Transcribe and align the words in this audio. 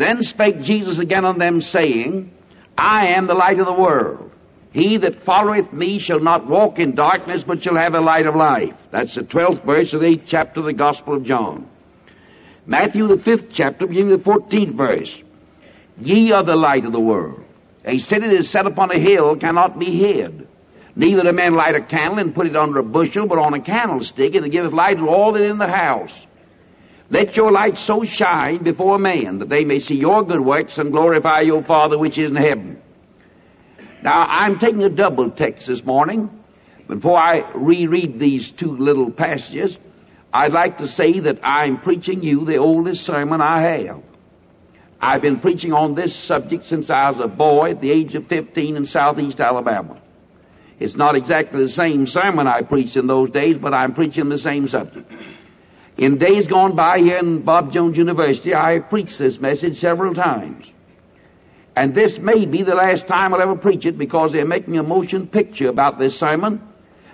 Then 0.00 0.22
spake 0.22 0.62
Jesus 0.62 0.98
again 0.98 1.26
unto 1.26 1.40
them, 1.40 1.60
saying, 1.60 2.32
I 2.78 3.12
am 3.12 3.26
the 3.26 3.34
light 3.34 3.60
of 3.60 3.66
the 3.66 3.74
world. 3.74 4.30
He 4.72 4.96
that 4.96 5.24
followeth 5.24 5.74
me 5.74 5.98
shall 5.98 6.20
not 6.20 6.46
walk 6.46 6.78
in 6.78 6.94
darkness, 6.94 7.44
but 7.44 7.62
shall 7.62 7.76
have 7.76 7.92
a 7.92 8.00
light 8.00 8.26
of 8.26 8.34
life. 8.34 8.72
That's 8.90 9.14
the 9.14 9.24
12th 9.24 9.66
verse 9.66 9.92
of 9.92 10.00
the 10.00 10.06
8th 10.06 10.22
chapter 10.24 10.60
of 10.60 10.66
the 10.66 10.72
Gospel 10.72 11.16
of 11.16 11.24
John. 11.24 11.68
Matthew, 12.64 13.08
the 13.08 13.16
5th 13.16 13.48
chapter, 13.52 13.86
beginning 13.86 14.16
the 14.16 14.24
14th 14.24 14.74
verse. 14.74 15.22
Ye 16.00 16.32
are 16.32 16.46
the 16.46 16.56
light 16.56 16.86
of 16.86 16.92
the 16.92 17.00
world. 17.00 17.44
A 17.84 17.98
city 17.98 18.26
that 18.26 18.36
is 18.36 18.48
set 18.48 18.66
upon 18.66 18.90
a 18.90 18.98
hill 18.98 19.36
cannot 19.36 19.78
be 19.78 19.98
hid. 19.98 20.48
Neither 20.96 21.24
do 21.24 21.32
men 21.32 21.52
light 21.52 21.74
a 21.74 21.82
candle 21.82 22.20
and 22.20 22.34
put 22.34 22.46
it 22.46 22.56
under 22.56 22.78
a 22.78 22.82
bushel, 22.82 23.26
but 23.26 23.38
on 23.38 23.52
a 23.52 23.60
candlestick, 23.60 24.34
and 24.34 24.46
it 24.46 24.50
giveth 24.50 24.72
light 24.72 24.96
to 24.96 25.08
all 25.08 25.32
that 25.34 25.42
are 25.42 25.50
in 25.50 25.58
the 25.58 25.68
house. 25.68 26.26
Let 27.10 27.36
your 27.36 27.50
light 27.50 27.76
so 27.76 28.04
shine 28.04 28.62
before 28.62 28.98
men 28.98 29.38
that 29.40 29.48
they 29.48 29.64
may 29.64 29.80
see 29.80 29.96
your 29.96 30.22
good 30.24 30.40
works 30.40 30.78
and 30.78 30.92
glorify 30.92 31.40
your 31.40 31.64
Father 31.64 31.98
which 31.98 32.18
is 32.18 32.30
in 32.30 32.36
heaven. 32.36 32.80
Now, 34.02 34.26
I'm 34.28 34.58
taking 34.58 34.84
a 34.84 34.88
double 34.88 35.30
text 35.30 35.66
this 35.66 35.84
morning. 35.84 36.30
Before 36.86 37.18
I 37.18 37.50
reread 37.54 38.18
these 38.18 38.50
two 38.52 38.76
little 38.76 39.10
passages, 39.10 39.78
I'd 40.32 40.52
like 40.52 40.78
to 40.78 40.86
say 40.86 41.18
that 41.20 41.40
I'm 41.42 41.80
preaching 41.80 42.22
you 42.22 42.44
the 42.44 42.58
oldest 42.58 43.04
sermon 43.04 43.40
I 43.40 43.62
have. 43.62 44.02
I've 45.00 45.22
been 45.22 45.40
preaching 45.40 45.72
on 45.72 45.94
this 45.94 46.14
subject 46.14 46.64
since 46.64 46.90
I 46.90 47.10
was 47.10 47.18
a 47.18 47.26
boy 47.26 47.70
at 47.70 47.80
the 47.80 47.90
age 47.90 48.14
of 48.14 48.28
15 48.28 48.76
in 48.76 48.84
southeast 48.84 49.40
Alabama. 49.40 50.00
It's 50.78 50.96
not 50.96 51.16
exactly 51.16 51.62
the 51.62 51.68
same 51.68 52.06
sermon 52.06 52.46
I 52.46 52.62
preached 52.62 52.96
in 52.96 53.06
those 53.06 53.30
days, 53.30 53.56
but 53.60 53.74
I'm 53.74 53.94
preaching 53.94 54.28
the 54.28 54.38
same 54.38 54.68
subject. 54.68 55.10
In 56.00 56.16
days 56.16 56.48
gone 56.48 56.74
by 56.74 56.96
here 56.98 57.18
in 57.18 57.42
Bob 57.42 57.72
Jones 57.72 57.98
University, 57.98 58.54
I 58.54 58.78
preached 58.78 59.18
this 59.18 59.38
message 59.38 59.80
several 59.80 60.14
times. 60.14 60.64
And 61.76 61.94
this 61.94 62.18
may 62.18 62.46
be 62.46 62.62
the 62.62 62.74
last 62.74 63.06
time 63.06 63.34
I'll 63.34 63.42
ever 63.42 63.56
preach 63.56 63.84
it 63.84 63.98
because 63.98 64.32
they're 64.32 64.46
making 64.46 64.78
a 64.78 64.82
motion 64.82 65.26
picture 65.26 65.68
about 65.68 65.98
this 65.98 66.18
sermon. 66.18 66.62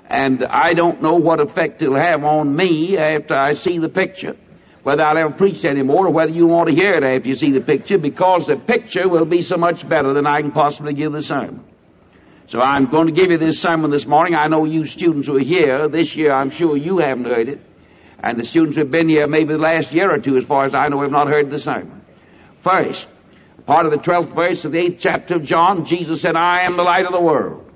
And 0.08 0.44
I 0.48 0.72
don't 0.74 1.02
know 1.02 1.16
what 1.16 1.40
effect 1.40 1.82
it'll 1.82 1.98
have 1.98 2.22
on 2.22 2.54
me 2.54 2.96
after 2.96 3.34
I 3.34 3.54
see 3.54 3.80
the 3.80 3.88
picture. 3.88 4.36
Whether 4.84 5.02
I'll 5.04 5.18
ever 5.18 5.34
preach 5.34 5.64
anymore 5.64 6.06
or 6.06 6.12
whether 6.12 6.30
you 6.30 6.46
want 6.46 6.68
to 6.68 6.74
hear 6.76 6.94
it 6.94 7.02
after 7.02 7.28
you 7.28 7.34
see 7.34 7.50
the 7.50 7.62
picture 7.62 7.98
because 7.98 8.46
the 8.46 8.54
picture 8.54 9.08
will 9.08 9.24
be 9.24 9.42
so 9.42 9.56
much 9.56 9.86
better 9.88 10.14
than 10.14 10.28
I 10.28 10.40
can 10.42 10.52
possibly 10.52 10.94
give 10.94 11.10
the 11.10 11.22
sermon. 11.22 11.64
So 12.46 12.60
I'm 12.60 12.88
going 12.88 13.08
to 13.08 13.12
give 13.12 13.32
you 13.32 13.38
this 13.38 13.60
sermon 13.60 13.90
this 13.90 14.06
morning. 14.06 14.36
I 14.36 14.46
know 14.46 14.64
you 14.64 14.84
students 14.84 15.26
who 15.26 15.38
are 15.38 15.40
here 15.40 15.88
this 15.88 16.14
year, 16.14 16.32
I'm 16.32 16.50
sure 16.50 16.76
you 16.76 16.98
haven't 16.98 17.24
heard 17.24 17.48
it. 17.48 17.60
And 18.22 18.38
the 18.38 18.44
students 18.44 18.76
who 18.76 18.82
have 18.82 18.90
been 18.90 19.08
here 19.08 19.26
maybe 19.26 19.52
the 19.52 19.58
last 19.58 19.92
year 19.92 20.12
or 20.12 20.18
two, 20.18 20.36
as 20.36 20.44
far 20.44 20.64
as 20.64 20.74
I 20.74 20.88
know, 20.88 21.02
have 21.02 21.10
not 21.10 21.28
heard 21.28 21.50
the 21.50 21.58
sermon. 21.58 22.02
First, 22.62 23.08
part 23.66 23.86
of 23.86 23.92
the 23.92 23.98
12th 23.98 24.34
verse 24.34 24.64
of 24.64 24.72
the 24.72 24.78
8th 24.78 24.98
chapter 24.98 25.36
of 25.36 25.42
John, 25.42 25.84
Jesus 25.84 26.22
said, 26.22 26.34
I 26.34 26.62
am 26.62 26.76
the 26.76 26.82
light 26.82 27.04
of 27.04 27.12
the 27.12 27.20
world. 27.20 27.70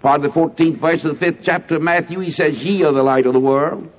Part 0.00 0.24
of 0.24 0.34
the 0.34 0.40
14th 0.40 0.80
verse 0.80 1.04
of 1.04 1.18
the 1.18 1.26
5th 1.26 1.40
chapter 1.42 1.76
of 1.76 1.82
Matthew, 1.82 2.20
he 2.20 2.30
says, 2.30 2.54
Ye 2.62 2.84
are 2.84 2.92
the 2.92 3.02
light 3.02 3.26
of 3.26 3.32
the 3.32 3.40
world. 3.40 3.90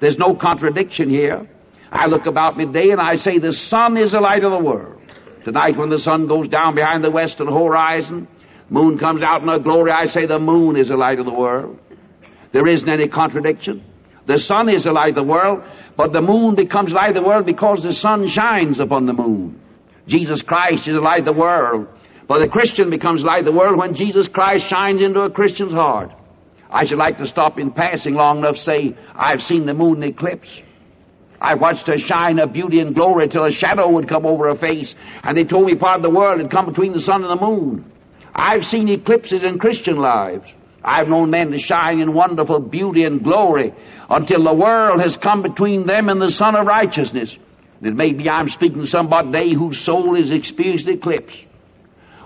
There's 0.00 0.18
no 0.18 0.34
contradiction 0.34 1.08
here. 1.08 1.48
I 1.90 2.06
look 2.06 2.26
about 2.26 2.56
midday 2.56 2.90
and 2.90 3.00
I 3.00 3.14
say, 3.16 3.38
The 3.38 3.52
sun 3.52 3.96
is 3.96 4.12
the 4.12 4.20
light 4.20 4.44
of 4.44 4.50
the 4.50 4.58
world. 4.58 5.00
Tonight, 5.44 5.76
when 5.76 5.90
the 5.90 5.98
sun 5.98 6.26
goes 6.26 6.48
down 6.48 6.74
behind 6.74 7.04
the 7.04 7.10
western 7.10 7.48
horizon, 7.48 8.28
moon 8.70 8.98
comes 8.98 9.22
out 9.22 9.42
in 9.42 9.48
her 9.48 9.58
glory, 9.58 9.90
I 9.90 10.06
say, 10.06 10.26
The 10.26 10.38
moon 10.38 10.76
is 10.76 10.88
the 10.88 10.96
light 10.96 11.18
of 11.18 11.26
the 11.26 11.34
world. 11.34 11.78
There 12.52 12.66
isn't 12.66 12.88
any 12.88 13.08
contradiction. 13.08 13.84
The 14.26 14.38
sun 14.38 14.68
is 14.68 14.84
the 14.84 14.92
light 14.92 15.10
of 15.10 15.14
the 15.16 15.22
world, 15.30 15.64
but 15.96 16.12
the 16.12 16.22
moon 16.22 16.54
becomes 16.54 16.92
light 16.92 17.10
of 17.10 17.22
the 17.22 17.28
world 17.28 17.46
because 17.46 17.82
the 17.82 17.92
sun 17.92 18.26
shines 18.28 18.78
upon 18.78 19.06
the 19.06 19.12
moon. 19.12 19.60
Jesus 20.06 20.42
Christ 20.42 20.86
is 20.88 20.94
the 20.94 21.00
light 21.00 21.20
of 21.20 21.24
the 21.24 21.40
world. 21.40 21.88
But 22.28 22.38
the 22.38 22.48
Christian 22.48 22.90
becomes 22.90 23.24
light 23.24 23.40
of 23.40 23.46
the 23.46 23.58
world 23.58 23.78
when 23.78 23.94
Jesus 23.94 24.28
Christ 24.28 24.66
shines 24.66 25.02
into 25.02 25.20
a 25.20 25.30
Christian's 25.30 25.72
heart. 25.72 26.12
I 26.70 26.84
should 26.84 26.98
like 26.98 27.18
to 27.18 27.26
stop 27.26 27.58
in 27.58 27.72
passing 27.72 28.14
long 28.14 28.38
enough 28.38 28.56
to 28.56 28.62
say, 28.62 28.96
I've 29.14 29.42
seen 29.42 29.66
the 29.66 29.74
moon 29.74 30.02
eclipse. 30.02 30.48
I 31.40 31.56
watched 31.56 31.88
her 31.88 31.98
shine 31.98 32.38
of 32.38 32.52
beauty 32.52 32.78
and 32.78 32.94
glory 32.94 33.26
till 33.26 33.44
a 33.44 33.50
shadow 33.50 33.90
would 33.90 34.08
come 34.08 34.24
over 34.24 34.48
her 34.48 34.54
face, 34.54 34.94
and 35.24 35.36
they 35.36 35.44
told 35.44 35.66
me 35.66 35.74
part 35.74 35.96
of 35.96 36.02
the 36.02 36.10
world 36.10 36.40
had 36.40 36.50
come 36.50 36.66
between 36.66 36.92
the 36.92 37.00
sun 37.00 37.22
and 37.22 37.30
the 37.30 37.44
moon. 37.44 37.92
I've 38.34 38.64
seen 38.64 38.88
eclipses 38.88 39.42
in 39.42 39.58
Christian 39.58 39.96
lives. 39.96 40.48
I've 40.84 41.08
known 41.08 41.30
men 41.30 41.52
to 41.52 41.58
shine 41.58 42.00
in 42.00 42.12
wonderful 42.12 42.60
beauty 42.60 43.04
and 43.04 43.22
glory 43.22 43.72
until 44.10 44.42
the 44.44 44.54
world 44.54 45.00
has 45.00 45.16
come 45.16 45.42
between 45.42 45.86
them 45.86 46.08
and 46.08 46.20
the 46.20 46.32
Sun 46.32 46.56
of 46.56 46.66
Righteousness. 46.66 47.36
And 47.78 47.88
it 47.88 47.94
may 47.94 48.12
be 48.12 48.28
I'm 48.28 48.48
speaking 48.48 48.80
to 48.80 48.86
somebody 48.86 49.54
whose 49.54 49.78
soul 49.78 50.16
has 50.16 50.30
experienced 50.30 50.88
eclipse. 50.88 51.36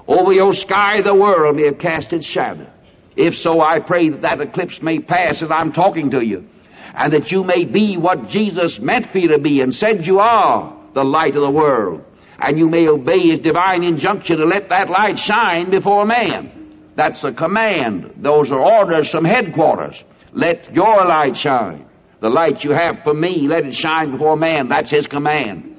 Over 0.09 0.33
your 0.33 0.55
sky 0.55 1.03
the 1.03 1.15
world 1.15 1.57
may 1.57 1.67
have 1.67 1.79
cast 1.79 2.13
its 2.13 2.27
shadow. 2.27 2.71
If 3.17 3.37
so, 3.37 3.61
I 3.61 3.81
pray 3.81 4.11
that 4.11 4.23
that 4.23 4.41
eclipse 4.41 4.83
may 4.83 5.01
pass 5.01 5.43
as 5.43 5.51
I'm 5.51 5.73
talking 5.73 6.11
to 6.11 6.25
you, 6.25 6.49
and 6.95 7.13
that 7.15 7.33
you 7.33 7.45
may 7.45 7.65
be 7.65 7.97
what 7.97 8.29
Jesus 8.29 8.79
meant 8.79 9.11
for 9.11 9.19
you 9.19 9.29
to 9.29 9.39
be 9.39 9.63
and 9.63 9.75
said 9.75 10.07
you 10.07 10.19
are, 10.19 10.77
the 10.93 11.03
light 11.03 11.35
of 11.35 11.43
the 11.43 11.51
world. 11.51 12.05
And 12.39 12.59
you 12.59 12.69
may 12.69 12.87
obey 12.87 13.21
his 13.21 13.39
divine 13.39 13.83
injunction 13.83 14.37
to 14.37 14.45
let 14.45 14.69
that 14.69 14.91
light 14.91 15.19
shine 15.19 15.71
before 15.71 16.05
man. 16.05 16.66
That's 16.97 17.23
a 17.25 17.33
command. 17.33 18.15
Those 18.17 18.51
are 18.51 18.61
orders 18.61 19.11
from 19.11 19.25
headquarters. 19.25 20.03
Let 20.33 20.75
your 20.75 21.07
light 21.07 21.37
shine. 21.37 21.87
The 22.21 22.31
light 22.31 22.65
you 22.65 22.73
have 22.73 23.03
for 23.05 23.13
me, 23.13 23.47
let 23.47 23.67
it 23.67 23.75
shine 23.75 24.13
before 24.13 24.37
man. 24.37 24.69
That's 24.69 24.91
his 24.91 25.07
command. 25.07 25.75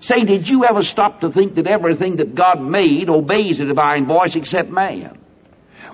Say, 0.00 0.24
did 0.24 0.48
you 0.48 0.64
ever 0.64 0.82
stop 0.82 1.20
to 1.20 1.30
think 1.30 1.54
that 1.54 1.66
everything 1.66 2.16
that 2.16 2.34
God 2.34 2.60
made 2.60 3.08
obeys 3.08 3.58
the 3.58 3.66
divine 3.66 4.06
voice 4.06 4.36
except 4.36 4.68
man? 4.68 5.18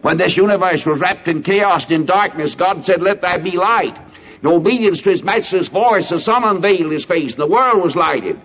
When 0.01 0.17
this 0.17 0.37
universe 0.37 0.85
was 0.87 1.01
wrapped 1.01 1.29
in 1.29 1.43
chaos 1.43 1.85
and 1.85 1.93
in 1.93 2.07
darkness, 2.07 2.55
God 2.55 2.85
said, 2.85 3.03
let 3.03 3.21
there 3.21 3.43
be 3.43 3.57
light. 3.57 3.97
In 4.43 4.49
obedience 4.49 5.03
to 5.03 5.11
his 5.11 5.23
matchless 5.23 5.69
voice, 5.69 6.09
the 6.09 6.19
sun 6.19 6.43
unveiled 6.43 6.91
his 6.91 7.05
face, 7.05 7.35
and 7.35 7.45
the 7.45 7.53
world 7.53 7.83
was 7.83 7.95
lighted. 7.95 8.41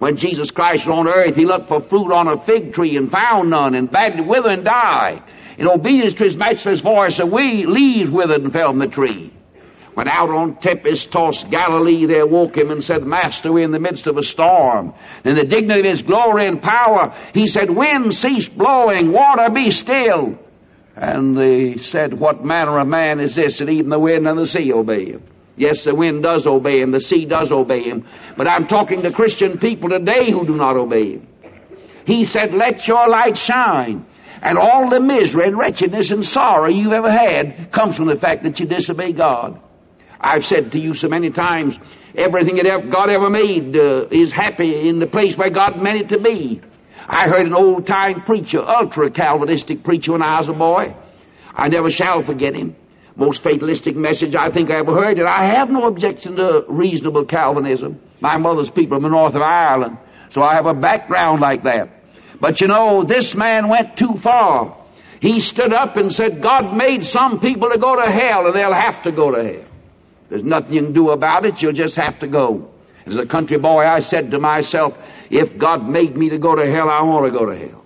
When 0.00 0.16
Jesus 0.16 0.50
Christ 0.50 0.88
was 0.88 0.98
on 0.98 1.06
earth, 1.06 1.36
he 1.36 1.46
looked 1.46 1.68
for 1.68 1.80
fruit 1.80 2.10
on 2.10 2.26
a 2.26 2.40
fig 2.40 2.72
tree 2.72 2.96
and 2.96 3.08
found 3.08 3.50
none, 3.50 3.76
and 3.76 3.88
bade 3.88 4.18
it 4.18 4.26
wither 4.26 4.48
and 4.48 4.64
die. 4.64 5.22
In 5.62 5.68
obedience 5.68 6.14
to 6.14 6.24
his 6.24 6.36
matchless 6.36 6.80
voice, 6.80 7.18
the 7.18 7.24
leaves 7.24 8.10
withered 8.10 8.42
and 8.42 8.52
fell 8.52 8.70
from 8.70 8.80
the 8.80 8.88
tree. 8.88 9.32
When 9.94 10.08
out 10.08 10.28
on 10.28 10.56
tempest-tossed 10.56 11.50
Galilee 11.50 12.04
they 12.06 12.18
awoke 12.18 12.56
him 12.56 12.72
and 12.72 12.82
said, 12.82 13.04
Master, 13.04 13.52
we're 13.52 13.64
in 13.64 13.70
the 13.70 13.78
midst 13.78 14.08
of 14.08 14.16
a 14.16 14.24
storm. 14.24 14.92
In 15.24 15.36
the 15.36 15.44
dignity 15.44 15.78
of 15.78 15.86
his 15.86 16.02
glory 16.02 16.48
and 16.48 16.60
power, 16.60 17.14
he 17.32 17.46
said, 17.46 17.70
Wind 17.70 18.12
cease 18.12 18.48
blowing, 18.48 19.12
water 19.12 19.52
be 19.54 19.70
still. 19.70 20.36
And 20.96 21.40
they 21.40 21.76
said, 21.76 22.12
What 22.12 22.44
manner 22.44 22.80
of 22.80 22.88
man 22.88 23.20
is 23.20 23.36
this 23.36 23.58
that 23.58 23.68
even 23.68 23.90
the 23.90 24.00
wind 24.00 24.26
and 24.26 24.36
the 24.36 24.48
sea 24.48 24.72
obey 24.72 25.12
him? 25.12 25.22
Yes, 25.56 25.84
the 25.84 25.94
wind 25.94 26.24
does 26.24 26.44
obey 26.44 26.80
him, 26.80 26.90
the 26.90 26.98
sea 26.98 27.24
does 27.24 27.52
obey 27.52 27.84
him. 27.84 28.04
But 28.36 28.48
I'm 28.48 28.66
talking 28.66 29.02
to 29.02 29.12
Christian 29.12 29.58
people 29.58 29.90
today 29.90 30.28
who 30.32 30.44
do 30.44 30.56
not 30.56 30.76
obey 30.76 31.12
him. 31.12 31.28
He 32.04 32.24
said, 32.24 32.52
Let 32.52 32.88
your 32.88 33.08
light 33.08 33.36
shine. 33.36 34.06
And 34.42 34.58
all 34.58 34.90
the 34.90 35.00
misery 35.00 35.46
and 35.46 35.56
wretchedness 35.56 36.10
and 36.10 36.24
sorrow 36.24 36.68
you've 36.68 36.92
ever 36.92 37.10
had 37.10 37.70
comes 37.70 37.96
from 37.96 38.08
the 38.08 38.16
fact 38.16 38.42
that 38.42 38.58
you 38.58 38.66
disobey 38.66 39.12
God. 39.12 39.60
I've 40.20 40.44
said 40.44 40.72
to 40.72 40.80
you 40.80 40.94
so 40.94 41.08
many 41.08 41.30
times, 41.30 41.78
everything 42.16 42.56
that 42.56 42.90
God 42.90 43.08
ever 43.08 43.30
made 43.30 43.76
uh, 43.76 44.08
is 44.10 44.32
happy 44.32 44.88
in 44.88 44.98
the 44.98 45.06
place 45.06 45.36
where 45.38 45.50
God 45.50 45.80
meant 45.80 45.98
it 45.98 46.08
to 46.08 46.20
be. 46.20 46.60
I 47.06 47.28
heard 47.28 47.46
an 47.46 47.54
old 47.54 47.86
time 47.86 48.22
preacher, 48.22 48.60
ultra 48.60 49.10
Calvinistic 49.10 49.84
preacher 49.84 50.12
when 50.12 50.22
I 50.22 50.38
was 50.38 50.48
a 50.48 50.52
boy. 50.52 50.94
I 51.54 51.68
never 51.68 51.90
shall 51.90 52.22
forget 52.22 52.54
him. 52.54 52.74
Most 53.14 53.42
fatalistic 53.42 53.94
message 53.94 54.34
I 54.34 54.50
think 54.50 54.70
I 54.70 54.78
ever 54.78 54.94
heard, 54.94 55.18
and 55.18 55.28
I 55.28 55.56
have 55.56 55.70
no 55.70 55.86
objection 55.86 56.36
to 56.36 56.64
reasonable 56.68 57.26
Calvinism. 57.26 58.00
My 58.20 58.38
mother's 58.38 58.70
people 58.70 58.96
from 58.96 59.04
the 59.04 59.10
north 59.10 59.34
of 59.34 59.42
Ireland, 59.42 59.98
so 60.30 60.42
I 60.42 60.54
have 60.54 60.66
a 60.66 60.74
background 60.74 61.40
like 61.40 61.62
that. 61.64 62.01
But 62.42 62.60
you 62.60 62.66
know, 62.66 63.04
this 63.04 63.36
man 63.36 63.68
went 63.68 63.96
too 63.96 64.16
far. 64.16 64.76
He 65.20 65.38
stood 65.38 65.72
up 65.72 65.96
and 65.96 66.12
said, 66.12 66.42
God 66.42 66.76
made 66.76 67.04
some 67.04 67.38
people 67.38 67.70
to 67.70 67.78
go 67.78 67.94
to 67.94 68.10
hell, 68.10 68.46
and 68.46 68.56
they'll 68.56 68.74
have 68.74 69.04
to 69.04 69.12
go 69.12 69.30
to 69.30 69.44
hell. 69.44 69.68
There's 70.28 70.42
nothing 70.42 70.72
you 70.72 70.82
can 70.82 70.92
do 70.92 71.10
about 71.10 71.46
it, 71.46 71.62
you'll 71.62 71.72
just 71.72 71.94
have 71.94 72.18
to 72.18 72.26
go. 72.26 72.68
As 73.06 73.14
a 73.14 73.26
country 73.26 73.58
boy, 73.58 73.84
I 73.84 74.00
said 74.00 74.32
to 74.32 74.40
myself, 74.40 74.98
if 75.30 75.56
God 75.56 75.88
made 75.88 76.16
me 76.16 76.30
to 76.30 76.38
go 76.38 76.56
to 76.56 76.68
hell, 76.68 76.90
I 76.90 77.04
want 77.04 77.32
to 77.32 77.38
go 77.38 77.46
to 77.46 77.56
hell. 77.56 77.84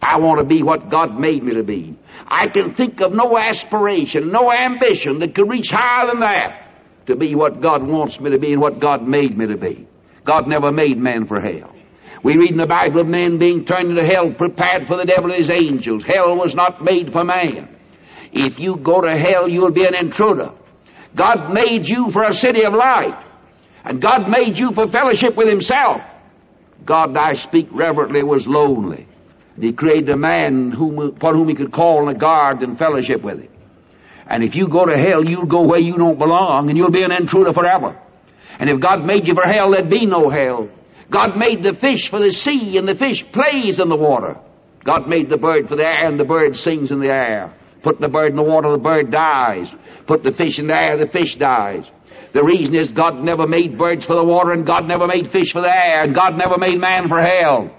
I 0.00 0.20
want 0.20 0.38
to 0.38 0.44
be 0.44 0.62
what 0.62 0.88
God 0.88 1.18
made 1.18 1.42
me 1.42 1.54
to 1.54 1.64
be. 1.64 1.98
I 2.28 2.46
can 2.46 2.74
think 2.74 3.00
of 3.00 3.12
no 3.12 3.36
aspiration, 3.36 4.30
no 4.30 4.52
ambition 4.52 5.18
that 5.18 5.34
could 5.34 5.50
reach 5.50 5.72
higher 5.72 6.06
than 6.06 6.20
that 6.20 6.68
to 7.06 7.16
be 7.16 7.34
what 7.34 7.60
God 7.60 7.82
wants 7.82 8.20
me 8.20 8.30
to 8.30 8.38
be 8.38 8.52
and 8.52 8.60
what 8.60 8.78
God 8.78 9.02
made 9.02 9.36
me 9.36 9.48
to 9.48 9.56
be. 9.56 9.88
God 10.24 10.46
never 10.46 10.70
made 10.70 10.96
man 10.96 11.26
for 11.26 11.40
hell. 11.40 11.74
We 12.22 12.36
read 12.36 12.50
in 12.50 12.58
the 12.58 12.66
Bible 12.66 13.00
of 13.00 13.06
men 13.06 13.38
being 13.38 13.64
turned 13.64 13.90
into 13.90 14.04
hell, 14.04 14.32
prepared 14.32 14.86
for 14.86 14.96
the 14.96 15.04
devil 15.04 15.30
and 15.30 15.38
his 15.38 15.50
angels. 15.50 16.04
Hell 16.04 16.36
was 16.36 16.54
not 16.54 16.82
made 16.84 17.12
for 17.12 17.24
man. 17.24 17.76
If 18.32 18.60
you 18.60 18.76
go 18.76 19.00
to 19.00 19.10
hell, 19.10 19.48
you'll 19.48 19.72
be 19.72 19.86
an 19.86 19.94
intruder. 19.94 20.52
God 21.16 21.52
made 21.52 21.88
you 21.88 22.10
for 22.10 22.22
a 22.22 22.32
city 22.32 22.64
of 22.64 22.74
light. 22.74 23.26
And 23.84 24.00
God 24.00 24.28
made 24.28 24.58
you 24.58 24.72
for 24.72 24.86
fellowship 24.88 25.36
with 25.36 25.48
Himself. 25.48 26.02
God, 26.84 27.16
I 27.16 27.32
speak 27.32 27.68
reverently, 27.72 28.22
was 28.22 28.46
lonely. 28.46 29.06
And 29.54 29.64
he 29.64 29.72
created 29.72 30.08
a 30.10 30.16
man 30.16 30.70
whom, 30.70 30.98
upon 30.98 31.34
whom 31.34 31.48
he 31.48 31.54
could 31.54 31.72
call 31.72 32.08
and 32.08 32.16
a 32.16 32.18
guard 32.18 32.62
and 32.62 32.78
fellowship 32.78 33.22
with 33.22 33.40
him. 33.40 33.48
And 34.26 34.44
if 34.44 34.54
you 34.54 34.68
go 34.68 34.86
to 34.86 34.96
hell, 34.96 35.24
you'll 35.24 35.46
go 35.46 35.62
where 35.62 35.80
you 35.80 35.96
don't 35.96 36.18
belong, 36.18 36.68
and 36.68 36.78
you'll 36.78 36.90
be 36.90 37.02
an 37.02 37.12
intruder 37.12 37.52
forever. 37.52 38.00
And 38.58 38.70
if 38.70 38.80
God 38.80 39.04
made 39.04 39.26
you 39.26 39.34
for 39.34 39.42
hell, 39.42 39.72
there'd 39.72 39.90
be 39.90 40.06
no 40.06 40.30
hell. 40.30 40.68
God 41.10 41.36
made 41.36 41.62
the 41.62 41.74
fish 41.74 42.08
for 42.08 42.20
the 42.20 42.30
sea, 42.30 42.76
and 42.76 42.88
the 42.88 42.94
fish 42.94 43.24
plays 43.30 43.80
in 43.80 43.88
the 43.88 43.96
water. 43.96 44.40
God 44.84 45.08
made 45.08 45.28
the 45.28 45.36
bird 45.36 45.68
for 45.68 45.76
the 45.76 45.84
air, 45.84 46.08
and 46.08 46.18
the 46.18 46.24
bird 46.24 46.56
sings 46.56 46.92
in 46.92 47.00
the 47.00 47.12
air. 47.12 47.52
Put 47.82 48.00
the 48.00 48.08
bird 48.08 48.30
in 48.30 48.36
the 48.36 48.42
water, 48.42 48.70
the 48.70 48.78
bird 48.78 49.10
dies. 49.10 49.74
Put 50.06 50.22
the 50.22 50.32
fish 50.32 50.58
in 50.58 50.68
the 50.68 50.74
air, 50.74 50.98
the 50.98 51.10
fish 51.10 51.36
dies. 51.36 51.90
The 52.32 52.44
reason 52.44 52.76
is 52.76 52.92
God 52.92 53.22
never 53.24 53.46
made 53.46 53.76
birds 53.76 54.04
for 54.04 54.14
the 54.14 54.24
water, 54.24 54.52
and 54.52 54.66
God 54.66 54.86
never 54.86 55.06
made 55.06 55.28
fish 55.28 55.52
for 55.52 55.62
the 55.62 55.74
air, 55.74 56.04
and 56.04 56.14
God 56.14 56.36
never 56.36 56.58
made 56.58 56.78
man 56.78 57.08
for 57.08 57.20
hell. 57.20 57.76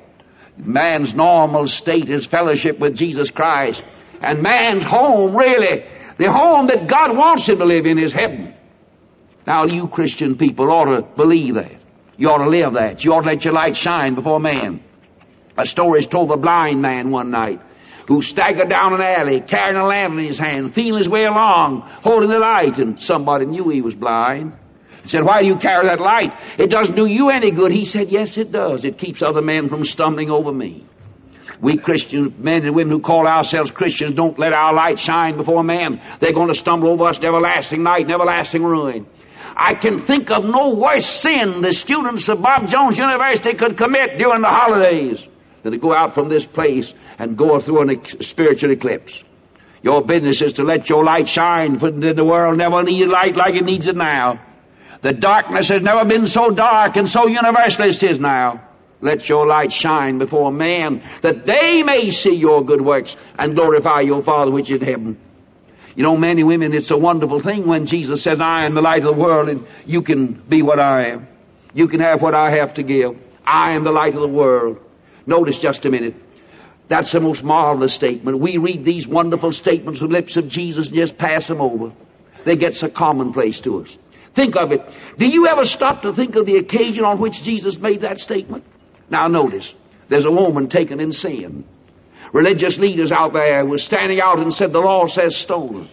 Man's 0.58 1.16
normal 1.16 1.68
state 1.68 2.10
is 2.10 2.26
fellowship 2.26 2.80
with 2.80 2.96
Jesus 2.96 3.32
Christ. 3.32 3.84
And 4.22 4.44
man's 4.44 4.84
home, 4.84 5.36
really, 5.36 5.86
the 6.18 6.32
home 6.32 6.68
that 6.68 6.88
God 6.88 7.16
wants 7.16 7.48
him 7.48 7.60
to 7.60 7.66
live 7.66 7.86
in 7.86 7.98
is 7.98 8.12
heaven. 8.12 8.54
Now, 9.48 9.66
you 9.66 9.88
Christian 9.88 10.38
people 10.38 10.70
ought 10.70 10.96
to 10.96 11.02
believe 11.16 11.56
that. 11.56 11.81
You 12.22 12.30
ought 12.30 12.44
to 12.44 12.50
live 12.52 12.74
that. 12.74 13.04
You 13.04 13.14
ought 13.14 13.22
to 13.22 13.30
let 13.30 13.44
your 13.44 13.56
light 13.56 13.76
shine 13.76 14.14
before 14.14 14.40
man. 14.40 14.84
A 15.58 15.66
story 15.66 16.02
is 16.02 16.06
told 16.06 16.30
of 16.30 16.38
a 16.38 16.40
blind 16.40 16.80
man 16.80 17.10
one 17.10 17.32
night 17.32 17.60
who 18.08 18.22
staggered 18.22 18.70
down 18.70 18.94
an 18.94 19.02
alley 19.02 19.42
carrying 19.42 19.76
a 19.76 19.88
lamp 19.88 20.20
in 20.20 20.26
his 20.26 20.38
hand, 20.38 20.72
feeling 20.72 21.00
his 21.00 21.10
way 21.10 21.26
along, 21.26 21.82
holding 22.04 22.30
the 22.30 22.38
light, 22.38 22.78
and 22.78 23.02
somebody 23.02 23.48
knew 23.48 23.70
he 23.70 23.82
was 23.82 23.96
blind. 23.96 24.54
He 25.02 25.10
said, 25.10 25.24
Why 25.24 25.42
do 25.42 25.48
you 25.48 25.56
carry 25.56 25.88
that 25.88 26.00
light? 26.00 26.32
It 26.60 26.70
doesn't 26.70 26.96
do 26.96 27.08
you 27.08 27.32
any 27.32 27.50
good. 27.50 27.72
He 27.72 27.86
said, 27.86 28.12
Yes, 28.12 28.38
it 28.38 28.52
does. 28.52 28.86
It 28.86 29.00
keeps 29.00 29.24
other 29.24 29.42
men 29.42 29.68
from 29.68 29.84
stumbling 29.84 30.30
over 30.30 30.54
me. 30.54 30.86
We 31.60 31.78
Christian 31.78 32.36
men 32.38 32.68
and 32.68 32.76
women 32.76 32.92
who 32.94 33.02
call 33.02 33.26
ourselves 33.26 33.72
Christians 33.72 34.14
don't 34.14 34.38
let 34.38 34.54
our 34.54 34.76
light 34.76 35.00
shine 35.00 35.38
before 35.38 35.64
men. 35.64 36.00
They're 36.20 36.34
going 36.34 36.50
to 36.50 36.54
stumble 36.54 36.90
over 36.90 37.06
us 37.06 37.18
to 37.18 37.28
everlasting 37.28 37.82
night 37.82 38.04
and 38.04 38.12
everlasting 38.12 38.64
ruin. 38.64 39.08
I 39.56 39.76
can 39.76 40.06
think 40.06 40.32
of 40.32 40.44
no 40.44 40.76
worse 40.76 41.06
sin 41.06 41.62
the 41.62 41.74
students 41.74 42.30
of 42.30 42.42
Bob 42.42 42.68
Jones 42.68 42.98
University 42.98 43.54
could 43.54 43.78
commit 43.78 44.18
during 44.18 44.42
the 44.42 44.48
holidays 44.48 45.26
than 45.64 45.74
to 45.74 45.78
go 45.78 45.94
out 45.94 46.14
from 46.14 46.30
this 46.30 46.46
place 46.46 46.94
and 47.20 47.38
go 47.38 47.60
through 47.60 47.90
a 47.90 48.24
spiritual 48.24 48.72
eclipse. 48.72 49.24
Your 49.84 50.04
business 50.04 50.42
is 50.42 50.54
to 50.54 50.64
let 50.64 50.90
your 50.90 51.04
light 51.04 51.28
shine, 51.28 51.80
for 51.80 51.92
the 51.92 52.24
world 52.24 52.58
never 52.58 52.84
needed 52.84 53.10
light 53.10 53.36
like 53.36 53.56
it 53.56 53.64
needs 53.64 53.88
it 53.88 53.96
now. 53.96 54.40
The 55.02 55.14
darkness 55.14 55.70
has 55.70 55.82
never 55.82 56.06
been 56.06 56.28
so 56.28 56.52
dark 56.52 56.96
and 56.96 57.10
so 57.10 57.28
universal 57.28 57.86
as 57.86 58.02
it 58.04 58.12
is 58.12 58.20
now. 58.20 58.68
Let 59.02 59.28
your 59.28 59.48
light 59.48 59.74
shine 59.74 60.20
before 60.20 60.52
men, 60.52 61.02
that 61.24 61.48
they 61.48 61.82
may 61.82 62.12
see 62.12 62.36
your 62.36 62.64
good 62.64 62.82
works 62.82 63.18
and 63.38 63.56
glorify 63.56 64.02
your 64.02 64.22
Father 64.22 64.52
which 64.52 64.70
is 64.70 64.80
in 64.80 64.88
heaven. 64.88 65.18
You 65.96 66.04
know, 66.04 66.18
men 66.18 66.38
and 66.38 66.48
women, 66.48 66.74
it's 66.74 66.92
a 66.92 66.98
wonderful 66.98 67.42
thing 67.42 67.68
when 67.68 67.86
Jesus 67.86 68.22
says, 68.24 68.40
I 68.40 68.66
am 68.66 68.76
the 68.76 68.82
light 68.82 69.04
of 69.04 69.16
the 69.16 69.22
world, 69.22 69.50
and 69.50 69.68
you 69.86 70.02
can 70.02 70.34
be 70.34 70.62
what 70.62 70.80
I 70.80 71.10
am. 71.10 71.28
You 71.74 71.88
can 71.88 72.00
have 72.00 72.22
what 72.22 72.34
I 72.34 72.52
have 72.52 72.76
to 72.76 72.84
give. 72.84 73.18
I 73.46 73.74
am 73.74 73.84
the 73.84 73.92
light 73.92 74.16
of 74.16 74.22
the 74.22 74.28
world. 74.28 74.80
Notice 75.26 75.60
just 75.60 75.86
a 75.86 75.90
minute. 75.90 76.16
That's 76.88 77.12
the 77.12 77.22
most 77.22 77.44
marvelous 77.44 77.94
statement. 77.94 78.40
We 78.40 78.58
read 78.58 78.84
these 78.84 79.08
wonderful 79.08 79.54
statements 79.54 80.00
from 80.00 80.10
the 80.10 80.14
lips 80.14 80.36
of 80.38 80.48
Jesus 80.48 80.90
and 80.90 80.98
just 80.98 81.18
pass 81.18 81.48
them 81.48 81.62
over. 81.62 81.94
They 82.46 82.56
get 82.56 82.74
so 82.74 82.90
commonplace 82.90 83.62
to 83.62 83.82
us. 83.82 83.98
Think 84.34 84.56
of 84.56 84.72
it. 84.72 84.82
Do 85.18 85.28
you 85.28 85.48
ever 85.48 85.66
stop 85.66 86.02
to 86.04 86.14
think 86.14 86.36
of 86.36 86.46
the 86.46 86.58
occasion 86.58 87.06
on 87.06 87.20
which 87.20 87.44
Jesus 87.44 87.80
made 87.80 88.02
that 88.02 88.20
statement? 88.20 88.66
Now 89.10 89.28
notice, 89.28 89.74
there's 90.10 90.26
a 90.26 90.32
woman 90.32 90.70
taken 90.70 91.00
in 91.00 91.12
sin. 91.12 91.66
Religious 92.34 92.80
leaders 92.80 93.12
out 93.12 93.34
there 93.34 93.66
were 93.66 93.78
standing 93.78 94.22
out 94.22 94.40
and 94.40 94.54
said, 94.54 94.72
the 94.72 94.80
law 94.80 95.06
says 95.06 95.36
stone 95.36 95.90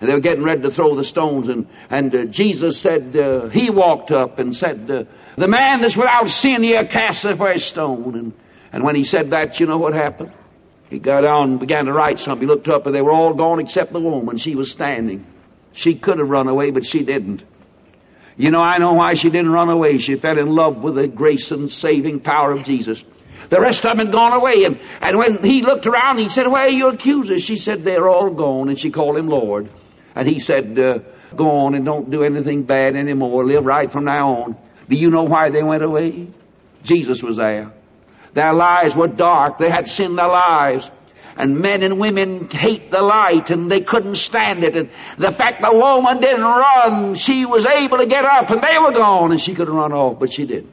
And 0.00 0.08
they 0.08 0.14
were 0.14 0.20
getting 0.20 0.42
ready 0.42 0.62
to 0.62 0.70
throw 0.70 0.96
the 0.96 1.04
stones 1.04 1.48
and, 1.48 1.66
and 1.90 2.14
uh, 2.14 2.24
Jesus 2.24 2.80
said, 2.80 3.14
uh, 3.16 3.48
he 3.48 3.70
walked 3.70 4.10
up 4.10 4.38
and 4.38 4.56
said, 4.56 4.90
uh, 4.90 5.04
the 5.36 5.48
man 5.48 5.82
that's 5.82 5.96
without 5.96 6.30
sin 6.30 6.62
here 6.62 6.86
cast 6.86 7.22
the 7.22 7.36
first 7.36 7.68
stone. 7.68 8.16
And, 8.16 8.32
and 8.72 8.84
when 8.84 8.96
he 8.96 9.04
said 9.04 9.30
that, 9.30 9.60
you 9.60 9.66
know 9.66 9.78
what 9.78 9.94
happened? 9.94 10.32
He 10.90 10.98
got 10.98 11.22
down 11.22 11.50
and 11.50 11.60
began 11.60 11.86
to 11.86 11.92
write 11.92 12.18
something. 12.18 12.46
He 12.46 12.52
looked 12.52 12.68
up 12.68 12.86
and 12.86 12.94
they 12.94 13.02
were 13.02 13.12
all 13.12 13.34
gone 13.34 13.60
except 13.60 13.92
the 13.92 14.00
woman. 14.00 14.36
She 14.36 14.54
was 14.54 14.70
standing. 14.70 15.26
She 15.72 15.96
could 15.96 16.18
have 16.18 16.28
run 16.28 16.48
away, 16.48 16.70
but 16.70 16.86
she 16.86 17.02
didn't. 17.02 17.42
You 18.36 18.50
know, 18.50 18.60
I 18.60 18.78
know 18.78 18.92
why 18.92 19.14
she 19.14 19.30
didn't 19.30 19.50
run 19.50 19.70
away. 19.70 19.98
She 19.98 20.16
fell 20.16 20.38
in 20.38 20.46
love 20.46 20.82
with 20.82 20.96
the 20.96 21.06
grace 21.06 21.50
and 21.50 21.70
saving 21.70 22.20
power 22.20 22.52
of 22.52 22.64
Jesus. 22.64 23.04
The 23.50 23.60
rest 23.60 23.84
of 23.84 23.96
them 23.96 24.06
had 24.06 24.12
gone 24.12 24.32
away. 24.32 24.64
And, 24.64 24.80
and 25.00 25.18
when 25.18 25.42
he 25.42 25.62
looked 25.62 25.86
around, 25.86 26.18
he 26.18 26.28
said, 26.28 26.46
Where 26.46 26.66
are 26.66 26.70
your 26.70 26.94
accusers? 26.94 27.42
She 27.42 27.56
said, 27.56 27.84
They're 27.84 28.08
all 28.08 28.30
gone. 28.30 28.68
And 28.68 28.78
she 28.78 28.90
called 28.90 29.16
him 29.16 29.28
Lord. 29.28 29.70
And 30.14 30.28
he 30.28 30.40
said, 30.40 30.78
uh, 30.78 30.98
Go 31.36 31.50
on 31.50 31.74
and 31.74 31.84
don't 31.84 32.10
do 32.10 32.22
anything 32.22 32.62
bad 32.62 32.96
anymore. 32.96 33.44
Live 33.44 33.64
right 33.64 33.90
from 33.90 34.04
now 34.04 34.42
on. 34.42 34.56
Do 34.88 34.96
you 34.96 35.10
know 35.10 35.24
why 35.24 35.50
they 35.50 35.62
went 35.62 35.82
away? 35.82 36.28
Jesus 36.82 37.22
was 37.22 37.36
there. 37.36 37.72
Their 38.34 38.52
lives 38.52 38.94
were 38.94 39.08
dark. 39.08 39.58
They 39.58 39.70
had 39.70 39.88
sinned 39.88 40.18
their 40.18 40.28
lives. 40.28 40.90
And 41.36 41.58
men 41.58 41.82
and 41.82 41.98
women 41.98 42.48
hate 42.48 42.92
the 42.92 43.00
light 43.00 43.50
and 43.50 43.70
they 43.70 43.80
couldn't 43.80 44.16
stand 44.16 44.62
it. 44.62 44.76
And 44.76 44.90
the 45.18 45.32
fact 45.32 45.62
the 45.62 45.74
woman 45.74 46.20
didn't 46.20 46.42
run, 46.42 47.14
she 47.14 47.44
was 47.44 47.66
able 47.66 47.98
to 47.98 48.06
get 48.06 48.24
up 48.24 48.50
and 48.50 48.60
they 48.62 48.78
were 48.80 48.92
gone 48.92 49.32
and 49.32 49.40
she 49.40 49.54
could 49.54 49.68
run 49.68 49.92
off, 49.92 50.20
but 50.20 50.32
she 50.32 50.46
didn't. 50.46 50.72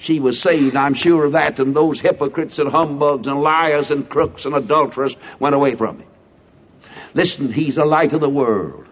She 0.00 0.20
was 0.20 0.40
saved, 0.40 0.76
I'm 0.76 0.94
sure 0.94 1.26
of 1.26 1.32
that, 1.32 1.58
and 1.58 1.74
those 1.74 2.00
hypocrites 2.00 2.58
and 2.58 2.70
humbugs 2.70 3.26
and 3.26 3.40
liars 3.40 3.90
and 3.90 4.08
crooks 4.08 4.44
and 4.44 4.54
adulterers 4.54 5.16
went 5.40 5.54
away 5.54 5.74
from 5.74 5.98
him. 5.98 6.08
Listen, 7.14 7.52
he's 7.52 7.74
the 7.74 7.84
light 7.84 8.12
of 8.12 8.20
the 8.20 8.28
world. 8.28 8.86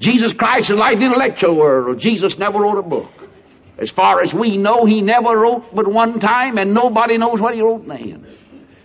Jesus 0.00 0.32
Christ 0.32 0.70
is 0.70 0.76
light 0.76 0.94
of 0.94 1.00
the 1.00 1.06
intellectual 1.06 1.56
world. 1.56 1.98
Jesus 1.98 2.36
never 2.36 2.58
wrote 2.58 2.78
a 2.78 2.82
book. 2.82 3.10
As 3.78 3.90
far 3.90 4.22
as 4.22 4.34
we 4.34 4.58
know, 4.58 4.84
he 4.84 5.00
never 5.00 5.38
wrote 5.38 5.74
but 5.74 5.90
one 5.90 6.20
time, 6.20 6.58
and 6.58 6.74
nobody 6.74 7.16
knows 7.16 7.40
what 7.40 7.54
he 7.54 7.62
wrote 7.62 7.86
then 7.88 8.26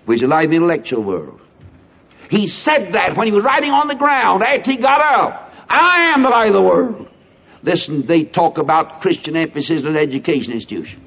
which 0.07 0.23
is 0.23 0.30
like 0.30 0.50
the 0.50 0.56
intellectual 0.56 1.03
world. 1.03 1.41
He 2.30 2.47
said 2.47 2.94
that 2.94 3.18
when 3.18 3.27
he 3.27 3.33
was 3.33 3.44
writing 3.44 3.71
on 3.71 3.89
the 3.89 3.95
ground 3.95 4.41
after 4.41 4.71
he 4.71 4.77
got 4.77 5.01
up. 5.01 5.53
I 5.69 6.13
am 6.13 6.23
the 6.23 6.30
light 6.30 6.47
of 6.47 6.53
the 6.53 6.62
world. 6.62 7.07
Listen, 7.62 8.06
they 8.06 8.23
talk 8.23 8.57
about 8.57 9.01
Christian 9.01 9.35
emphasis 9.35 9.83
in 9.83 9.97
education 9.97 10.53
institution. 10.53 11.03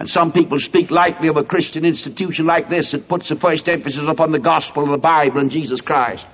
And 0.00 0.08
some 0.08 0.32
people 0.32 0.58
speak 0.58 0.90
lightly 0.90 1.28
of 1.28 1.36
a 1.36 1.44
Christian 1.44 1.84
institution 1.84 2.46
like 2.46 2.70
this 2.70 2.92
that 2.92 3.06
puts 3.06 3.28
the 3.28 3.36
first 3.36 3.68
emphasis 3.68 4.08
upon 4.08 4.32
the 4.32 4.38
gospel 4.38 4.84
of 4.84 4.88
the 4.88 4.96
Bible 4.96 5.40
and 5.40 5.50
Jesus 5.50 5.82
Christ. 5.82 6.26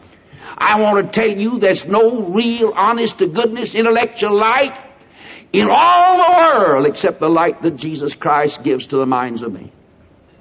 I 0.57 0.81
want 0.81 1.05
to 1.05 1.21
tell 1.21 1.37
you 1.37 1.59
there's 1.59 1.85
no 1.85 2.29
real, 2.29 2.73
honest 2.77 3.19
to 3.19 3.27
goodness, 3.27 3.75
intellectual 3.75 4.39
light 4.39 4.79
in 5.53 5.69
all 5.69 6.17
the 6.17 6.61
world 6.63 6.87
except 6.87 7.19
the 7.19 7.29
light 7.29 7.61
that 7.63 7.75
Jesus 7.75 8.15
Christ 8.15 8.63
gives 8.63 8.87
to 8.87 8.99
the 8.99 9.07
minds 9.07 9.43
of 9.43 9.53
men. 9.53 9.73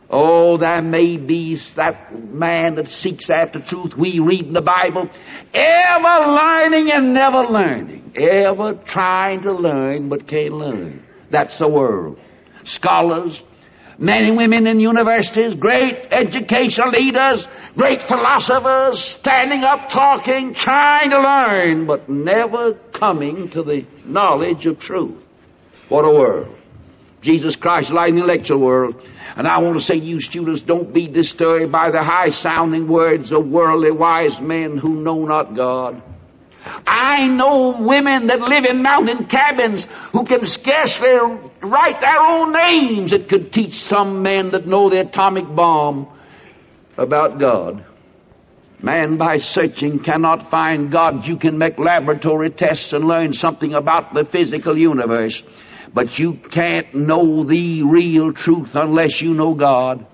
Oh, 0.07 0.57
there 0.57 0.83
may 0.83 1.17
be 1.17 1.55
that 1.55 2.13
man 2.31 2.75
that 2.75 2.89
seeks 2.89 3.31
after 3.31 3.59
truth. 3.59 3.97
We 3.97 4.19
read 4.19 4.45
in 4.45 4.53
the 4.53 4.61
Bible, 4.61 5.09
ever 5.51 6.31
learning 6.31 6.91
and 6.91 7.15
never 7.15 7.41
learning. 7.41 8.11
Ever 8.15 8.75
trying 8.85 9.41
to 9.41 9.51
learn 9.51 10.09
but 10.09 10.27
can't 10.27 10.53
learn. 10.53 11.03
That's 11.31 11.57
the 11.57 11.67
world. 11.67 12.19
Scholars, 12.65 13.41
men 13.97 14.27
and 14.27 14.37
women 14.37 14.67
in 14.67 14.79
universities, 14.79 15.55
great 15.55 16.07
educational 16.11 16.89
leaders, 16.89 17.47
great 17.77 18.01
philosophers, 18.01 18.99
standing 18.99 19.63
up 19.63 19.87
talking, 19.87 20.53
trying 20.53 21.11
to 21.11 21.19
learn, 21.19 21.85
but 21.85 22.09
never 22.09 22.73
coming 22.73 23.49
to 23.49 23.63
the 23.63 23.85
knowledge 24.03 24.65
of 24.65 24.79
truth. 24.79 25.23
What 25.89 26.05
a 26.05 26.09
world. 26.09 26.57
Jesus 27.21 27.55
Christ 27.55 27.91
light 27.91 28.09
in 28.09 28.15
the 28.15 28.21
intellectual 28.21 28.59
world. 28.59 29.01
And 29.35 29.47
I 29.47 29.59
want 29.59 29.77
to 29.77 29.81
say 29.81 29.95
you 29.95 30.19
students, 30.19 30.61
don't 30.61 30.93
be 30.93 31.07
disturbed 31.07 31.71
by 31.71 31.89
the 31.89 32.03
high 32.03 32.29
sounding 32.29 32.87
words 32.87 33.31
of 33.31 33.47
worldly 33.47 33.91
wise 33.91 34.39
men 34.41 34.77
who 34.77 35.01
know 35.01 35.25
not 35.25 35.55
God. 35.55 36.03
I 36.65 37.27
know 37.27 37.77
women 37.79 38.27
that 38.27 38.41
live 38.41 38.65
in 38.65 38.81
mountain 38.81 39.25
cabins 39.25 39.87
who 40.11 40.25
can 40.25 40.43
scarcely 40.43 41.09
write 41.61 42.01
their 42.01 42.19
own 42.19 42.53
names. 42.53 43.13
It 43.13 43.29
could 43.29 43.53
teach 43.53 43.79
some 43.79 44.23
men 44.23 44.51
that 44.51 44.65
know 44.65 44.89
the 44.89 45.01
atomic 45.01 45.45
bomb 45.53 46.07
about 46.97 47.39
God. 47.39 47.85
Man, 48.81 49.17
by 49.17 49.37
searching, 49.37 49.99
cannot 49.99 50.49
find 50.49 50.91
God. 50.91 51.25
You 51.25 51.37
can 51.37 51.57
make 51.57 51.77
laboratory 51.77 52.49
tests 52.49 52.93
and 52.93 53.05
learn 53.05 53.33
something 53.33 53.73
about 53.73 54.13
the 54.13 54.25
physical 54.25 54.77
universe. 54.77 55.43
But 55.93 56.19
you 56.19 56.33
can't 56.33 56.93
know 56.93 57.43
the 57.45 57.83
real 57.83 58.33
truth 58.33 58.75
unless 58.75 59.21
you 59.21 59.33
know 59.33 59.53
God. 59.53 60.05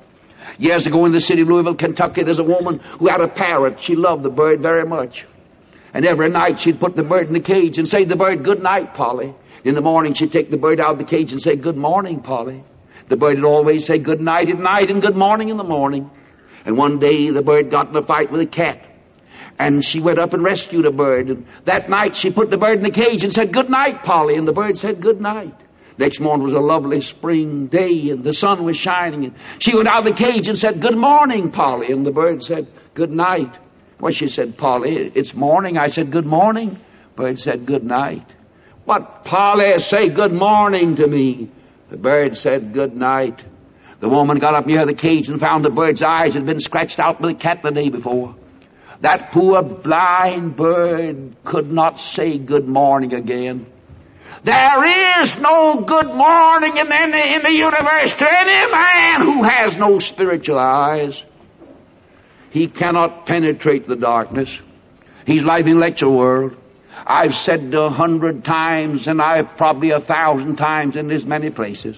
Years 0.58 0.86
ago 0.86 1.06
in 1.06 1.12
the 1.12 1.22
city 1.22 1.42
of 1.42 1.48
Louisville, 1.48 1.76
Kentucky, 1.76 2.24
there's 2.24 2.40
a 2.40 2.44
woman 2.44 2.80
who 2.80 3.08
had 3.08 3.22
a 3.22 3.28
parrot. 3.28 3.80
She 3.80 3.96
loved 3.96 4.24
the 4.24 4.30
bird 4.30 4.62
very 4.62 4.86
much. 4.86 5.26
And 5.94 6.06
every 6.06 6.30
night 6.30 6.60
she'd 6.60 6.80
put 6.80 6.96
the 6.96 7.04
bird 7.04 7.28
in 7.28 7.34
the 7.34 7.42
cage 7.42 7.78
and 7.78 7.88
say 7.88 8.04
to 8.04 8.10
the 8.10 8.16
bird, 8.16 8.44
good 8.44 8.62
night, 8.62 8.94
Polly. 8.94 9.36
In 9.64 9.76
the 9.76 9.82
morning 9.82 10.14
she'd 10.14 10.32
take 10.32 10.50
the 10.50 10.58
bird 10.58 10.80
out 10.80 10.94
of 10.94 10.98
the 10.98 11.04
cage 11.04 11.32
and 11.32 11.42
say, 11.42 11.56
good 11.56 11.78
morning, 11.78 12.22
Polly. 12.22 12.64
The 13.10 13.18
bird 13.18 13.36
would 13.36 13.46
always 13.46 13.86
say 13.86 13.98
good 13.98 14.22
night 14.22 14.50
at 14.50 14.58
night 14.58 14.90
and 14.90 15.02
good 15.02 15.18
morning 15.18 15.50
in 15.50 15.58
the 15.58 15.64
morning. 15.64 16.10
And 16.66 16.78
one 16.78 17.00
day 17.00 17.30
the 17.30 17.42
bird 17.42 17.70
got 17.70 17.90
in 17.90 17.96
a 17.96 18.04
fight 18.04 18.32
with 18.32 18.42
a 18.42 18.46
cat. 18.46 18.88
And 19.60 19.84
she 19.84 20.00
went 20.00 20.18
up 20.18 20.34
and 20.34 20.44
rescued 20.44 20.86
a 20.86 20.92
bird. 20.92 21.30
And 21.30 21.46
that 21.66 21.90
night 21.90 22.16
she 22.16 22.32
put 22.32 22.50
the 22.50 22.58
bird 22.58 22.78
in 22.78 22.84
the 22.84 22.92
cage 22.92 23.24
and 23.24 23.34
said, 23.34 23.54
Good 23.54 23.70
night, 23.70 24.04
Polly. 24.04 24.36
And 24.36 24.48
the 24.48 24.54
bird 24.54 24.78
said, 24.78 25.02
Good 25.02 25.20
night. 25.20 25.54
Next 25.98 26.20
morning 26.20 26.44
was 26.44 26.54
a 26.54 26.60
lovely 26.60 27.02
spring 27.02 27.68
day 27.68 28.10
and 28.10 28.24
the 28.24 28.34
sun 28.34 28.64
was 28.64 28.78
shining. 28.78 29.26
And 29.26 29.36
she 29.60 29.76
went 29.76 29.88
out 29.88 30.08
of 30.08 30.16
the 30.16 30.24
cage 30.24 30.48
and 30.48 30.58
said, 30.58 30.82
Good 30.82 30.98
morning, 30.98 31.52
Polly. 31.52 31.92
And 31.92 32.06
the 32.06 32.12
bird 32.12 32.44
said, 32.44 32.68
Good 32.94 33.12
night. 33.12 33.56
Well, 34.02 34.12
she 34.12 34.30
said, 34.30 34.58
Polly, 34.58 35.12
it's 35.14 35.36
morning. 35.36 35.78
I 35.78 35.88
said, 35.88 36.12
Good 36.12 36.26
morning. 36.26 36.80
Bird 37.16 37.40
said, 37.40 37.68
Good 37.68 37.84
night. 37.84 38.26
What, 38.84 39.24
Polly, 39.24 39.78
say 39.78 40.10
good 40.10 40.34
morning 40.34 40.96
to 40.96 41.08
me. 41.08 41.52
The 41.92 41.98
bird 41.98 42.36
said, 42.36 42.74
Good 42.74 42.96
night. 42.96 43.46
The 44.00 44.10
woman 44.10 44.40
got 44.40 44.56
up 44.56 44.66
near 44.66 44.88
the 44.88 44.96
cage 44.96 45.30
and 45.30 45.40
found 45.40 45.64
the 45.64 45.70
bird's 45.70 46.02
eyes 46.02 46.34
had 46.34 46.48
been 46.48 46.60
scratched 46.60 47.00
out 47.00 47.22
by 47.22 47.34
the 47.34 47.36
cat 47.36 47.60
the 47.62 47.70
day 47.70 47.90
before. 47.90 48.36
That 49.02 49.32
poor 49.32 49.62
blind 49.62 50.56
bird 50.56 51.36
could 51.44 51.72
not 51.72 52.00
say 52.00 52.40
good 52.40 52.68
morning 52.68 53.14
again. 53.14 53.68
There 54.44 55.22
is 55.22 55.38
no 55.38 55.84
good 55.86 56.08
morning 56.08 56.78
in, 56.78 56.88
the 56.88 57.34
in 57.36 57.42
the 57.44 57.54
universe 57.54 58.16
to 58.16 58.28
any 58.28 58.72
man 58.72 59.22
who 59.22 59.44
has 59.44 59.78
no 59.78 60.00
spiritual 60.00 60.58
eyes. 60.58 61.24
He 62.52 62.68
cannot 62.68 63.26
penetrate 63.26 63.88
the 63.88 63.96
darkness. 63.96 64.60
He's 65.26 65.44
like 65.44 65.64
the 65.64 65.72
intellectual 65.72 66.18
world. 66.18 66.58
I've 66.94 67.34
said 67.34 67.74
a 67.74 67.90
hundred 67.90 68.44
times, 68.44 69.08
and 69.08 69.22
I've 69.22 69.56
probably 69.56 69.92
a 69.92 70.02
thousand 70.02 70.58
times 70.58 70.98
in 70.98 71.10
as 71.12 71.26
many 71.26 71.50
places. 71.50 71.98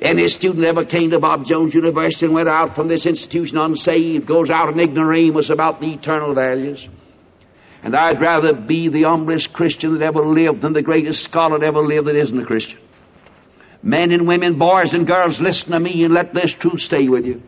Any 0.00 0.28
student 0.28 0.64
ever 0.64 0.84
came 0.84 1.10
to 1.10 1.18
Bob 1.18 1.44
Jones 1.44 1.74
University 1.74 2.26
and 2.26 2.34
went 2.34 2.48
out 2.48 2.76
from 2.76 2.88
this 2.88 3.06
institution 3.06 3.58
unsaved, 3.58 4.26
goes 4.26 4.50
out 4.50 4.72
an 4.72 4.78
ignoramus 4.78 5.50
about 5.50 5.80
the 5.80 5.92
eternal 5.92 6.34
values. 6.34 6.88
And 7.82 7.96
I'd 7.96 8.20
rather 8.20 8.54
be 8.54 8.88
the 8.88 9.02
humblest 9.02 9.52
Christian 9.52 9.98
that 9.98 10.04
ever 10.04 10.24
lived 10.24 10.62
than 10.62 10.72
the 10.72 10.82
greatest 10.82 11.24
scholar 11.24 11.58
that 11.58 11.66
ever 11.66 11.80
lived 11.80 12.06
that 12.06 12.16
isn't 12.16 12.38
a 12.40 12.46
Christian. 12.46 12.78
Men 13.82 14.12
and 14.12 14.26
women, 14.26 14.58
boys 14.58 14.94
and 14.94 15.06
girls, 15.06 15.40
listen 15.40 15.72
to 15.72 15.80
me 15.80 16.04
and 16.04 16.14
let 16.14 16.32
this 16.32 16.54
truth 16.54 16.80
stay 16.80 17.08
with 17.08 17.26
you. 17.26 17.42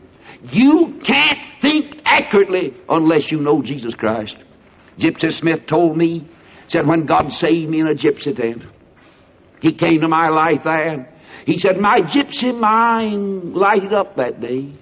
You 0.51 1.01
can't 1.03 1.39
think 1.61 2.01
accurately 2.05 2.75
unless 2.89 3.31
you 3.31 3.41
know 3.41 3.63
Jesus 3.63 3.95
Christ. 3.95 4.37
Gypsy 4.99 5.33
Smith 5.33 5.67
told 5.67 5.97
me, 5.97 6.29
said 6.69 6.87
when 6.87 7.07
God 7.07 7.33
saved 7.33 7.71
me 7.71 7.81
in 7.81 7.87
a 7.87 7.95
gypsy 7.95 8.37
tent, 8.37 8.65
He 9.61 9.73
came 9.73 10.01
to 10.01 10.09
my 10.09 10.29
life 10.29 10.65
there. 10.65 11.13
He 11.45 11.59
said, 11.59 11.79
my 11.79 12.01
gypsy 12.01 12.59
mind 12.59 13.55
lighted 13.55 13.93
up 13.93 14.17
that 14.17 14.41
day. 14.41 14.73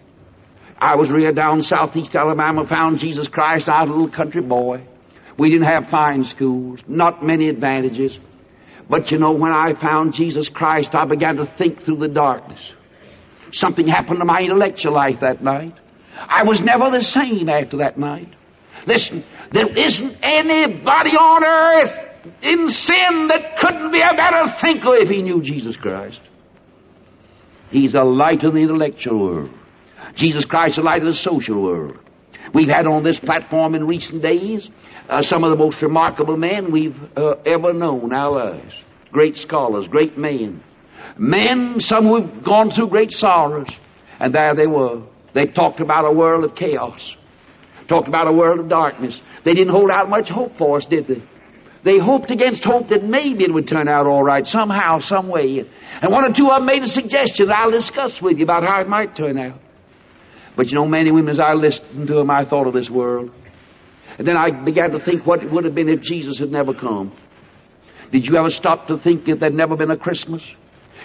I 0.78 0.96
was 0.96 1.10
reared 1.10 1.36
down 1.36 1.62
southeast 1.62 2.16
Alabama, 2.16 2.66
found 2.66 2.98
Jesus 2.98 3.28
Christ. 3.28 3.68
I 3.68 3.82
was 3.82 3.90
a 3.90 3.92
little 3.92 4.10
country 4.10 4.42
boy. 4.42 4.86
We 5.36 5.50
didn't 5.50 5.66
have 5.66 5.88
fine 5.88 6.24
schools, 6.24 6.80
not 6.86 7.24
many 7.24 7.48
advantages. 7.48 8.18
But 8.88 9.10
you 9.10 9.18
know, 9.18 9.32
when 9.32 9.52
I 9.52 9.74
found 9.74 10.14
Jesus 10.14 10.48
Christ, 10.48 10.94
I 10.94 11.06
began 11.06 11.36
to 11.36 11.46
think 11.46 11.82
through 11.82 11.98
the 11.98 12.08
darkness. 12.08 12.72
Something 13.54 13.86
happened 13.86 14.18
to 14.18 14.24
my 14.24 14.40
intellectual 14.40 14.92
life 14.92 15.20
that 15.20 15.40
night. 15.40 15.78
I 16.16 16.42
was 16.42 16.60
never 16.60 16.90
the 16.90 17.02
same 17.02 17.48
after 17.48 17.76
that 17.78 17.96
night. 17.96 18.34
Listen, 18.84 19.24
there 19.52 19.68
isn't 19.68 20.16
anybody 20.22 21.10
on 21.10 21.44
earth 21.44 21.98
in 22.42 22.68
sin 22.68 23.28
that 23.28 23.56
couldn't 23.56 23.92
be 23.92 24.00
a 24.00 24.10
better 24.16 24.48
thinker 24.48 24.96
if 24.96 25.08
he 25.08 25.22
knew 25.22 25.40
Jesus 25.40 25.76
Christ. 25.76 26.20
He's 27.70 27.94
a 27.94 28.02
light 28.02 28.42
of 28.42 28.54
the 28.54 28.60
intellectual 28.60 29.20
world. 29.20 29.50
Jesus 30.16 30.44
Christ 30.44 30.72
is 30.72 30.76
the 30.76 30.82
light 30.82 31.02
of 31.02 31.06
the 31.06 31.14
social 31.14 31.62
world. 31.62 31.98
We've 32.52 32.68
had 32.68 32.88
on 32.88 33.04
this 33.04 33.20
platform 33.20 33.76
in 33.76 33.86
recent 33.86 34.20
days 34.20 34.68
uh, 35.08 35.22
some 35.22 35.44
of 35.44 35.50
the 35.50 35.56
most 35.56 35.80
remarkable 35.80 36.36
men 36.36 36.72
we've 36.72 37.00
uh, 37.16 37.36
ever 37.46 37.72
known 37.72 38.06
in 38.06 38.12
our 38.14 38.32
lives. 38.32 38.82
Great 39.12 39.36
scholars, 39.36 39.86
great 39.86 40.18
men. 40.18 40.60
Men, 41.18 41.80
some 41.80 42.06
who've 42.06 42.42
gone 42.42 42.70
through 42.70 42.88
great 42.88 43.12
sorrows. 43.12 43.68
And 44.18 44.34
there 44.34 44.54
they 44.54 44.66
were. 44.66 45.02
They 45.32 45.46
talked 45.46 45.80
about 45.80 46.04
a 46.04 46.12
world 46.12 46.44
of 46.44 46.54
chaos. 46.54 47.16
Talked 47.88 48.08
about 48.08 48.28
a 48.28 48.32
world 48.32 48.60
of 48.60 48.68
darkness. 48.68 49.20
They 49.42 49.54
didn't 49.54 49.72
hold 49.72 49.90
out 49.90 50.08
much 50.08 50.28
hope 50.28 50.56
for 50.56 50.76
us, 50.76 50.86
did 50.86 51.06
they? 51.06 51.22
They 51.84 51.98
hoped 51.98 52.30
against 52.30 52.64
hope 52.64 52.88
that 52.88 53.04
maybe 53.04 53.44
it 53.44 53.52
would 53.52 53.68
turn 53.68 53.88
out 53.88 54.06
all 54.06 54.22
right 54.22 54.46
somehow, 54.46 55.00
some 55.00 55.28
way. 55.28 55.66
And 56.00 56.10
one 56.10 56.24
or 56.24 56.32
two 56.32 56.48
of 56.48 56.60
them 56.60 56.66
made 56.66 56.82
a 56.82 56.86
suggestion 56.86 57.48
that 57.48 57.58
I'll 57.58 57.70
discuss 57.70 58.22
with 58.22 58.38
you 58.38 58.44
about 58.44 58.64
how 58.64 58.80
it 58.80 58.88
might 58.88 59.14
turn 59.14 59.38
out. 59.38 59.60
But 60.56 60.70
you 60.70 60.78
know, 60.78 60.86
many 60.86 61.10
women, 61.10 61.30
as 61.30 61.38
I 61.38 61.52
listened 61.52 62.06
to 62.06 62.14
them, 62.14 62.30
I 62.30 62.46
thought 62.46 62.66
of 62.66 62.72
this 62.72 62.88
world. 62.88 63.32
And 64.16 64.26
then 64.26 64.36
I 64.36 64.50
began 64.50 64.92
to 64.92 65.00
think 65.00 65.26
what 65.26 65.42
it 65.42 65.50
would 65.50 65.64
have 65.64 65.74
been 65.74 65.88
if 65.88 66.00
Jesus 66.00 66.38
had 66.38 66.50
never 66.50 66.72
come. 66.72 67.12
Did 68.12 68.26
you 68.26 68.36
ever 68.36 68.48
stop 68.48 68.86
to 68.86 68.96
think 68.96 69.28
if 69.28 69.40
there'd 69.40 69.54
never 69.54 69.76
been 69.76 69.90
a 69.90 69.96
Christmas? 69.96 70.54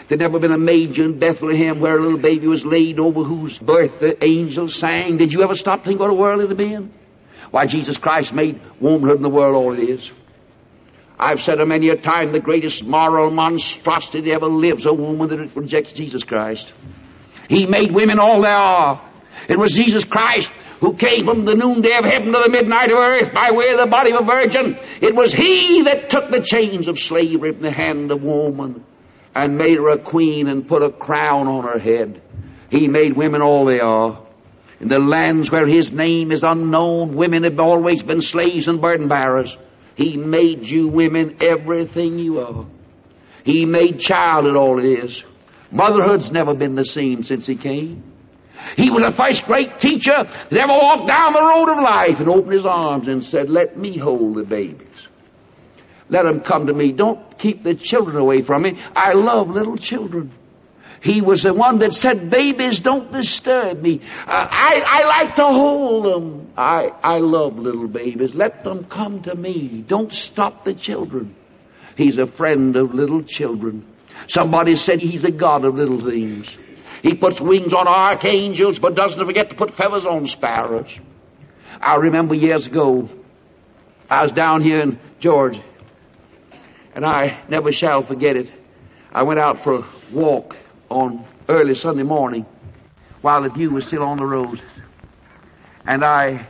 There'd 0.09 0.21
never 0.21 0.39
been 0.39 0.51
a 0.51 0.57
manger 0.57 1.03
in 1.03 1.19
Bethlehem 1.19 1.79
where 1.79 1.95
a 1.95 2.01
little 2.01 2.17
baby 2.17 2.47
was 2.47 2.65
laid 2.65 2.99
over 2.99 3.21
whose 3.21 3.59
birth 3.59 3.99
the 3.99 4.21
angels 4.25 4.73
sang. 4.73 5.17
Did 5.17 5.31
you 5.31 5.43
ever 5.43 5.53
stop 5.53 5.83
to 5.83 5.87
think 5.87 5.99
what 5.99 6.09
a 6.09 6.15
world 6.15 6.41
it'd 6.41 6.57
been? 6.57 6.91
Why, 7.51 7.67
Jesus 7.67 7.99
Christ 7.99 8.33
made 8.33 8.59
womanhood 8.81 9.17
in 9.17 9.21
the 9.21 9.29
world 9.29 9.55
all 9.55 9.79
it 9.79 9.87
is. 9.87 10.11
I've 11.19 11.41
said 11.41 11.59
it 11.59 11.67
many 11.67 11.89
a 11.89 11.95
time, 11.95 12.31
the 12.31 12.39
greatest 12.39 12.83
moral 12.83 13.29
monstrosity 13.29 14.21
that 14.21 14.31
ever 14.31 14.47
lives 14.47 14.87
a 14.87 14.93
woman 14.93 15.29
that 15.29 15.55
rejects 15.55 15.91
Jesus 15.91 16.23
Christ. 16.23 16.73
He 17.47 17.67
made 17.67 17.91
women 17.91 18.17
all 18.17 18.41
they 18.41 18.49
are. 18.49 19.07
It 19.47 19.59
was 19.59 19.73
Jesus 19.73 20.05
Christ 20.05 20.51
who 20.79 20.95
came 20.95 21.25
from 21.25 21.45
the 21.45 21.55
noonday 21.55 21.95
of 21.95 22.05
heaven 22.05 22.31
to 22.31 22.41
the 22.43 22.49
midnight 22.49 22.89
of 22.89 22.97
earth 22.97 23.31
by 23.31 23.49
way 23.51 23.69
of 23.69 23.79
the 23.79 23.87
body 23.91 24.11
of 24.13 24.21
a 24.21 24.25
virgin. 24.25 24.75
It 25.01 25.13
was 25.13 25.33
He 25.33 25.83
that 25.83 26.09
took 26.09 26.31
the 26.31 26.41
chains 26.41 26.87
of 26.87 26.97
slavery 26.97 27.53
from 27.53 27.61
the 27.61 27.71
hand 27.71 28.11
of 28.11 28.23
woman 28.23 28.85
and 29.39 29.57
made 29.57 29.77
her 29.77 29.89
a 29.89 29.97
queen 29.99 30.47
and 30.47 30.67
put 30.67 30.83
a 30.83 30.91
crown 30.91 31.47
on 31.47 31.63
her 31.63 31.79
head. 31.79 32.21
He 32.69 32.87
made 32.87 33.15
women 33.15 33.41
all 33.41 33.65
they 33.65 33.79
are. 33.79 34.25
In 34.79 34.87
the 34.87 34.99
lands 34.99 35.51
where 35.51 35.67
His 35.67 35.91
name 35.91 36.31
is 36.31 36.43
unknown, 36.43 37.15
women 37.15 37.43
have 37.43 37.59
always 37.59 38.03
been 38.03 38.21
slaves 38.21 38.67
and 38.67 38.81
burden 38.81 39.07
bearers. 39.07 39.57
He 39.95 40.15
made 40.15 40.65
you 40.65 40.87
women 40.87 41.37
everything 41.41 42.19
you 42.19 42.39
are. 42.39 42.65
He 43.43 43.65
made 43.65 43.99
childhood 43.99 44.55
all 44.55 44.79
it 44.79 45.03
is. 45.03 45.23
Motherhood's 45.71 46.31
never 46.31 46.53
been 46.53 46.75
the 46.75 46.85
same 46.85 47.23
since 47.23 47.45
He 47.45 47.55
came. 47.55 48.03
He 48.75 48.89
was 48.89 49.01
the 49.01 49.11
first 49.11 49.45
great 49.45 49.79
teacher 49.79 50.11
that 50.11 50.53
ever 50.53 50.77
walked 50.81 51.07
down 51.07 51.33
the 51.33 51.41
road 51.41 51.69
of 51.69 51.83
life 51.83 52.19
and 52.19 52.29
opened 52.29 52.53
his 52.53 52.65
arms 52.65 53.07
and 53.07 53.23
said, 53.23 53.49
Let 53.49 53.77
me 53.77 53.97
hold 53.97 54.35
the 54.35 54.43
babies. 54.43 54.88
Let 56.09 56.23
them 56.23 56.41
come 56.41 56.67
to 56.67 56.73
me. 56.73 56.91
Don't 56.91 57.37
keep 57.37 57.63
the 57.63 57.75
children 57.75 58.17
away 58.17 58.41
from 58.41 58.63
me. 58.63 58.81
I 58.95 59.13
love 59.13 59.49
little 59.49 59.77
children. 59.77 60.33
He 61.01 61.21
was 61.21 61.43
the 61.43 61.53
one 61.53 61.79
that 61.79 61.93
said, 61.93 62.29
Babies, 62.29 62.81
don't 62.81 63.11
disturb 63.11 63.81
me. 63.81 64.01
Uh, 64.03 64.47
I, 64.51 64.81
I 64.85 65.07
like 65.07 65.35
to 65.35 65.45
hold 65.45 66.05
them. 66.05 66.53
I, 66.57 66.89
I 67.01 67.19
love 67.19 67.57
little 67.57 67.87
babies. 67.87 68.35
Let 68.35 68.63
them 68.63 68.85
come 68.85 69.23
to 69.23 69.35
me. 69.35 69.83
Don't 69.87 70.11
stop 70.11 70.65
the 70.65 70.73
children. 70.73 71.35
He's 71.95 72.17
a 72.17 72.25
friend 72.25 72.75
of 72.75 72.93
little 72.93 73.23
children. 73.23 73.85
Somebody 74.27 74.75
said 74.75 74.99
he's 74.99 75.23
a 75.23 75.31
God 75.31 75.63
of 75.63 75.75
little 75.75 76.01
things. 76.01 76.57
He 77.01 77.15
puts 77.15 77.39
wings 77.39 77.73
on 77.73 77.87
archangels, 77.87 78.79
but 78.79 78.95
doesn't 78.95 79.25
forget 79.25 79.49
to 79.49 79.55
put 79.55 79.71
feathers 79.71 80.05
on 80.05 80.25
sparrows. 80.25 80.99
I 81.79 81.95
remember 81.95 82.35
years 82.35 82.67
ago, 82.67 83.07
I 84.09 84.23
was 84.23 84.31
down 84.31 84.61
here 84.61 84.79
in 84.79 84.99
Georgia, 85.19 85.63
and 86.99 87.05
I 87.05 87.39
never 87.47 87.71
shall 87.71 88.01
forget 88.01 88.35
it. 88.35 88.51
I 89.13 89.23
went 89.23 89.39
out 89.39 89.63
for 89.63 89.75
a 89.75 89.85
walk 90.11 90.57
on 90.89 91.25
early 91.47 91.73
Sunday 91.73 92.03
morning 92.03 92.45
while 93.21 93.41
the 93.41 93.47
dew 93.47 93.69
was 93.69 93.87
still 93.87 94.03
on 94.03 94.17
the 94.17 94.25
roses. 94.25 94.59
And 95.87 96.03
I 96.03 96.45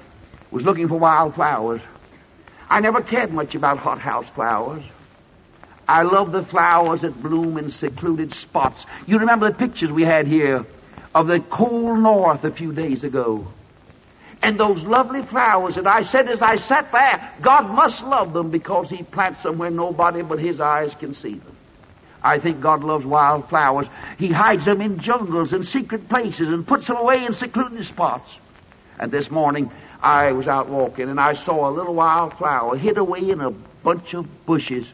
was 0.49 0.65
looking 0.65 0.87
for 0.87 0.97
wild 0.97 1.35
flowers. 1.35 1.81
I 2.67 2.79
never 2.79 2.99
cared 3.03 3.31
much 3.31 3.53
about 3.53 3.77
hothouse 3.77 4.27
flowers. 4.29 4.81
I 5.87 6.01
love 6.01 6.31
the 6.31 6.43
flowers 6.43 7.01
that 7.01 7.21
bloom 7.21 7.59
in 7.59 7.69
secluded 7.69 8.33
spots. 8.33 8.87
You 9.05 9.19
remember 9.19 9.51
the 9.51 9.55
pictures 9.55 9.91
we 9.91 10.03
had 10.03 10.25
here 10.25 10.65
of 11.13 11.27
the 11.27 11.41
cold 11.41 11.99
north 11.99 12.43
a 12.43 12.49
few 12.49 12.73
days 12.73 13.03
ago. 13.03 13.45
And 14.41 14.59
those 14.59 14.83
lovely 14.83 15.21
flowers, 15.21 15.77
and 15.77 15.87
I 15.87 16.01
said 16.01 16.29
as 16.29 16.41
I 16.41 16.55
sat 16.55 16.91
there, 16.91 17.33
God 17.41 17.69
must 17.69 18.03
love 18.03 18.31
them 18.33 18.51
because 18.51 18.89
He 18.89 19.03
plants 19.03 19.43
them 19.43 19.57
where 19.57 19.69
nobody 19.69 20.21
but 20.21 20.39
His 20.39 20.61
eyes 20.61 20.95
can 20.95 21.13
see 21.13 21.35
them. 21.35 21.55
I 22.23 22.39
think 22.39 22.61
God 22.61 22.83
loves 22.83 23.05
wild 23.05 23.49
flowers. 23.49 23.87
He 24.17 24.31
hides 24.31 24.65
them 24.65 24.81
in 24.81 24.99
jungles 24.99 25.53
and 25.53 25.65
secret 25.65 26.09
places 26.09 26.49
and 26.49 26.67
puts 26.67 26.87
them 26.87 26.97
away 26.97 27.25
in 27.25 27.33
secluded 27.33 27.85
spots. 27.85 28.29
And 28.97 29.11
this 29.11 29.31
morning 29.31 29.71
I 30.01 30.33
was 30.33 30.47
out 30.47 30.67
walking 30.67 31.09
and 31.09 31.19
I 31.19 31.33
saw 31.33 31.69
a 31.69 31.71
little 31.71 31.93
wild 31.93 32.37
flower 32.37 32.75
hid 32.75 32.97
away 32.97 33.29
in 33.29 33.39
a 33.39 33.51
bunch 33.51 34.13
of 34.13 34.45
bushes. 34.45 34.85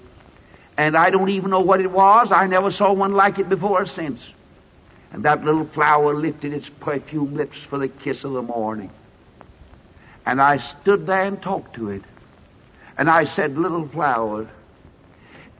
And 0.77 0.95
I 0.95 1.09
don't 1.09 1.29
even 1.29 1.49
know 1.51 1.61
what 1.61 1.79
it 1.79 1.89
was. 1.89 2.31
I 2.31 2.47
never 2.47 2.69
saw 2.69 2.93
one 2.93 3.13
like 3.13 3.39
it 3.39 3.49
before 3.49 3.83
or 3.83 3.85
since. 3.85 4.25
And 5.11 5.23
that 5.23 5.43
little 5.43 5.65
flower 5.65 6.13
lifted 6.13 6.53
its 6.53 6.69
perfume 6.69 7.35
lips 7.35 7.57
for 7.57 7.79
the 7.79 7.87
kiss 7.87 8.23
of 8.23 8.33
the 8.33 8.41
morning. 8.41 8.91
And 10.25 10.41
I 10.41 10.57
stood 10.57 11.05
there 11.05 11.23
and 11.23 11.41
talked 11.41 11.75
to 11.75 11.89
it. 11.91 12.03
And 12.97 13.09
I 13.09 13.25
said, 13.25 13.57
Little 13.57 13.87
flower, 13.87 14.49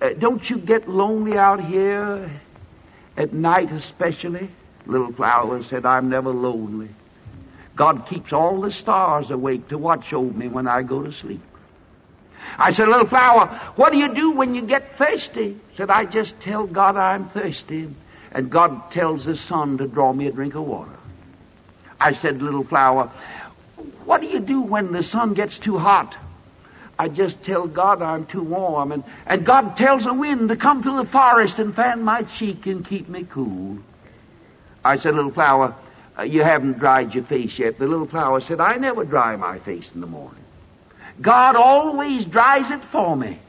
uh, 0.02 0.10
don't 0.18 0.48
you 0.50 0.58
get 0.58 0.90
lonely 0.90 1.38
out 1.38 1.64
here 1.64 2.32
at 3.18 3.34
night 3.34 3.72
especially? 3.72 4.50
Little 4.86 5.14
flower 5.14 5.64
said, 5.64 5.86
I'm 5.86 6.10
never 6.10 6.30
lonely. 6.30 6.90
God 7.76 8.08
keeps 8.08 8.32
all 8.32 8.62
the 8.62 8.72
stars 8.72 9.32
awake 9.32 9.70
to 9.70 9.78
watch 9.78 10.14
over 10.14 10.32
me 10.32 10.48
when 10.48 10.68
I 10.68 10.84
go 10.84 11.02
to 11.02 11.12
sleep. 11.12 11.42
I 12.58 12.72
said, 12.72 12.88
little 12.88 13.08
flower, 13.08 13.74
what 13.76 13.92
do 13.92 13.98
you 13.98 14.14
do 14.14 14.32
when 14.32 14.56
you 14.56 14.62
get 14.62 14.98
thirsty? 14.98 15.60
Said, 15.74 15.90
I 15.90 16.06
just 16.06 16.40
tell 16.40 16.68
God 16.68 16.96
I'm 16.96 17.28
thirsty. 17.30 17.90
And 18.32 18.50
God 18.50 18.92
tells 18.92 19.26
the 19.26 19.36
sun 19.36 19.78
to 19.80 19.88
draw 19.88 20.14
me 20.14 20.28
a 20.28 20.32
drink 20.32 20.56
of 20.56 20.64
water. 20.64 20.92
I 22.00 22.14
said, 22.14 22.42
little 22.42 22.64
flower, 22.64 23.12
what 24.06 24.22
do 24.22 24.28
you 24.28 24.40
do 24.40 24.62
when 24.62 24.92
the 24.92 25.04
sun 25.04 25.34
gets 25.34 25.58
too 25.58 25.78
hot? 25.78 26.16
I 26.98 27.10
just 27.10 27.44
tell 27.44 27.68
God 27.68 28.02
I'm 28.02 28.26
too 28.26 28.44
warm. 28.44 28.92
And, 28.92 29.04
and 29.26 29.46
God 29.46 29.76
tells 29.76 30.06
the 30.06 30.14
wind 30.14 30.50
to 30.50 30.56
come 30.56 30.82
through 30.82 31.04
the 31.04 31.10
forest 31.10 31.60
and 31.60 31.76
fan 31.76 32.04
my 32.04 32.24
cheek 32.24 32.68
and 32.68 32.86
keep 32.86 33.10
me 33.10 33.26
cool. 33.30 33.80
I 34.84 34.96
said, 34.96 35.16
little 35.16 35.32
flower, 35.32 35.76
uh, 36.18 36.24
you 36.24 36.44
haven't 36.44 36.80
dried 36.80 37.14
your 37.14 37.24
face 37.24 37.58
yet. 37.60 37.80
The 37.80 37.88
little 37.88 38.08
flower 38.08 38.40
said, 38.40 38.62
I 38.62 38.78
never 38.78 39.04
dry 39.04 39.36
my 39.36 39.60
face 39.60 39.94
in 39.94 40.02
the 40.02 40.08
morning. 40.08 40.44
God 41.20 41.56
always 41.56 42.26
dries 42.26 42.72
it 42.72 42.84
for 42.84 43.16
me. 43.16 43.40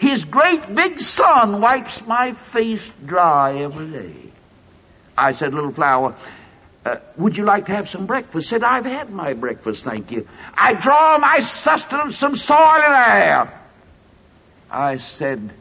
His 0.00 0.24
great 0.24 0.74
big 0.74 0.98
sun 1.00 1.60
wipes 1.60 2.04
my 2.06 2.32
face 2.32 2.88
dry 3.04 3.58
every 3.58 3.90
day. 3.90 4.14
I 5.16 5.32
said, 5.32 5.52
little 5.52 5.72
flower, 5.72 6.16
uh, 6.88 7.00
would 7.16 7.36
you 7.36 7.44
like 7.44 7.66
to 7.66 7.72
have 7.72 7.88
some 7.88 8.06
breakfast? 8.06 8.48
Said, 8.48 8.62
I've 8.62 8.84
had 8.84 9.10
my 9.10 9.34
breakfast, 9.34 9.84
thank 9.84 10.10
you. 10.10 10.26
I 10.54 10.74
draw 10.74 11.18
my 11.18 11.38
sustenance 11.38 12.18
from 12.18 12.36
soil 12.36 12.58
and 12.58 13.22
air. 13.22 13.60
I 14.70 14.96
said, 14.96 15.52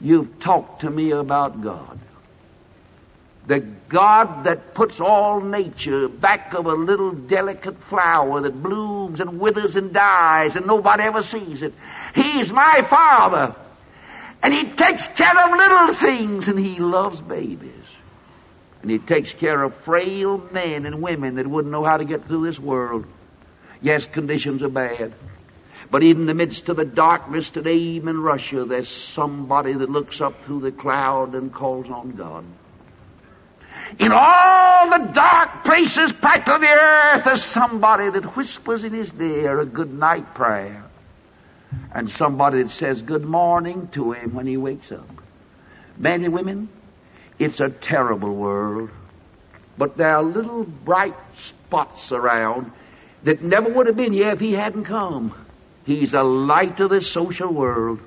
you've 0.00 0.40
talked 0.40 0.82
to 0.82 0.90
me 0.90 1.12
about 1.12 1.62
God. 1.62 2.00
The 3.46 3.60
God 3.60 4.44
that 4.44 4.74
puts 4.74 5.00
all 5.00 5.40
nature 5.40 6.08
back 6.08 6.52
of 6.54 6.66
a 6.66 6.72
little 6.72 7.12
delicate 7.12 7.80
flower 7.84 8.40
that 8.42 8.60
blooms 8.60 9.20
and 9.20 9.38
withers 9.38 9.76
and 9.76 9.92
dies 9.92 10.56
and 10.56 10.66
nobody 10.66 11.04
ever 11.04 11.22
sees 11.22 11.62
it. 11.62 11.72
He's 12.14 12.52
my 12.52 12.82
Father. 12.82 13.54
And 14.42 14.52
He 14.52 14.72
takes 14.72 15.06
care 15.08 15.30
of 15.30 15.56
little 15.56 15.94
things 15.94 16.48
and 16.48 16.58
He 16.58 16.80
loves 16.80 17.20
babies. 17.20 17.75
And 18.86 18.92
He 18.92 18.98
takes 19.00 19.34
care 19.34 19.64
of 19.64 19.74
frail 19.78 20.38
men 20.52 20.86
and 20.86 21.02
women 21.02 21.34
that 21.34 21.46
wouldn't 21.48 21.72
know 21.72 21.82
how 21.82 21.96
to 21.96 22.04
get 22.04 22.24
through 22.26 22.46
this 22.46 22.60
world. 22.60 23.04
Yes, 23.82 24.06
conditions 24.06 24.62
are 24.62 24.68
bad. 24.68 25.12
But 25.90 26.04
even 26.04 26.20
in 26.22 26.26
the 26.28 26.34
midst 26.34 26.68
of 26.68 26.76
the 26.76 26.84
darkness 26.84 27.50
today, 27.50 27.74
even 27.74 28.10
in 28.10 28.20
Russia, 28.20 28.64
there's 28.64 28.88
somebody 28.88 29.72
that 29.72 29.90
looks 29.90 30.20
up 30.20 30.44
through 30.44 30.60
the 30.60 30.70
cloud 30.70 31.34
and 31.34 31.52
calls 31.52 31.90
on 31.90 32.12
God. 32.12 32.44
In 33.98 34.12
all 34.12 34.88
the 34.88 35.10
dark 35.12 35.64
places 35.64 36.12
back 36.12 36.48
of 36.48 36.60
the 36.60 36.68
earth, 36.68 37.24
there's 37.24 37.42
somebody 37.42 38.08
that 38.10 38.36
whispers 38.36 38.84
in 38.84 38.92
his 38.92 39.12
ear 39.14 39.58
a 39.58 39.66
good 39.66 39.92
night 39.92 40.32
prayer. 40.32 40.84
And 41.92 42.08
somebody 42.08 42.62
that 42.62 42.70
says 42.70 43.02
good 43.02 43.24
morning 43.24 43.88
to 43.94 44.12
him 44.12 44.32
when 44.32 44.46
he 44.46 44.56
wakes 44.56 44.92
up. 44.92 45.10
Men 45.98 46.22
and 46.22 46.32
women, 46.32 46.68
it's 47.38 47.60
a 47.60 47.68
terrible 47.68 48.34
world. 48.34 48.90
But 49.78 49.96
there 49.96 50.16
are 50.16 50.22
little 50.22 50.64
bright 50.64 51.14
spots 51.34 52.12
around 52.12 52.72
that 53.24 53.42
never 53.42 53.70
would 53.72 53.86
have 53.86 53.96
been 53.96 54.12
here 54.12 54.30
if 54.30 54.40
he 54.40 54.52
hadn't 54.52 54.84
come. 54.84 55.34
He's 55.84 56.14
a 56.14 56.22
light 56.22 56.80
of 56.80 56.90
this 56.90 57.10
social 57.10 57.52
world. 57.52 58.00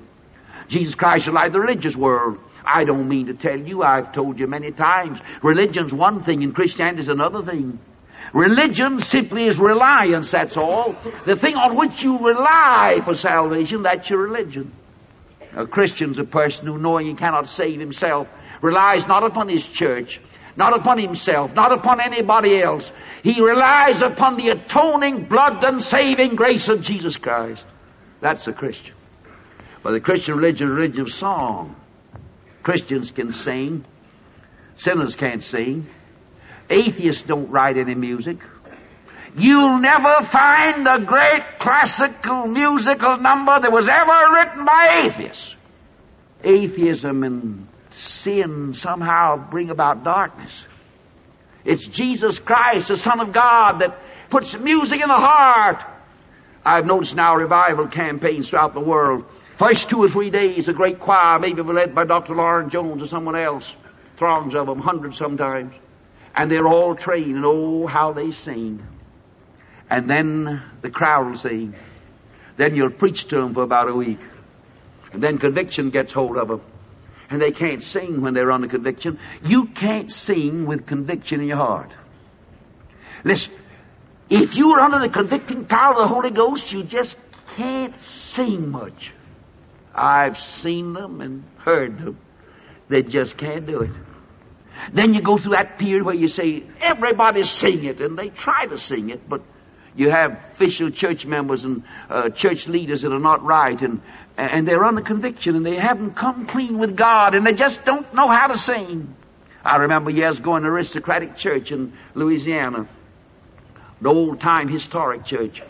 Jesus 0.68 0.94
Christ 0.94 1.28
is 1.28 1.34
light 1.34 1.48
of 1.48 1.52
the 1.52 1.60
religious 1.60 1.96
world. 1.96 2.38
I 2.64 2.84
don't 2.84 3.08
mean 3.08 3.26
to 3.26 3.34
tell 3.34 3.58
you, 3.58 3.82
I've 3.82 4.12
told 4.12 4.38
you 4.38 4.46
many 4.46 4.70
times, 4.70 5.20
religion's 5.42 5.94
one 5.94 6.22
thing 6.22 6.42
and 6.42 6.54
Christianity's 6.54 7.08
another 7.08 7.42
thing. 7.42 7.78
Religion 8.32 8.98
simply 8.98 9.46
is 9.46 9.58
reliance, 9.58 10.30
that's 10.30 10.56
all. 10.56 10.94
The 11.24 11.36
thing 11.36 11.56
on 11.56 11.76
which 11.76 12.02
you 12.02 12.18
rely 12.18 13.00
for 13.04 13.14
salvation, 13.14 13.82
that's 13.82 14.08
your 14.10 14.20
religion. 14.20 14.72
A 15.56 15.66
Christian's 15.66 16.18
a 16.18 16.24
person 16.24 16.66
who, 16.66 16.78
knowing 16.78 17.06
he 17.06 17.14
cannot 17.14 17.48
save 17.48 17.80
himself, 17.80 18.28
relies 18.62 19.06
not 19.06 19.24
upon 19.24 19.48
his 19.48 19.66
church, 19.66 20.20
not 20.56 20.78
upon 20.78 20.98
himself, 20.98 21.54
not 21.54 21.72
upon 21.72 22.00
anybody 22.00 22.60
else. 22.60 22.92
He 23.22 23.40
relies 23.42 24.02
upon 24.02 24.36
the 24.36 24.48
atoning 24.50 25.26
blood 25.26 25.64
and 25.64 25.80
saving 25.80 26.36
grace 26.36 26.68
of 26.68 26.82
Jesus 26.82 27.16
Christ. 27.16 27.64
That's 28.20 28.46
a 28.46 28.52
Christian. 28.52 28.94
But 29.82 29.92
the 29.92 30.00
Christian 30.00 30.36
religion 30.36 30.68
is 30.68 30.72
a 30.72 30.74
religion 30.74 31.00
of 31.00 31.12
song. 31.12 31.76
Christians 32.62 33.10
can 33.10 33.32
sing. 33.32 33.84
Sinners 34.76 35.16
can't 35.16 35.42
sing. 35.42 35.88
Atheists 36.68 37.22
don't 37.22 37.50
write 37.50 37.76
any 37.78 37.94
music. 37.94 38.38
You'll 39.36 39.78
never 39.78 40.22
find 40.22 40.86
a 40.86 41.04
great 41.04 41.58
classical 41.60 42.46
musical 42.46 43.18
number 43.18 43.60
that 43.60 43.72
was 43.72 43.88
ever 43.88 44.32
written 44.34 44.64
by 44.64 45.04
atheists. 45.04 45.54
Atheism 46.42 47.22
and 47.22 47.68
sin 47.94 48.72
somehow 48.74 49.50
bring 49.50 49.70
about 49.70 50.04
darkness. 50.04 50.66
It's 51.64 51.86
Jesus 51.86 52.38
Christ, 52.38 52.88
the 52.88 52.96
Son 52.96 53.20
of 53.20 53.32
God, 53.32 53.80
that 53.80 53.98
puts 54.30 54.56
music 54.56 55.00
in 55.00 55.08
the 55.08 55.14
heart. 55.14 55.84
I've 56.64 56.86
noticed 56.86 57.16
now 57.16 57.36
revival 57.36 57.88
campaigns 57.88 58.50
throughout 58.50 58.74
the 58.74 58.80
world 58.80 59.24
First 59.60 59.90
two 59.90 60.02
or 60.02 60.08
three 60.08 60.30
days, 60.30 60.68
a 60.68 60.72
great 60.72 61.00
choir, 61.00 61.38
maybe 61.38 61.60
led 61.60 61.94
by 61.94 62.04
Dr. 62.04 62.34
Lauren 62.34 62.70
Jones 62.70 63.02
or 63.02 63.06
someone 63.06 63.36
else, 63.36 63.76
throngs 64.16 64.54
of 64.54 64.66
them, 64.66 64.78
hundreds 64.78 65.18
sometimes, 65.18 65.74
and 66.34 66.50
they're 66.50 66.66
all 66.66 66.94
trained, 66.94 67.36
and 67.36 67.44
oh, 67.44 67.86
how 67.86 68.14
they 68.14 68.30
sing. 68.30 68.82
And 69.90 70.08
then 70.08 70.62
the 70.80 70.88
crowd 70.88 71.26
will 71.26 71.36
sing. 71.36 71.74
Then 72.56 72.74
you'll 72.74 72.88
preach 72.88 73.26
to 73.26 73.36
them 73.36 73.52
for 73.52 73.62
about 73.62 73.90
a 73.90 73.94
week. 73.94 74.20
And 75.12 75.22
then 75.22 75.36
conviction 75.36 75.90
gets 75.90 76.10
hold 76.10 76.38
of 76.38 76.48
them. 76.48 76.62
And 77.30 77.40
they 77.40 77.52
can't 77.52 77.82
sing 77.82 78.20
when 78.20 78.34
they're 78.34 78.50
under 78.50 78.66
conviction. 78.66 79.20
You 79.44 79.66
can't 79.66 80.10
sing 80.10 80.66
with 80.66 80.86
conviction 80.86 81.40
in 81.40 81.46
your 81.46 81.58
heart. 81.58 81.92
Listen, 83.24 83.54
if 84.28 84.56
you're 84.56 84.80
under 84.80 84.98
the 84.98 85.08
convicting 85.08 85.64
power 85.64 85.94
of 85.94 86.08
the 86.08 86.14
Holy 86.14 86.30
Ghost, 86.30 86.72
you 86.72 86.82
just 86.82 87.16
can't 87.56 87.98
sing 88.00 88.70
much. 88.70 89.12
I've 89.94 90.38
seen 90.38 90.92
them 90.92 91.20
and 91.20 91.44
heard 91.58 91.98
them. 91.98 92.18
They 92.88 93.02
just 93.02 93.36
can't 93.36 93.66
do 93.66 93.82
it. 93.82 93.90
Then 94.92 95.14
you 95.14 95.20
go 95.20 95.36
through 95.36 95.52
that 95.52 95.78
period 95.78 96.04
where 96.04 96.14
you 96.14 96.28
say, 96.28 96.64
everybody 96.80 97.42
sing 97.44 97.84
it, 97.84 98.00
and 98.00 98.18
they 98.18 98.30
try 98.30 98.66
to 98.66 98.78
sing 98.78 99.10
it, 99.10 99.28
but 99.28 99.42
you 99.94 100.10
have 100.10 100.32
official 100.52 100.90
church 100.90 101.26
members 101.26 101.64
and 101.64 101.82
uh, 102.08 102.30
church 102.30 102.68
leaders 102.68 103.02
that 103.02 103.12
are 103.12 103.20
not 103.20 103.42
right, 103.42 103.80
and, 103.82 104.00
and 104.36 104.66
they're 104.66 104.84
under 104.84 105.02
conviction, 105.02 105.56
and 105.56 105.66
they 105.66 105.76
haven't 105.76 106.16
come 106.16 106.46
clean 106.46 106.78
with 106.78 106.96
God, 106.96 107.34
and 107.34 107.46
they 107.46 107.52
just 107.52 107.84
don't 107.84 108.12
know 108.14 108.28
how 108.28 108.46
to 108.46 108.56
sing. 108.56 109.14
I 109.64 109.76
remember 109.76 110.10
years 110.10 110.40
going 110.40 110.62
to 110.62 110.68
aristocratic 110.68 111.36
church 111.36 111.70
in 111.72 111.92
Louisiana, 112.14 112.88
an 114.00 114.06
old 114.06 114.40
time 114.40 114.68
historic 114.68 115.24
church. 115.24 115.62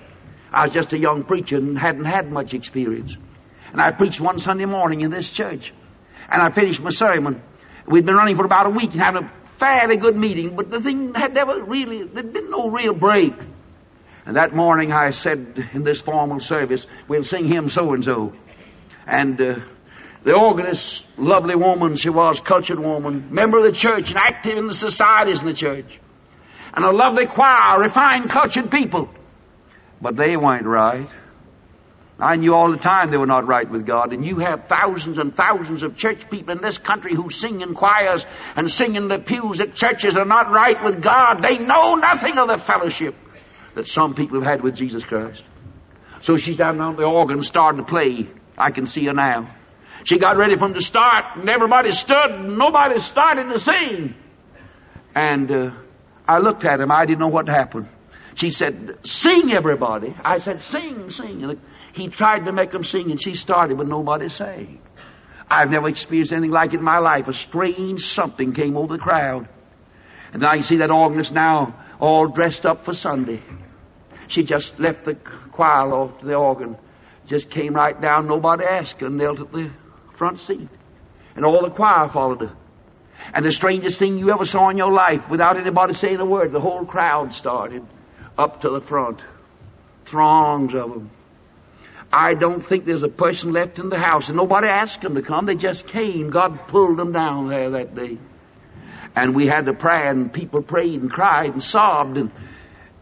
I 0.53 0.65
was 0.65 0.75
just 0.75 0.93
a 0.93 0.99
young 0.99 1.25
preacher 1.25 1.57
and 1.57 1.79
hadn't 1.79 2.05
had 2.05 2.31
much 2.31 2.55
experience. 2.55 3.17
And 3.73 3.81
I 3.81 3.93
preached 3.93 4.21
one 4.21 4.39
Sunday 4.39 4.65
morning 4.65 5.01
in 5.01 5.11
this 5.11 5.31
church. 5.31 5.73
And 6.29 6.43
I 6.43 6.51
finished 6.51 6.81
my 6.81 6.91
sermon. 6.91 7.43
We'd 7.87 8.07
been 8.07 8.15
running 8.15 8.37
for 8.37 8.45
about 8.45 8.67
a 8.67 8.71
week 8.71 8.93
and 8.93 9.01
had 9.01 9.17
a 9.17 9.33
fairly 9.55 9.97
good 9.97 10.17
meeting, 10.17 10.57
but 10.57 10.71
the 10.71 10.81
thing 10.81 11.15
had 11.15 11.35
never 11.35 11.63
really, 11.63 12.05
there'd 12.05 12.33
been 12.33 12.51
no 12.51 12.71
real 12.71 12.95
break. 12.95 13.35
And 14.27 14.37
that 14.37 14.55
morning 14.55 14.93
I 14.93 15.11
said 15.11 15.69
in 15.73 15.83
this 15.83 16.01
formal 16.01 16.41
service, 16.41 16.87
we'll 17.09 17.25
sing 17.25 17.47
hymn 17.47 17.69
so 17.69 17.93
and 17.93 18.05
so. 18.05 18.33
And 19.07 19.41
uh, 19.41 19.61
the 20.25 20.39
organist, 20.39 21.07
lovely 21.17 21.55
woman 21.55 21.97
she 21.97 22.11
was, 22.11 22.41
cultured 22.41 22.79
woman, 22.79 23.29
member 23.31 23.59
of 23.59 23.73
the 23.73 23.79
church 23.79 24.11
and 24.11 24.19
active 24.19 24.59
in 24.59 24.67
the 24.67 24.75
societies 24.75 25.43
in 25.43 25.49
the 25.49 25.55
church. 25.55 25.99
And 26.75 26.85
a 26.85 26.91
lovely 26.91 27.27
choir, 27.27 27.81
refined, 27.81 28.31
cultured 28.31 28.71
people. 28.71 29.09
But 30.01 30.17
they 30.17 30.37
weren't 30.37 30.67
right. 30.67 31.09
I 32.21 32.37
knew 32.37 32.55
all 32.55 32.71
the 32.71 32.79
time 32.79 33.11
they 33.11 33.17
were 33.17 33.27
not 33.27 33.47
right 33.47 33.69
with 33.69 33.87
God. 33.87 34.13
And 34.13 34.25
you 34.25 34.39
have 34.39 34.69
thousands 34.69 35.19
and 35.19 35.35
thousands 35.35 35.83
of 35.83 35.97
church 35.97 36.29
people 36.31 36.55
in 36.55 36.61
this 36.61 36.77
country 36.77 37.15
who 37.15 37.31
sing 37.31 37.63
in 37.63 37.75
choirs 37.75 38.27
and 38.57 38.71
sing 38.71 38.95
in 38.95 39.09
the 39.09 39.19
pews 39.19 39.61
at 39.61 39.75
churches 39.75 40.17
are 40.17 40.27
not 40.27 40.51
right 40.51 40.83
with 40.85 41.03
God. 41.03 41.43
They 41.43 41.57
know 41.57 41.95
nothing 41.95 42.37
of 42.37 42.49
the 42.49 42.59
fellowship 42.59 43.15
that 43.75 43.87
some 43.87 44.15
people 44.15 44.39
have 44.41 44.51
had 44.51 44.63
with 44.63 44.77
Jesus 44.77 45.05
Christ. 45.05 45.43
So 46.21 46.37
she's 46.37 46.59
down 46.59 46.81
on 46.81 46.97
the 46.97 47.05
organ 47.05 47.41
starting 47.41 47.83
to 47.83 47.91
play. 47.91 48.29
I 48.61 48.71
can 48.71 48.87
see 48.87 49.05
her 49.07 49.13
now. 49.13 49.55
She 50.05 50.19
got 50.19 50.37
ready 50.37 50.57
them 50.57 50.75
to 50.75 50.81
start 50.83 51.37
and 51.37 51.49
everybody 51.49 51.91
stood 51.91 52.31
and 52.31 52.59
nobody 52.59 52.99
started 53.01 53.51
to 53.53 53.59
sing. 53.59 54.15
And 55.15 55.51
uh, 55.51 55.71
I 56.27 56.39
looked 56.39 56.65
at 56.65 56.81
him. 56.81 56.91
I 56.91 57.05
didn't 57.07 57.21
know 57.21 57.29
what 57.29 57.49
happened. 57.49 57.89
She 58.35 58.51
said, 58.51 58.99
Sing, 59.05 59.53
everybody. 59.53 60.15
I 60.25 60.39
said, 60.39 60.61
Sing, 60.61 61.11
sing. 61.11 61.43
And 61.43 61.61
he 61.93 62.09
tried 62.09 62.45
to 62.47 62.53
make 62.53 62.71
them 62.71 62.85
sing, 62.85 63.11
and 63.11 63.21
she 63.21 63.35
started, 63.35 63.77
but 63.77 63.89
nobody 63.89 64.29
sang. 64.29 64.81
I've 65.51 65.71
never 65.71 65.89
experienced 65.89 66.33
anything 66.33 66.53
like 66.53 66.73
it 66.73 66.77
in 66.77 66.85
my 66.85 66.99
life. 66.99 67.27
A 67.27 67.35
strange 67.35 68.07
something 68.07 68.53
came 68.53 68.77
over 68.77 68.97
the 68.97 69.03
crowd. 69.03 69.49
And 70.33 70.47
I 70.47 70.55
can 70.55 70.63
see 70.63 70.77
that 70.77 70.93
organist 70.93 71.33
now 71.33 71.75
all 71.99 72.29
dressed 72.29 72.65
up 72.65 72.85
for 72.85 72.95
Sunday. 72.95 73.43
She 74.29 74.45
just 74.45 74.79
left 74.79 75.05
the 75.05 75.17
choir 75.17 75.93
off 75.93 76.21
the 76.21 76.35
organ, 76.35 76.77
just 77.31 77.49
came 77.49 77.75
right 77.75 77.99
down, 77.99 78.27
nobody 78.27 78.65
asked 78.65 79.01
her, 79.01 79.09
knelt 79.09 79.39
at 79.39 79.53
the 79.53 79.71
front 80.17 80.41
seat. 80.41 80.69
And 81.37 81.45
all 81.45 81.63
the 81.63 81.71
choir 81.71 82.09
followed 82.09 82.41
her. 82.41 82.53
And 83.33 83.45
the 83.45 83.53
strangest 83.53 84.01
thing 84.01 84.19
you 84.19 84.33
ever 84.33 84.45
saw 84.45 84.69
in 84.69 84.77
your 84.77 84.93
life, 84.93 85.31
without 85.31 85.57
anybody 85.57 85.95
saying 85.95 86.19
a 86.19 86.25
word, 86.25 86.51
the 86.51 86.61
whole 86.61 86.85
crowd 86.85 87.33
started 87.33 87.87
up 88.37 88.63
to 88.63 88.71
the 88.71 88.81
front. 88.81 89.23
Throngs 90.07 90.75
of 90.75 90.91
them. 90.91 91.11
I 92.13 92.35
don't 92.35 92.63
think 92.63 92.85
there's 92.85 93.05
a 93.05 93.09
person 93.09 93.53
left 93.53 93.79
in 93.79 93.91
the 93.91 93.99
house, 93.99 94.29
and 94.29 94.37
nobody 94.37 94.67
asked 94.67 95.03
them 95.03 95.15
to 95.15 95.23
come. 95.23 95.47
They 95.47 95.55
just 95.55 95.87
came. 95.87 96.31
God 96.31 96.67
pulled 96.67 96.99
them 96.99 97.13
down 97.13 97.49
there 97.49 97.71
that 97.71 97.95
day. 97.95 98.19
And 99.15 99.37
we 99.37 99.47
had 99.47 99.67
to 99.67 99.73
pray, 99.73 100.09
and 100.09 100.33
people 100.33 100.63
prayed 100.63 101.01
and 101.01 101.13
cried 101.13 101.53
and 101.53 101.63
sobbed. 101.63 102.17
And, 102.17 102.33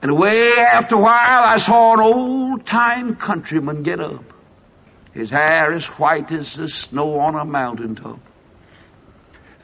and 0.01 0.11
away 0.13 0.53
after 0.53 0.95
a 0.95 1.01
while, 1.01 1.43
I 1.45 1.57
saw 1.57 1.95
an 1.95 2.01
old 2.01 2.67
time 2.67 3.17
countryman 3.17 3.83
get 3.83 4.01
up. 4.01 4.25
His 5.13 5.31
hair 5.31 5.73
as 5.73 5.87
white 5.87 6.31
as 6.31 6.55
the 6.55 6.69
snow 6.69 7.19
on 7.19 7.35
a 7.35 7.45
mountain 7.45 7.97
top. 7.97 8.21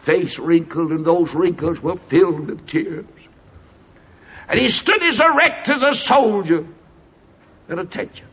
Face 0.00 0.38
wrinkled, 0.38 0.90
and 0.90 1.06
those 1.06 1.32
wrinkles 1.32 1.80
were 1.80 1.96
filled 1.96 2.48
with 2.48 2.66
tears. 2.66 3.06
And 4.48 4.58
he 4.58 4.68
stood 4.68 5.02
as 5.02 5.20
erect 5.20 5.70
as 5.70 5.84
a 5.84 5.94
soldier 5.94 6.66
at 7.68 7.78
attention. 7.78 8.26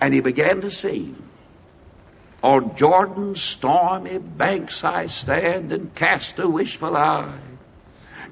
And 0.00 0.14
he 0.14 0.20
began 0.20 0.62
to 0.62 0.70
sing. 0.70 1.22
On 2.42 2.74
Jordan's 2.76 3.42
stormy 3.42 4.18
banks 4.18 4.82
I 4.82 5.06
stand 5.06 5.72
and 5.72 5.94
cast 5.94 6.38
a 6.38 6.48
wishful 6.48 6.96
eye 6.96 7.38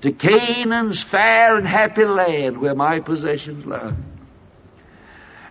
to 0.02 0.12
Canaan's 0.12 1.02
fair 1.02 1.56
and 1.56 1.66
happy 1.66 2.04
land 2.04 2.60
where 2.60 2.74
my 2.74 3.00
possessions 3.00 3.64
lie. 3.66 3.94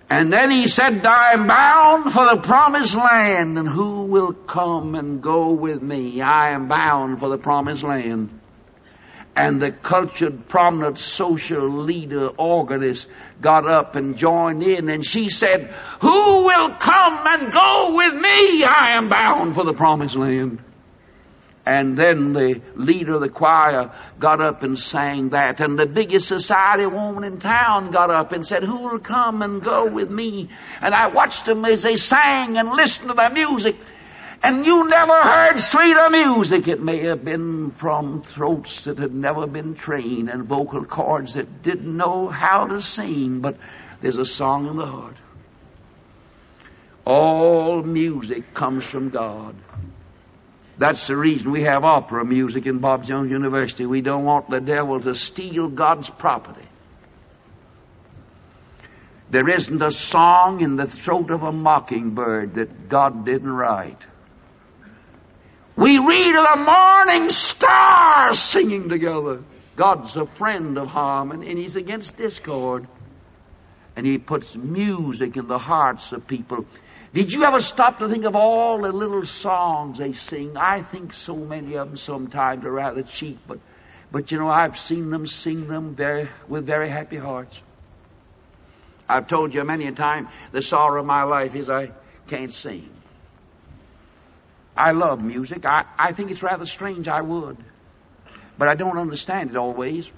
And 0.09 0.31
then 0.31 0.51
he 0.51 0.67
said, 0.67 1.05
I 1.05 1.33
am 1.33 1.47
bound 1.47 2.11
for 2.11 2.25
the 2.25 2.41
promised 2.41 2.95
land, 2.95 3.57
and 3.57 3.67
who 3.67 4.05
will 4.07 4.33
come 4.33 4.95
and 4.95 5.23
go 5.23 5.53
with 5.53 5.81
me? 5.81 6.21
I 6.21 6.51
am 6.51 6.67
bound 6.67 7.19
for 7.19 7.29
the 7.29 7.37
promised 7.37 7.83
land 7.83 8.41
and 9.35 9.61
the 9.61 9.71
cultured, 9.71 10.47
prominent 10.47 10.97
social 10.97 11.83
leader, 11.83 12.27
organist, 12.27 13.07
got 13.39 13.67
up 13.67 13.95
and 13.95 14.17
joined 14.17 14.61
in, 14.61 14.89
and 14.89 15.05
she 15.05 15.29
said, 15.29 15.73
Who 16.01 16.43
will 16.43 16.75
come 16.75 17.19
and 17.25 17.51
go 17.51 17.95
with 17.95 18.13
me? 18.13 18.63
I 18.63 18.95
am 18.97 19.09
bound 19.09 19.55
for 19.55 19.63
the 19.63 19.73
promised 19.73 20.15
land. 20.15 20.61
And 21.65 21.95
then 21.95 22.33
the 22.33 22.59
leader 22.75 23.15
of 23.15 23.21
the 23.21 23.29
choir 23.29 23.91
got 24.17 24.41
up 24.41 24.63
and 24.63 24.77
sang 24.77 25.29
that. 25.29 25.59
And 25.59 25.77
the 25.77 25.85
biggest 25.85 26.27
society 26.27 26.87
woman 26.87 27.23
in 27.23 27.39
town 27.39 27.91
got 27.91 28.09
up 28.09 28.31
and 28.31 28.45
said, 28.45 28.63
Who 28.63 28.77
will 28.77 28.99
come 28.99 29.43
and 29.43 29.61
go 29.61 29.91
with 29.91 30.09
me? 30.09 30.49
And 30.81 30.93
I 30.93 31.07
watched 31.07 31.45
them 31.45 31.63
as 31.65 31.83
they 31.83 31.97
sang 31.97 32.57
and 32.57 32.69
listened 32.69 33.09
to 33.09 33.13
the 33.13 33.29
music. 33.31 33.75
And 34.43 34.65
you 34.65 34.87
never 34.87 35.13
heard 35.13 35.59
sweeter 35.59 36.09
music. 36.09 36.67
It 36.67 36.81
may 36.81 37.05
have 37.05 37.23
been 37.23 37.69
from 37.71 38.23
throats 38.23 38.85
that 38.85 38.97
had 38.97 39.13
never 39.13 39.45
been 39.45 39.75
trained 39.75 40.29
and 40.29 40.45
vocal 40.45 40.83
cords 40.83 41.35
that 41.35 41.61
didn't 41.61 41.95
know 41.95 42.27
how 42.27 42.65
to 42.65 42.81
sing, 42.81 43.41
but 43.41 43.57
there's 44.01 44.17
a 44.17 44.25
song 44.25 44.67
in 44.67 44.77
the 44.77 44.85
heart. 44.85 45.15
All 47.05 47.83
music 47.83 48.51
comes 48.55 48.83
from 48.85 49.09
God. 49.09 49.55
That's 50.77 51.07
the 51.07 51.15
reason 51.15 51.51
we 51.51 51.63
have 51.63 51.83
opera 51.83 52.25
music 52.25 52.65
in 52.65 52.79
Bob 52.79 53.03
Jones 53.03 53.31
University. 53.31 53.85
We 53.85 54.01
don't 54.01 54.23
want 54.23 54.49
the 54.49 54.59
devil 54.59 54.99
to 54.99 55.13
steal 55.13 55.67
God's 55.67 56.09
property. 56.09 56.67
There 59.29 59.47
isn't 59.47 59.81
a 59.81 59.91
song 59.91 60.61
in 60.61 60.75
the 60.75 60.87
throat 60.87 61.31
of 61.31 61.43
a 61.43 61.51
mockingbird 61.51 62.55
that 62.55 62.89
God 62.89 63.25
didn't 63.25 63.51
write. 63.51 64.01
We 65.77 65.99
read 65.99 66.35
of 66.35 66.45
the 66.53 66.63
morning 66.63 67.29
stars 67.29 68.39
singing 68.39 68.89
together. 68.89 69.43
God's 69.77 70.15
a 70.17 70.25
friend 70.25 70.77
of 70.77 70.89
harmony 70.89 71.49
and 71.49 71.57
He's 71.57 71.77
against 71.77 72.17
discord. 72.17 72.87
And 73.95 74.05
He 74.05 74.17
puts 74.17 74.55
music 74.55 75.37
in 75.37 75.47
the 75.47 75.57
hearts 75.57 76.11
of 76.11 76.27
people. 76.27 76.65
Did 77.13 77.33
you 77.33 77.43
ever 77.43 77.59
stop 77.59 77.99
to 77.99 78.07
think 78.07 78.23
of 78.23 78.35
all 78.35 78.81
the 78.81 78.91
little 78.91 79.25
songs 79.25 79.97
they 79.97 80.13
sing? 80.13 80.55
I 80.55 80.81
think 80.81 81.13
so 81.13 81.35
many 81.35 81.75
of 81.75 81.89
them 81.89 81.97
sometimes 81.97 82.63
are 82.63 82.71
rather 82.71 83.03
cheap, 83.03 83.39
but, 83.45 83.59
but 84.11 84.31
you 84.31 84.39
know, 84.39 84.47
I've 84.47 84.77
seen 84.77 85.09
them 85.09 85.27
sing 85.27 85.67
them 85.67 85.93
very, 85.93 86.29
with 86.47 86.65
very 86.65 86.89
happy 86.89 87.17
hearts. 87.17 87.59
I've 89.09 89.27
told 89.27 89.53
you 89.53 89.63
many 89.65 89.87
a 89.87 89.91
time 89.91 90.29
the 90.53 90.61
sorrow 90.61 91.01
of 91.01 91.05
my 91.05 91.23
life 91.23 91.53
is 91.53 91.69
I 91.69 91.91
can't 92.27 92.53
sing. 92.53 92.89
I 94.77 94.91
love 94.91 95.21
music. 95.21 95.65
I, 95.65 95.83
I 95.97 96.13
think 96.13 96.31
it's 96.31 96.41
rather 96.41 96.65
strange 96.65 97.09
I 97.09 97.19
would. 97.19 97.57
But 98.57 98.69
I 98.69 98.75
don't 98.75 98.97
understand 98.97 99.49
it 99.49 99.57
always. 99.57 100.09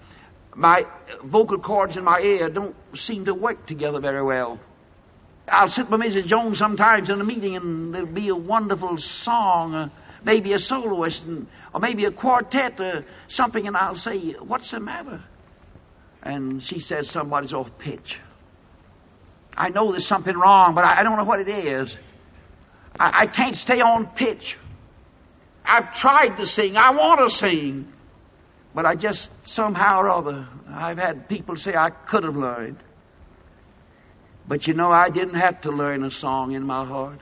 My 0.56 0.86
vocal 1.23 1.58
cords 1.58 1.97
in 1.97 2.03
my 2.03 2.19
ear 2.19 2.49
don't 2.49 2.75
seem 2.95 3.25
to 3.25 3.34
work 3.34 3.65
together 3.65 3.99
very 3.99 4.21
well. 4.21 4.60
I'll 5.47 5.67
sit 5.67 5.89
by 5.89 5.97
Mrs. 5.97 6.25
Jones 6.25 6.58
sometimes 6.58 7.10
in 7.10 7.19
a 7.19 7.23
meeting 7.23 7.56
and 7.56 7.93
there'll 7.93 8.08
be 8.08 8.29
a 8.29 8.36
wonderful 8.36 8.97
song, 8.97 9.75
uh, 9.75 9.89
maybe 10.23 10.53
a 10.53 10.60
soloist, 10.60 11.25
and, 11.25 11.47
or 11.73 11.82
maybe 11.82 12.06
a 12.06 12.12
quartet 12.12 12.79
or 12.79 13.06
something, 13.27 13.67
and 13.67 13.75
I'll 13.75 13.95
say, 13.95 14.32
What's 14.34 14.71
the 14.71 14.79
matter? 14.79 15.21
And 16.21 16.63
she 16.63 16.79
says, 16.79 17.10
Somebody's 17.10 17.53
off 17.53 17.77
pitch. 17.77 18.19
I 19.56 19.69
know 19.69 19.91
there's 19.91 20.08
something 20.08 20.36
wrong, 20.36 20.75
but 20.75 20.86
I, 20.86 21.01
I 21.01 21.03
don't 21.03 21.17
know 21.17 21.25
what 21.25 21.41
it 21.41 21.49
is. 21.49 21.95
I, 22.97 23.23
I 23.23 23.27
can't 23.27 23.56
stay 23.56 23.82
on 23.82 24.08
pitch. 24.08 24.58
I've 25.65 25.93
tried 25.93 26.38
to 26.38 26.45
sing. 26.45 26.77
I 26.77 26.91
want 26.91 27.19
to 27.19 27.29
sing. 27.29 27.91
But 28.73 28.86
I 28.86 28.95
just, 28.95 29.29
somehow 29.45 30.01
or 30.01 30.10
other, 30.10 30.47
I've 30.67 30.97
had 30.97 31.29
people 31.29 31.58
say 31.58 31.75
I 31.75 31.91
could 31.91 32.23
have 32.23 32.36
learned. 32.36 32.77
But 34.47 34.67
you 34.67 34.73
know, 34.73 34.91
I 34.91 35.10
didn't 35.10 35.36
have 35.36 35.62
to 35.62 35.71
learn 35.71 36.03
a 36.03 36.12
song 36.12 36.51
in 36.51 36.63
my 36.63 36.86
heart. 36.86 37.19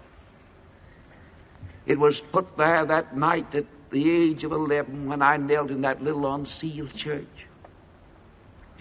It 1.85 1.99
was 1.99 2.21
put 2.21 2.57
there 2.57 2.85
that 2.85 3.15
night 3.15 3.53
at 3.55 3.65
the 3.91 4.09
age 4.09 4.43
of 4.43 4.51
11 4.51 5.07
when 5.07 5.21
I 5.21 5.37
knelt 5.37 5.71
in 5.71 5.81
that 5.81 6.01
little 6.01 6.31
unceiled 6.33 6.93
church. 6.93 7.47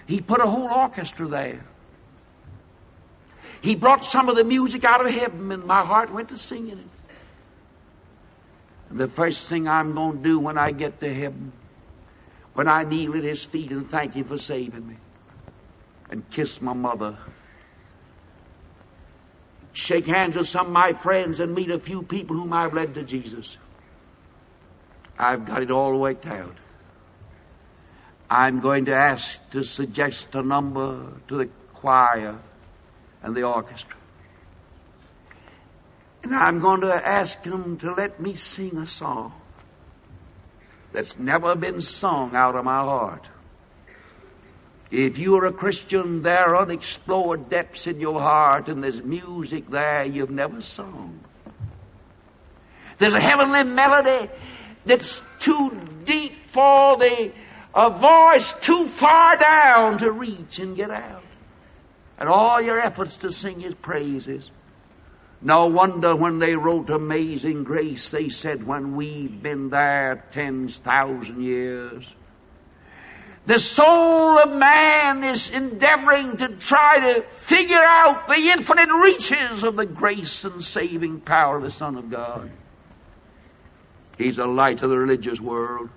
He 0.06 0.20
put 0.20 0.40
a 0.40 0.46
whole 0.46 0.70
orchestra 0.70 1.26
there. 1.28 1.64
He 3.62 3.76
brought 3.76 4.04
some 4.04 4.28
of 4.28 4.36
the 4.36 4.44
music 4.44 4.84
out 4.84 5.04
of 5.04 5.12
heaven, 5.12 5.52
and 5.52 5.64
my 5.64 5.84
heart 5.84 6.12
went 6.12 6.30
to 6.30 6.38
singing 6.38 6.78
it. 6.78 6.88
And 8.88 8.98
the 8.98 9.08
first 9.08 9.48
thing 9.48 9.68
I'm 9.68 9.94
going 9.94 10.16
to 10.16 10.22
do 10.22 10.38
when 10.38 10.56
I 10.56 10.72
get 10.72 11.00
to 11.00 11.12
heaven, 11.12 11.52
when 12.54 12.68
I 12.68 12.84
kneel 12.84 13.16
at 13.16 13.22
his 13.22 13.44
feet 13.44 13.70
and 13.70 13.90
thank 13.90 14.14
him 14.14 14.24
for 14.24 14.38
saving 14.38 14.88
me, 14.88 14.96
and 16.10 16.28
kiss 16.30 16.60
my 16.60 16.72
mother 16.72 17.18
shake 19.72 20.06
hands 20.06 20.36
with 20.36 20.48
some 20.48 20.66
of 20.66 20.72
my 20.72 20.92
friends 20.92 21.40
and 21.40 21.54
meet 21.54 21.70
a 21.70 21.78
few 21.78 22.02
people 22.02 22.36
whom 22.36 22.52
I've 22.52 22.74
led 22.74 22.94
to 22.94 23.02
Jesus. 23.02 23.56
I've 25.18 25.46
got 25.46 25.62
it 25.62 25.70
all 25.70 25.98
worked 25.98 26.26
out. 26.26 26.56
I'm 28.28 28.60
going 28.60 28.86
to 28.86 28.94
ask 28.94 29.38
to 29.50 29.64
suggest 29.64 30.28
a 30.34 30.42
number 30.42 31.12
to 31.28 31.36
the 31.36 31.48
choir 31.74 32.38
and 33.22 33.34
the 33.34 33.42
orchestra. 33.42 33.96
And 36.22 36.34
I'm 36.34 36.60
going 36.60 36.82
to 36.82 36.94
ask 36.94 37.42
them 37.42 37.78
to 37.78 37.92
let 37.92 38.20
me 38.20 38.34
sing 38.34 38.76
a 38.76 38.86
song 38.86 39.32
that's 40.92 41.18
never 41.18 41.54
been 41.54 41.80
sung 41.80 42.34
out 42.34 42.56
of 42.56 42.64
my 42.64 42.80
heart. 42.80 43.26
If 44.90 45.18
you 45.18 45.36
are 45.36 45.46
a 45.46 45.52
Christian, 45.52 46.22
there 46.22 46.54
are 46.54 46.62
unexplored 46.62 47.48
depths 47.48 47.86
in 47.86 48.00
your 48.00 48.20
heart, 48.20 48.68
and 48.68 48.82
there's 48.82 49.02
music 49.02 49.70
there 49.70 50.04
you've 50.04 50.30
never 50.30 50.60
sung. 50.62 51.20
There's 52.98 53.14
a 53.14 53.20
heavenly 53.20 53.64
melody 53.64 54.30
that's 54.84 55.22
too 55.38 55.70
deep 56.04 56.32
for 56.48 56.98
the 56.98 57.32
a 57.72 57.90
voice 57.90 58.52
too 58.54 58.86
far 58.86 59.36
down 59.36 59.98
to 59.98 60.10
reach 60.10 60.58
and 60.58 60.76
get 60.76 60.90
out. 60.90 61.22
And 62.18 62.28
all 62.28 62.60
your 62.60 62.80
efforts 62.80 63.18
to 63.18 63.32
sing 63.32 63.60
his 63.60 63.74
praises. 63.74 64.50
No 65.40 65.66
wonder 65.66 66.14
when 66.14 66.38
they 66.38 66.54
wrote 66.54 66.90
Amazing 66.90 67.64
Grace, 67.64 68.10
they 68.10 68.28
said, 68.28 68.66
when 68.66 68.96
we've 68.96 69.42
been 69.42 69.70
there 69.70 70.26
ten 70.32 70.68
thousand 70.68 71.42
years, 71.42 72.04
The 73.46 73.58
soul 73.58 74.38
of 74.38 74.50
man 74.50 75.24
is 75.24 75.50
endeavoring 75.50 76.36
to 76.38 76.48
try 76.56 77.14
to 77.14 77.22
figure 77.22 77.82
out 77.82 78.28
the 78.28 78.36
infinite 78.36 78.92
reaches 78.92 79.64
of 79.64 79.76
the 79.76 79.86
grace 79.86 80.44
and 80.44 80.62
saving 80.62 81.20
power 81.20 81.56
of 81.56 81.62
the 81.62 81.70
Son 81.70 81.96
of 81.96 82.10
God. 82.10 82.50
He's 84.18 84.38
a 84.38 84.44
light 84.44 84.82
of 84.82 84.90
the 84.90 84.98
religious 84.98 85.40
world. 85.40 85.88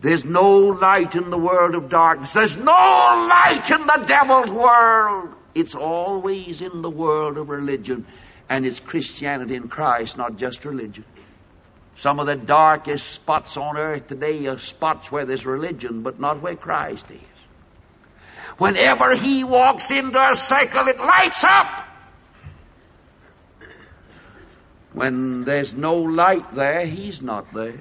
There's 0.00 0.24
no 0.24 0.58
light 0.58 1.14
in 1.14 1.30
the 1.30 1.38
world 1.38 1.74
of 1.74 1.88
darkness. 1.88 2.32
There's 2.34 2.56
no 2.56 2.64
light 2.72 3.70
in 3.70 3.86
the 3.86 4.04
devil's 4.06 4.50
world. 4.50 5.30
It's 5.54 5.74
always 5.74 6.60
in 6.60 6.82
the 6.82 6.90
world 6.90 7.38
of 7.38 7.48
religion. 7.48 8.06
And 8.50 8.66
it's 8.66 8.80
Christianity 8.80 9.54
in 9.54 9.68
Christ, 9.68 10.18
not 10.18 10.36
just 10.36 10.64
religion. 10.64 11.04
Some 11.96 12.18
of 12.18 12.26
the 12.26 12.36
darkest 12.36 13.08
spots 13.10 13.56
on 13.56 13.76
earth 13.76 14.08
today 14.08 14.46
are 14.46 14.58
spots 14.58 15.12
where 15.12 15.24
there's 15.24 15.46
religion, 15.46 16.02
but 16.02 16.18
not 16.18 16.42
where 16.42 16.56
Christ 16.56 17.06
is. 17.10 17.20
Whenever 18.58 19.16
he 19.16 19.44
walks 19.44 19.90
into 19.90 20.18
a 20.18 20.34
circle, 20.34 20.86
it 20.88 20.98
lights 20.98 21.44
up. 21.44 21.88
When 24.92 25.44
there's 25.44 25.74
no 25.74 25.94
light 25.94 26.54
there, 26.54 26.86
he's 26.86 27.20
not 27.20 27.52
there. 27.52 27.78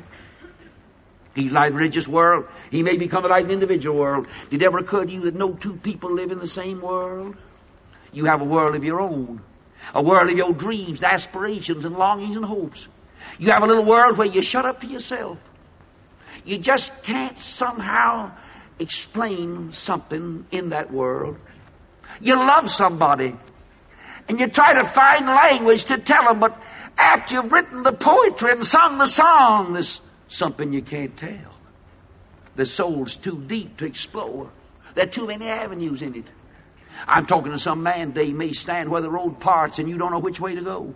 He's 1.35 1.47
in 1.47 1.53
the 1.53 1.71
religious 1.71 2.07
world. 2.07 2.45
He 2.69 2.83
may 2.83 2.97
become 2.97 3.25
a 3.25 3.27
light 3.27 3.45
in 3.45 3.51
individual 3.51 3.97
world. 3.97 4.27
Did 4.49 4.61
it 4.61 4.65
ever 4.65 4.79
occur 4.79 5.05
to 5.05 5.11
you 5.11 5.21
that 5.21 5.35
no 5.35 5.53
two 5.53 5.75
people 5.75 6.11
live 6.11 6.31
in 6.31 6.39
the 6.39 6.47
same 6.47 6.81
world? 6.81 7.35
You 8.11 8.25
have 8.25 8.41
a 8.41 8.45
world 8.45 8.75
of 8.75 8.83
your 8.83 9.01
own. 9.01 9.41
A 9.93 10.01
world 10.01 10.29
of 10.29 10.37
your 10.37 10.53
dreams, 10.53 11.03
aspirations, 11.03 11.85
and 11.85 11.95
longings 11.95 12.35
and 12.35 12.45
hopes. 12.45 12.87
You 13.39 13.51
have 13.51 13.63
a 13.63 13.65
little 13.65 13.85
world 13.85 14.17
where 14.17 14.27
you 14.27 14.41
shut 14.41 14.65
up 14.65 14.81
to 14.81 14.87
yourself. 14.87 15.37
You 16.45 16.57
just 16.57 16.91
can't 17.03 17.37
somehow 17.37 18.31
explain 18.79 19.73
something 19.73 20.45
in 20.51 20.69
that 20.69 20.91
world. 20.91 21.37
You 22.21 22.35
love 22.35 22.69
somebody, 22.69 23.35
and 24.27 24.39
you 24.39 24.47
try 24.47 24.73
to 24.73 24.83
find 24.83 25.25
language 25.25 25.85
to 25.85 25.97
tell 25.97 26.25
them, 26.25 26.39
but 26.39 26.57
after 26.97 27.35
you've 27.35 27.51
written 27.51 27.83
the 27.83 27.93
poetry 27.93 28.51
and 28.51 28.63
sung 28.63 28.97
the 28.97 29.05
song, 29.05 29.73
there's 29.73 29.99
something 30.27 30.73
you 30.73 30.81
can't 30.81 31.15
tell. 31.15 31.53
The 32.55 32.65
soul's 32.65 33.17
too 33.17 33.43
deep 33.47 33.77
to 33.77 33.85
explore. 33.85 34.51
There 34.95 35.05
are 35.05 35.09
too 35.09 35.27
many 35.27 35.47
avenues 35.47 36.01
in 36.01 36.15
it. 36.15 36.25
I'm 37.07 37.25
talking 37.25 37.51
to 37.51 37.57
some 37.57 37.81
man 37.81 38.13
they 38.13 38.31
may 38.31 38.53
stand 38.53 38.89
where 38.89 39.01
the 39.01 39.09
road 39.09 39.39
parts 39.39 39.79
and 39.79 39.89
you 39.89 39.97
don't 39.97 40.11
know 40.11 40.19
which 40.19 40.39
way 40.39 40.53
to 40.55 40.61
go. 40.61 40.93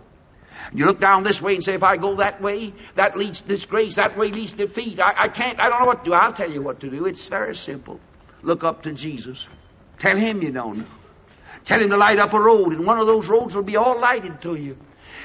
You 0.72 0.86
look 0.86 1.00
down 1.00 1.22
this 1.22 1.40
way 1.40 1.54
and 1.54 1.64
say, 1.64 1.74
if 1.74 1.82
I 1.82 1.96
go 1.96 2.16
that 2.16 2.42
way, 2.42 2.74
that 2.96 3.16
leads 3.16 3.40
to 3.40 3.48
disgrace, 3.48 3.96
that 3.96 4.18
way 4.18 4.30
leads 4.30 4.52
to 4.52 4.66
defeat. 4.66 5.00
I, 5.00 5.24
I 5.24 5.28
can't, 5.28 5.60
I 5.60 5.68
don't 5.68 5.80
know 5.80 5.86
what 5.86 6.04
to 6.04 6.10
do. 6.10 6.14
I'll 6.14 6.32
tell 6.32 6.50
you 6.50 6.62
what 6.62 6.80
to 6.80 6.90
do. 6.90 7.06
It's 7.06 7.28
very 7.28 7.54
simple. 7.54 8.00
Look 8.42 8.64
up 8.64 8.82
to 8.82 8.92
Jesus. 8.92 9.46
Tell 9.98 10.16
him 10.16 10.42
you 10.42 10.52
don't 10.52 10.78
know. 10.78 10.86
Tell 11.64 11.80
him 11.80 11.90
to 11.90 11.96
light 11.96 12.18
up 12.18 12.32
a 12.34 12.40
road, 12.40 12.72
and 12.72 12.86
one 12.86 12.98
of 12.98 13.06
those 13.06 13.28
roads 13.28 13.54
will 13.54 13.62
be 13.62 13.76
all 13.76 14.00
lighted 14.00 14.40
to 14.42 14.54
you. 14.54 14.76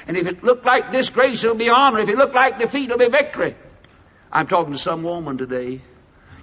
And 0.06 0.16
if 0.16 0.26
it 0.26 0.42
looked 0.42 0.64
like 0.64 0.90
disgrace, 0.92 1.44
it'll 1.44 1.56
be 1.56 1.68
honor. 1.68 2.00
If 2.00 2.08
it 2.08 2.16
looked 2.16 2.34
like 2.34 2.58
defeat, 2.58 2.84
it'll 2.84 2.98
be 2.98 3.08
victory. 3.08 3.56
I'm 4.32 4.46
talking 4.46 4.72
to 4.72 4.78
some 4.78 5.02
woman 5.02 5.38
today. 5.38 5.80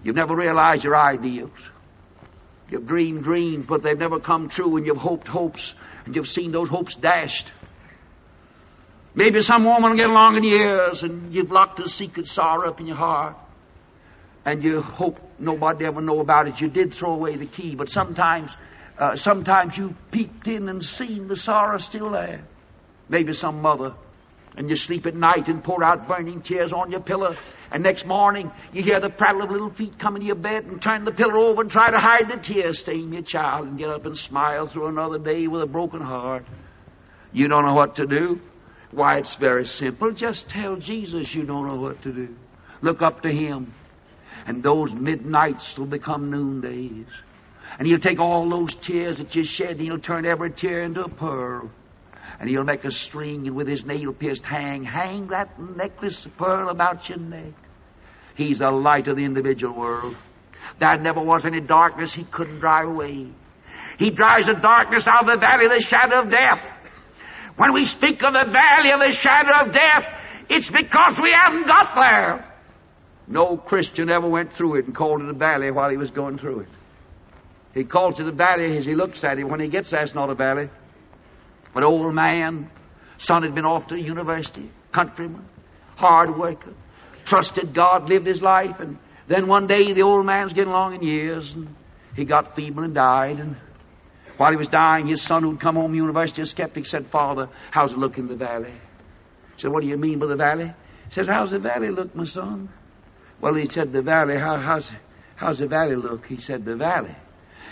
You've 0.04 0.16
never 0.16 0.36
realized 0.36 0.84
your 0.84 0.96
ideals. 0.96 1.52
You've 2.70 2.86
dreamed 2.86 3.24
dreams, 3.24 3.66
but 3.68 3.84
they've 3.84 3.98
never 3.98 4.20
come 4.20 4.48
true, 4.48 4.78
and 4.78 4.86
you've 4.86 4.98
hoped 4.98 5.28
hopes, 5.28 5.74
and 6.06 6.16
you've 6.16 6.28
seen 6.28 6.52
those 6.52 6.70
hopes 6.70 6.96
dashed. 6.96 7.52
Maybe 9.14 9.42
some 9.42 9.66
woman 9.66 9.92
will 9.92 9.98
get 9.98 10.10
along 10.10 10.38
in 10.38 10.44
years 10.44 11.04
and 11.04 11.34
you've 11.34 11.52
locked 11.52 11.80
a 11.80 11.90
secret 11.90 12.28
sorrow 12.28 12.70
up 12.70 12.80
in 12.80 12.88
your 12.88 12.96
heart. 12.96 13.36
And 14.46 14.64
you 14.64 14.82
hope 14.82 15.20
nobody 15.38 15.86
ever 15.86 16.02
know 16.02 16.20
about 16.20 16.48
it. 16.48 16.62
You 16.62 16.70
did 16.70 16.94
throw 16.94 17.14
away 17.14 17.36
the 17.36 17.46
key, 17.46 17.76
but 17.76 17.90
sometimes, 17.90 18.56
uh, 18.98 19.16
sometimes 19.16 19.78
you 19.78 19.96
peeked 20.12 20.48
in 20.48 20.68
and 20.70 20.84
seen 20.84 21.28
the 21.28 21.36
sorrow 21.36 21.78
still 21.78 22.12
there. 22.12 22.42
Maybe 23.10 23.34
some 23.34 23.62
mother. 23.62 23.94
And 24.56 24.70
you 24.70 24.76
sleep 24.76 25.06
at 25.06 25.16
night 25.16 25.48
and 25.48 25.64
pour 25.64 25.84
out 25.84 26.08
burning 26.08 26.42
tears 26.42 26.74
on 26.74 26.92
your 26.92 27.02
pillow. 27.02 27.36
And 27.72 27.84
next 27.84 28.06
morning, 28.06 28.52
you 28.74 28.82
hear 28.82 29.00
the 29.00 29.10
prattle 29.10 29.44
of 29.44 29.52
little 29.52 29.70
feet 29.70 30.00
coming 30.00 30.22
to 30.22 30.26
your 30.28 30.36
bed 30.36 30.66
and 30.66 30.82
turn 30.82 31.06
the 31.06 31.12
pillow 31.12 31.48
over 31.48 31.62
and 31.62 31.72
try 31.72 31.92
to 31.92 31.98
hide 31.98 32.30
the 32.30 32.38
tears 32.38 32.80
stain 32.80 33.14
your 33.14 33.22
child 33.22 33.68
and 33.68 33.78
get 33.78 33.90
up 33.90 34.06
and 34.06 34.18
smile 34.18 34.68
through 34.68 34.88
another 34.88 35.20
day 35.20 35.48
with 35.48 35.62
a 35.62 35.68
broken 35.68 36.02
heart. 36.02 36.46
You 37.32 37.48
don't 37.48 37.66
know 37.66 37.76
what 37.76 37.96
to 37.96 38.06
do. 38.06 38.42
Why, 38.92 39.18
it's 39.18 39.36
very 39.36 39.66
simple. 39.66 40.12
Just 40.12 40.50
tell 40.50 40.76
Jesus 40.76 41.34
you 41.34 41.44
don't 41.44 41.68
know 41.68 41.76
what 41.76 42.02
to 42.04 42.12
do. 42.12 42.36
Look 42.82 43.02
up 43.02 43.22
to 43.22 43.30
Him. 43.30 43.74
And 44.46 44.62
those 44.64 44.94
midnights 44.94 45.78
will 45.78 45.86
become 45.86 46.30
noondays. 46.30 47.08
And 47.78 47.88
He'll 47.88 48.00
take 48.00 48.20
all 48.20 48.50
those 48.50 48.76
tears 48.76 49.20
that 49.20 49.34
you 49.36 49.44
shed 49.44 49.72
and 49.72 49.82
He'll 49.82 50.00
turn 50.00 50.26
every 50.26 50.52
tear 50.52 50.84
into 50.84 51.04
a 51.04 51.10
pearl. 51.10 51.72
And 52.40 52.50
He'll 52.50 52.64
make 52.64 52.84
a 52.84 52.92
string 52.92 53.48
and 53.48 53.56
with 53.56 53.68
His 53.68 53.86
nail 53.86 54.14
pierced 54.14 54.46
hang, 54.46 54.84
hang 54.84 55.28
that 55.28 55.60
necklace 55.60 56.26
of 56.26 56.36
pearl 56.38 56.70
about 56.70 57.08
your 57.08 57.20
neck. 57.20 57.54
He's 58.36 58.62
a 58.62 58.70
light 58.70 59.08
of 59.08 59.16
the 59.16 59.24
individual 59.24 59.74
world. 59.74 60.16
There 60.80 60.98
never 60.98 61.22
was 61.22 61.46
any 61.46 61.62
darkness 61.62 62.14
He 62.14 62.24
couldn't 62.24 62.60
drive 62.60 62.88
away. 62.88 63.28
He 63.98 64.10
drives 64.10 64.48
the 64.48 64.54
darkness 64.54 65.08
out 65.08 65.28
of 65.28 65.34
the 65.34 65.40
valley 65.40 65.66
of 65.66 65.72
the 65.72 65.80
shadow 65.80 66.22
of 66.22 66.30
death. 66.30 66.81
When 67.58 67.74
we 67.74 67.86
speak 67.86 68.24
of 68.24 68.34
the 68.34 68.52
valley 68.52 68.92
of 68.92 69.00
the 69.00 69.12
shadow 69.12 69.66
of 69.66 69.72
death, 69.72 70.06
it's 70.50 70.70
because 70.70 71.20
we 71.20 71.32
haven't 71.32 71.68
got 71.68 71.96
there. 71.96 72.48
No 73.28 73.58
Christian 73.58 74.10
ever 74.10 74.28
went 74.28 74.54
through 74.54 74.76
it 74.76 74.86
and 74.86 74.96
called 74.96 75.22
it 75.22 75.30
a 75.30 75.34
valley 75.34 75.72
while 75.72 75.90
he 75.90 75.98
was 75.98 76.12
going 76.12 76.38
through 76.38 76.62
it. 76.62 76.68
He 77.74 77.84
calls 77.86 78.20
it 78.20 78.28
a 78.28 78.32
valley 78.32 78.78
as 78.78 78.86
he 78.86 78.96
looks 78.96 79.24
at 79.24 79.40
it. 79.40 79.46
When 79.46 79.60
he 79.60 79.68
gets 79.68 79.92
there, 79.92 80.02
it's 80.02 80.14
not 80.14 80.30
a 80.30 80.36
valley. 80.36 80.70
An 81.74 81.84
old 81.84 82.14
man, 82.14 82.70
son 83.18 83.44
had 83.44 83.56
been 83.56 83.66
off 83.66 83.88
to 83.88 84.00
university, 84.00 84.70
countryman, 84.92 85.46
hard 85.96 86.38
worker, 86.38 86.74
trusted 87.24 87.74
God, 87.74 88.10
lived 88.10 88.28
his 88.28 88.42
life, 88.42 88.82
and 88.82 88.98
then 89.28 89.48
one 89.48 89.68
day 89.68 89.94
the 89.94 90.02
old 90.02 90.26
man's 90.26 90.52
getting 90.52 90.74
along 90.74 90.96
in 90.96 91.04
years, 91.04 91.54
and 91.54 91.74
he 92.16 92.26
got 92.26 92.56
feeble 92.56 92.84
and 92.84 92.94
died, 92.94 93.40
and 93.40 93.56
while 94.42 94.50
he 94.50 94.58
was 94.58 94.70
dying, 94.70 95.06
his 95.06 95.22
son 95.22 95.44
who'd 95.44 95.60
come 95.60 95.76
home 95.76 95.92
from 95.92 95.94
university, 95.94 96.42
a 96.42 96.48
skeptic, 96.48 96.88
said, 96.88 97.06
Father, 97.06 97.48
how's 97.70 97.92
it 97.92 98.00
look 98.00 98.18
in 98.18 98.28
the 98.28 98.36
valley? 98.36 98.72
He 98.72 99.62
said, 99.62 99.72
What 99.72 99.84
do 99.84 99.88
you 99.88 99.98
mean 99.98 100.18
by 100.18 100.26
the 100.26 100.36
valley? 100.36 100.74
He 101.10 101.14
says, 101.14 101.28
How's 101.28 101.52
the 101.52 101.60
valley 101.60 101.92
look, 101.92 102.16
my 102.16 102.24
son? 102.24 102.70
Well, 103.40 103.54
he 103.54 103.68
said, 103.68 103.94
The 103.94 104.02
valley, 104.02 104.40
how, 104.40 104.58
how's, 104.58 104.92
how's 105.36 105.60
the 105.60 105.68
valley 105.68 105.96
look? 105.96 106.26
He 106.26 106.38
said, 106.38 106.66
The 106.66 106.76
valley. 106.76 107.16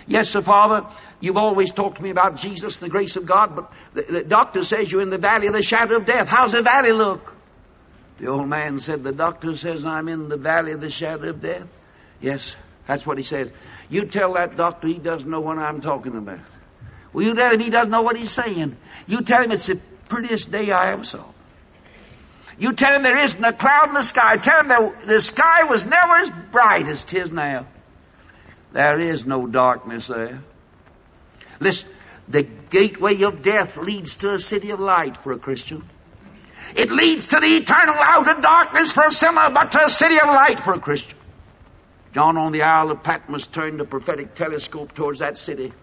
Yes, 0.06 0.30
sir, 0.30 0.42
Father, 0.42 0.88
you've 1.20 1.38
always 1.38 1.72
talked 1.72 1.98
to 1.98 2.04
me 2.04 2.12
about 2.12 2.36
Jesus 2.36 2.80
and 2.80 2.86
the 2.86 2.92
grace 2.92 3.16
of 3.16 3.26
God, 3.26 3.56
but 3.56 3.72
the, 3.96 4.20
the 4.20 4.24
doctor 4.24 4.64
says 4.64 4.92
you're 4.92 5.02
in 5.02 5.10
the 5.10 5.18
valley 5.18 5.48
of 5.48 5.54
the 5.54 5.64
shadow 5.64 5.96
of 5.96 6.06
death. 6.06 6.28
How's 6.28 6.52
the 6.52 6.62
valley 6.62 6.92
look? 6.92 7.34
The 8.20 8.28
old 8.28 8.48
man 8.48 8.78
said, 8.80 9.02
The 9.02 9.12
doctor 9.12 9.58
says 9.58 9.88
I'm 9.88 10.08
in 10.08 10.30
the 10.30 10.38
valley 10.38 10.74
of 10.74 10.82
the 10.82 10.92
shadow 10.92 11.30
of 11.30 11.42
death. 11.42 11.66
Yes, 12.22 12.56
that's 12.86 13.08
what 13.08 13.18
he 13.18 13.24
says. 13.24 13.50
You 13.90 14.06
tell 14.06 14.34
that 14.34 14.56
doctor 14.56 14.88
he 14.88 15.00
doesn't 15.00 15.28
know 15.28 15.40
what 15.40 15.58
I'm 15.58 15.82
talking 15.82 16.16
about. 16.16 16.59
Well, 17.14 17.26
you 17.26 17.34
tell 17.36 17.52
him 17.52 17.60
he 17.60 17.70
doesn't 17.70 17.90
know 17.90 18.02
what 18.02 18.16
he's 18.16 18.32
saying. 18.32 18.78
You 19.08 19.22
tell 19.22 19.44
him 19.44 19.52
it's 19.52 19.68
the 19.68 19.80
prettiest 20.08 20.52
day 20.52 20.72
I 20.72 20.92
ever 20.92 21.04
saw. 21.04 21.26
You 22.58 22.74
tell 22.74 22.94
him 22.94 23.04
there 23.04 23.18
isn't 23.18 23.44
a 23.44 23.54
cloud 23.54 23.90
in 23.90 23.94
the 23.94 24.04
sky. 24.04 24.36
Tell 24.38 24.60
him 24.60 24.68
that 24.68 25.08
the 25.08 25.22
sky 25.22 25.64
was 25.64 25.86
never 25.86 26.16
as 26.16 26.32
bright 26.52 26.88
as 26.88 27.04
tis 27.06 27.32
now. 27.32 27.68
There 28.74 29.00
is 29.00 29.26
no 29.26 29.48
darkness 29.48 30.08
there. 30.08 30.42
Listen, 31.60 31.90
the 32.28 32.44
gateway 32.44 33.22
of 33.24 33.42
death 33.42 33.78
leads 33.78 34.18
to 34.18 34.34
a 34.34 34.40
city 34.40 34.72
of 34.72 34.80
light 34.80 35.18
for 35.18 35.32
a 35.32 35.40
Christian. 35.40 35.84
It 36.76 36.92
leads 36.92 37.28
to 37.28 37.40
the 37.40 37.48
eternal 37.48 37.96
outer 37.98 38.40
darkness 38.40 38.92
for 38.92 39.06
a 39.06 39.12
sinner, 39.12 39.50
but 39.54 39.72
to 39.72 39.86
a 39.86 39.90
city 39.90 40.20
of 40.20 40.28
light 40.28 40.60
for 40.60 40.74
a 40.74 40.80
Christian. 40.80 41.18
John 42.14 42.38
on 42.38 42.52
the 42.52 42.62
Isle 42.62 42.92
of 42.92 43.04
Patmos 43.04 43.48
turned 43.48 43.80
the 43.80 43.86
prophetic 43.86 44.36
telescope 44.36 44.94
towards 44.94 45.20
that 45.20 45.38
city. 45.38 45.74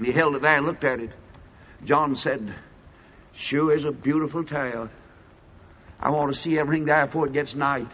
And 0.00 0.06
he 0.06 0.14
held 0.14 0.34
it 0.34 0.40
there 0.40 0.56
and 0.56 0.64
looked 0.64 0.82
at 0.82 0.98
it. 0.98 1.10
John 1.84 2.16
said, 2.16 2.54
Sure 3.34 3.70
is 3.70 3.84
a 3.84 3.92
beautiful 3.92 4.44
town. 4.44 4.88
I 6.00 6.08
want 6.08 6.32
to 6.32 6.40
see 6.40 6.58
everything 6.58 6.86
there 6.86 7.04
before 7.04 7.26
it 7.26 7.34
gets 7.34 7.54
night. 7.54 7.86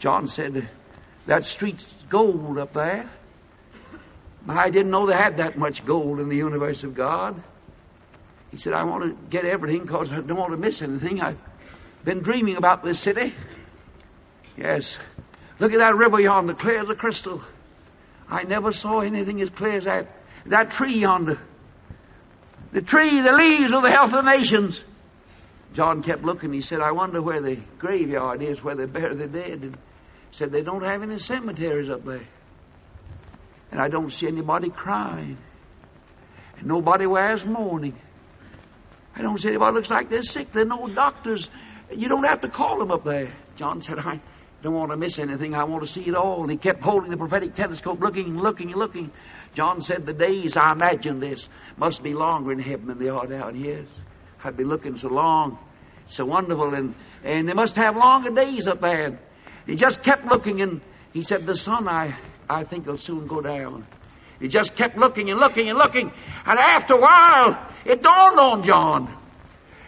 John 0.00 0.26
said, 0.26 0.68
That 1.26 1.44
street's 1.44 1.86
gold 2.08 2.58
up 2.58 2.72
there. 2.72 3.08
I 4.48 4.70
didn't 4.70 4.90
know 4.90 5.06
they 5.06 5.14
had 5.14 5.36
that 5.36 5.56
much 5.56 5.86
gold 5.86 6.18
in 6.18 6.28
the 6.28 6.34
universe 6.34 6.82
of 6.82 6.96
God. 6.96 7.40
He 8.50 8.56
said, 8.56 8.72
I 8.72 8.82
want 8.82 9.04
to 9.04 9.16
get 9.30 9.44
everything 9.44 9.82
because 9.82 10.10
I 10.10 10.16
don't 10.16 10.36
want 10.36 10.50
to 10.50 10.56
miss 10.56 10.82
anything. 10.82 11.20
I've 11.20 11.38
been 12.04 12.18
dreaming 12.18 12.56
about 12.56 12.82
this 12.82 12.98
city. 12.98 13.32
Yes. 14.56 14.98
Look 15.60 15.70
at 15.72 15.78
that 15.78 15.94
river 15.94 16.18
yonder, 16.18 16.54
clear 16.54 16.80
as 16.80 16.90
a 16.90 16.96
crystal. 16.96 17.42
I 18.28 18.42
never 18.42 18.72
saw 18.72 19.02
anything 19.02 19.40
as 19.40 19.50
clear 19.50 19.74
as 19.74 19.84
that 19.84 20.08
that 20.50 20.70
tree 20.70 20.98
yonder. 20.98 21.38
The 22.72 22.82
tree, 22.82 23.20
the 23.20 23.32
leaves 23.32 23.72
of 23.72 23.82
the 23.82 23.90
health 23.90 24.12
of 24.12 24.24
the 24.24 24.30
nations. 24.30 24.84
John 25.72 26.02
kept 26.02 26.22
looking. 26.22 26.52
He 26.52 26.60
said, 26.60 26.80
I 26.80 26.92
wonder 26.92 27.20
where 27.20 27.40
the 27.40 27.56
graveyard 27.78 28.42
is, 28.42 28.62
where 28.62 28.74
they 28.74 28.86
bury 28.86 29.14
the 29.14 29.26
dead. 29.26 29.62
And 29.62 29.74
he 29.74 29.80
Said 30.32 30.50
they 30.50 30.62
don't 30.62 30.84
have 30.84 31.02
any 31.02 31.18
cemeteries 31.18 31.90
up 31.90 32.04
there. 32.04 32.26
And 33.70 33.80
I 33.80 33.88
don't 33.88 34.10
see 34.10 34.26
anybody 34.26 34.70
crying. 34.70 35.38
And 36.56 36.66
nobody 36.66 37.06
wears 37.06 37.44
mourning. 37.44 37.98
I 39.14 39.22
don't 39.22 39.38
see 39.38 39.48
anybody 39.48 39.74
looks 39.74 39.90
like 39.90 40.08
they're 40.08 40.22
sick. 40.22 40.52
There 40.52 40.62
are 40.62 40.66
no 40.66 40.88
doctors. 40.94 41.50
You 41.90 42.08
don't 42.08 42.24
have 42.24 42.40
to 42.40 42.48
call 42.48 42.78
them 42.78 42.90
up 42.90 43.04
there. 43.04 43.34
John 43.56 43.80
said, 43.80 43.98
I 43.98 44.20
don't 44.62 44.74
want 44.74 44.90
to 44.90 44.96
miss 44.96 45.18
anything. 45.18 45.54
I 45.54 45.64
want 45.64 45.82
to 45.82 45.88
see 45.88 46.02
it 46.02 46.14
all. 46.14 46.42
And 46.42 46.50
he 46.50 46.56
kept 46.56 46.82
holding 46.82 47.10
the 47.10 47.16
prophetic 47.16 47.54
telescope, 47.54 48.00
looking 48.00 48.26
and 48.26 48.40
looking 48.40 48.68
and 48.68 48.78
looking. 48.78 49.10
John 49.56 49.80
said, 49.80 50.04
The 50.04 50.12
days, 50.12 50.54
I 50.56 50.72
imagine 50.72 51.18
this, 51.18 51.48
must 51.78 52.02
be 52.02 52.12
longer 52.12 52.52
in 52.52 52.58
heaven 52.58 52.88
than 52.88 52.98
they 52.98 53.08
are 53.08 53.26
down 53.26 53.54
here. 53.54 53.86
I'd 54.44 54.56
be 54.56 54.64
looking 54.64 54.96
so 54.96 55.08
long, 55.08 55.58
so 56.06 56.26
wonderful, 56.26 56.74
and, 56.74 56.94
and 57.24 57.48
they 57.48 57.54
must 57.54 57.74
have 57.76 57.96
longer 57.96 58.30
days 58.30 58.68
up 58.68 58.82
there. 58.82 59.18
He 59.66 59.74
just 59.74 60.02
kept 60.02 60.26
looking, 60.26 60.60
and 60.60 60.82
he 61.14 61.22
said, 61.22 61.46
The 61.46 61.56
sun, 61.56 61.88
I, 61.88 62.18
I 62.50 62.64
think, 62.64 62.86
will 62.86 62.98
soon 62.98 63.26
go 63.26 63.40
down. 63.40 63.86
He 64.40 64.48
just 64.48 64.76
kept 64.76 64.98
looking 64.98 65.30
and 65.30 65.40
looking 65.40 65.70
and 65.70 65.78
looking, 65.78 66.12
and 66.44 66.58
after 66.58 66.92
a 66.92 67.00
while, 67.00 67.72
it 67.86 68.02
dawned 68.02 68.38
on 68.38 68.62
John. 68.62 69.22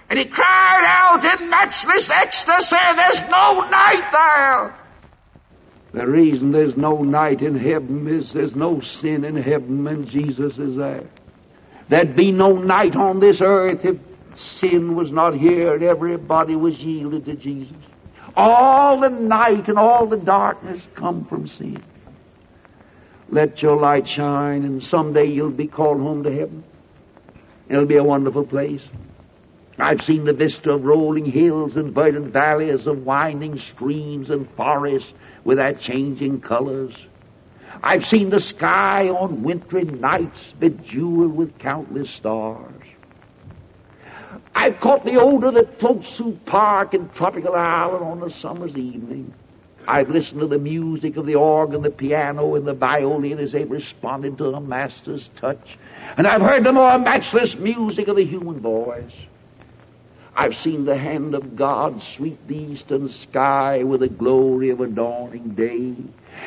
And 0.09 0.19
he 0.19 0.25
cried 0.25 0.85
out 0.87 1.23
in 1.23 1.51
matchless 1.51 2.11
ecstasy, 2.11 2.77
There's 2.97 3.23
no 3.25 3.61
night 3.69 4.03
there! 4.13 4.88
The 5.99 6.07
reason 6.07 6.53
there's 6.53 6.77
no 6.77 7.03
night 7.03 7.43
in 7.43 7.59
heaven 7.59 8.07
is 8.07 8.33
there's 8.33 8.55
no 8.55 8.79
sin 8.79 9.25
in 9.25 9.35
heaven 9.35 9.85
and 9.89 10.09
Jesus 10.09 10.57
is 10.57 10.77
there. 10.77 11.03
There'd 11.89 12.15
be 12.15 12.31
no 12.31 12.53
night 12.53 12.95
on 12.95 13.19
this 13.19 13.41
earth 13.41 13.85
if 13.85 13.97
sin 14.39 14.95
was 14.95 15.11
not 15.11 15.35
here 15.35 15.75
and 15.75 15.83
everybody 15.83 16.55
was 16.55 16.79
yielded 16.79 17.25
to 17.25 17.35
Jesus. 17.35 17.77
All 18.37 19.01
the 19.01 19.09
night 19.09 19.67
and 19.67 19.77
all 19.77 20.07
the 20.07 20.19
darkness 20.19 20.81
come 20.95 21.25
from 21.25 21.49
sin. 21.49 21.83
Let 23.29 23.61
your 23.61 23.77
light 23.77 24.07
shine 24.07 24.63
and 24.63 24.85
someday 24.85 25.27
you'll 25.27 25.51
be 25.51 25.67
called 25.67 25.99
home 25.99 26.23
to 26.23 26.31
heaven. 26.31 26.63
It'll 27.69 27.87
be 27.87 27.97
a 27.97 28.05
wonderful 28.05 28.47
place. 28.47 28.89
I've 29.81 30.03
seen 30.03 30.27
the 30.27 30.33
vista 30.33 30.75
of 30.75 30.85
rolling 30.85 31.25
hills 31.25 31.77
and 31.77 31.93
verdant 31.93 32.33
valleys, 32.33 32.87
of 32.87 33.05
winding 33.05 33.59
streams 33.59 34.31
and 34.31 34.49
forests 34.57 35.13
with 35.49 35.57
their 35.57 35.73
changing 35.73 36.39
colors. 36.43 36.95
I've 37.83 38.05
seen 38.05 38.29
the 38.29 38.39
sky 38.39 39.09
on 39.09 39.43
wintry 39.43 39.85
nights 39.85 40.53
bejeweled 40.61 41.35
with 41.35 41.59
countless 41.59 42.11
stars. 42.11 42.83
I've 44.55 44.79
caught 44.79 45.07
the 45.07 45.17
odor 45.19 45.51
that 45.53 45.81
floats 45.81 46.19
through 46.19 46.39
park 46.45 46.93
and 46.93 47.11
tropical 47.15 47.55
island 47.55 48.05
on 48.05 48.23
a 48.23 48.29
summer's 48.29 48.77
evening. 48.77 49.33
I've 49.87 50.11
listened 50.11 50.41
to 50.41 50.49
the 50.49 50.59
music 50.59 51.17
of 51.17 51.25
the 51.25 51.37
organ, 51.37 51.81
the 51.81 51.89
piano, 51.89 52.55
and 52.55 52.67
the 52.67 52.75
violin 52.75 53.39
as 53.39 53.53
they 53.53 53.65
responded 53.65 54.37
to 54.37 54.51
the 54.51 54.61
master's 54.61 55.31
touch. 55.37 55.79
And 56.19 56.27
I've 56.27 56.43
heard 56.43 56.63
the 56.63 56.75
more 56.75 56.99
matchless 56.99 57.57
music 57.57 58.09
of 58.09 58.17
the 58.17 58.25
human 58.27 58.61
voice. 58.61 59.15
I've 60.41 60.57
seen 60.57 60.85
the 60.85 60.97
hand 60.97 61.35
of 61.35 61.57
God 61.57 62.01
sweep 62.01 62.47
the 62.47 62.57
eastern 62.57 63.09
sky 63.09 63.83
with 63.83 64.03
the 64.03 64.09
glory 64.09 64.71
of 64.71 64.81
a 64.81 64.87
dawning 64.87 65.57
day. 65.57 65.97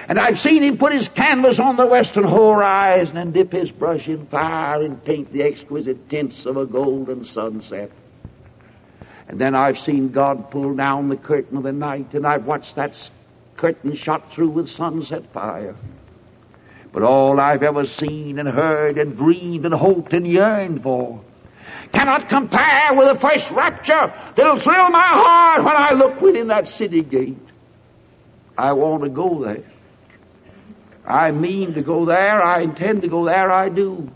And 0.08 0.18
I've 0.18 0.40
seen 0.40 0.64
him 0.64 0.78
put 0.78 0.94
his 0.94 1.10
canvas 1.10 1.60
on 1.60 1.76
the 1.76 1.86
western 1.86 2.24
horizon 2.24 3.18
and 3.18 3.34
dip 3.34 3.52
his 3.52 3.70
brush 3.70 4.08
in 4.08 4.28
fire 4.28 4.82
and 4.82 5.04
paint 5.04 5.34
the 5.34 5.44
exquisite 5.44 6.08
tints 6.08 6.46
of 6.46 6.56
a 6.56 6.66
golden 6.66 7.26
sunset. 7.26 7.92
And 9.28 9.38
then 9.38 9.56
I've 9.56 9.78
seen 9.78 10.14
God 10.14 10.52
pull 10.52 10.74
down 10.74 11.10
the 11.10 11.18
curtain 11.18 11.58
of 11.58 11.64
the 11.64 11.74
night 11.74 12.14
and 12.14 12.26
I've 12.26 12.46
watched 12.46 12.78
that 12.78 13.12
curtain 13.58 13.94
shot 13.98 14.32
through 14.32 14.52
with 14.52 14.70
sunset 14.70 15.34
fire. 15.34 15.76
But 16.94 17.04
all 17.04 17.42
I've 17.42 17.62
ever 17.62 17.86
seen 17.86 18.40
and 18.40 18.48
heard 18.48 18.98
and 18.98 19.18
dreamed 19.18 19.66
and 19.66 19.74
hoped 19.74 20.14
and 20.14 20.26
yearned 20.26 20.82
for 20.82 21.22
cannot 22.02 22.28
compare 22.28 22.96
with 22.96 23.14
the 23.14 23.20
first 23.20 23.52
rapture 23.52 24.12
that'll 24.36 24.58
thrill 24.58 24.90
my 24.90 25.06
heart 25.06 25.64
when 25.64 25.76
I 25.76 25.92
look 25.94 26.20
within 26.20 26.48
that 26.48 26.68
city 26.68 27.04
gate. 27.04 27.38
I 28.58 28.74
want 28.74 29.04
to 29.04 29.10
go 29.10 29.44
there. 29.44 29.64
I 31.06 31.30
mean 31.32 31.76
to 31.76 31.82
go 31.84 32.06
there. 32.06 32.42
I 32.42 32.62
intend 32.62 33.04
to 33.04 33.08
go 33.08 33.26
there. 33.26 33.52
I 33.52 33.70
do. 33.70 34.10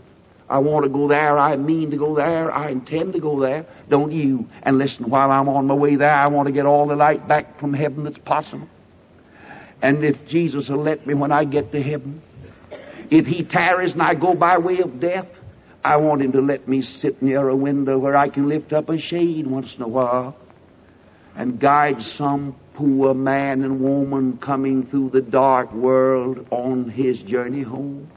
I 0.48 0.58
want 0.58 0.84
to 0.84 0.88
go 0.88 1.06
there. 1.06 1.38
I 1.38 1.56
mean 1.56 1.92
to 1.92 1.96
go 1.96 2.16
there. 2.16 2.52
I 2.52 2.70
intend 2.70 3.12
to 3.12 3.20
go 3.20 3.40
there. 3.40 3.66
Don't 3.88 4.10
you? 4.10 4.48
And 4.62 4.78
listen, 4.78 5.08
while 5.08 5.30
I'm 5.30 5.48
on 5.48 5.66
my 5.68 5.74
way 5.74 5.94
there, 5.94 6.14
I 6.14 6.26
want 6.26 6.46
to 6.46 6.52
get 6.52 6.66
all 6.66 6.88
the 6.88 6.96
light 6.96 7.28
back 7.28 7.60
from 7.60 7.72
heaven 7.72 8.02
that's 8.02 8.18
possible. 8.18 8.68
And 9.80 10.04
if 10.04 10.26
Jesus 10.26 10.68
will 10.68 10.82
let 10.82 11.06
me 11.06 11.14
when 11.14 11.30
I 11.30 11.44
get 11.44 11.70
to 11.70 11.82
heaven, 11.82 12.20
if 13.10 13.26
he 13.26 13.44
tarries 13.44 13.92
and 13.92 14.02
I 14.02 14.14
go 14.14 14.34
by 14.34 14.58
way 14.58 14.80
of 14.80 14.98
death, 14.98 15.26
I 15.86 15.98
want 15.98 16.20
him 16.20 16.32
to 16.32 16.40
let 16.40 16.66
me 16.66 16.82
sit 16.82 17.22
near 17.22 17.48
a 17.48 17.54
window 17.54 17.96
where 17.96 18.16
I 18.16 18.28
can 18.28 18.48
lift 18.48 18.72
up 18.72 18.88
a 18.88 18.98
shade 18.98 19.46
once 19.46 19.76
in 19.76 19.82
a 19.82 19.88
while 19.88 20.36
and 21.36 21.60
guide 21.60 22.02
some 22.02 22.56
poor 22.74 23.14
man 23.14 23.62
and 23.62 23.78
woman 23.80 24.38
coming 24.38 24.88
through 24.88 25.10
the 25.10 25.20
dark 25.20 25.72
world 25.72 26.44
on 26.50 26.90
his 26.90 27.22
journey 27.22 27.62
home. 27.62 28.10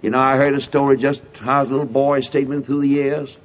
You 0.00 0.08
know, 0.08 0.18
I 0.18 0.38
heard 0.38 0.54
a 0.54 0.62
story 0.62 0.96
just 0.96 1.20
how 1.34 1.60
a 1.60 1.64
little 1.64 1.84
boy 1.84 2.20
statement 2.20 2.64
through 2.64 2.80
the 2.80 2.88
years. 2.88 3.36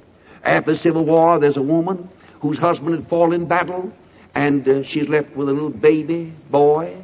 After 0.42 0.72
the 0.72 0.78
Civil 0.78 1.04
War, 1.04 1.38
there's 1.38 1.58
a 1.58 1.62
woman 1.62 2.08
whose 2.40 2.56
husband 2.56 2.94
had 2.96 3.10
fallen 3.10 3.42
in 3.42 3.46
battle, 3.46 3.92
and 4.34 4.66
uh, 4.66 4.82
she's 4.84 5.06
left 5.06 5.36
with 5.36 5.50
a 5.50 5.52
little 5.52 5.68
baby 5.68 6.32
boy, 6.50 6.96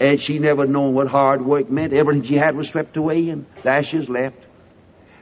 and 0.00 0.18
she 0.18 0.38
never 0.38 0.66
known 0.66 0.94
what 0.94 1.08
hard 1.08 1.44
work 1.44 1.68
meant. 1.68 1.92
Everything 1.92 2.22
she 2.22 2.36
had 2.36 2.56
was 2.56 2.70
swept 2.70 2.96
away, 2.96 3.28
and 3.28 3.44
there 3.62 3.82
she's 3.82 4.08
left. 4.08 4.46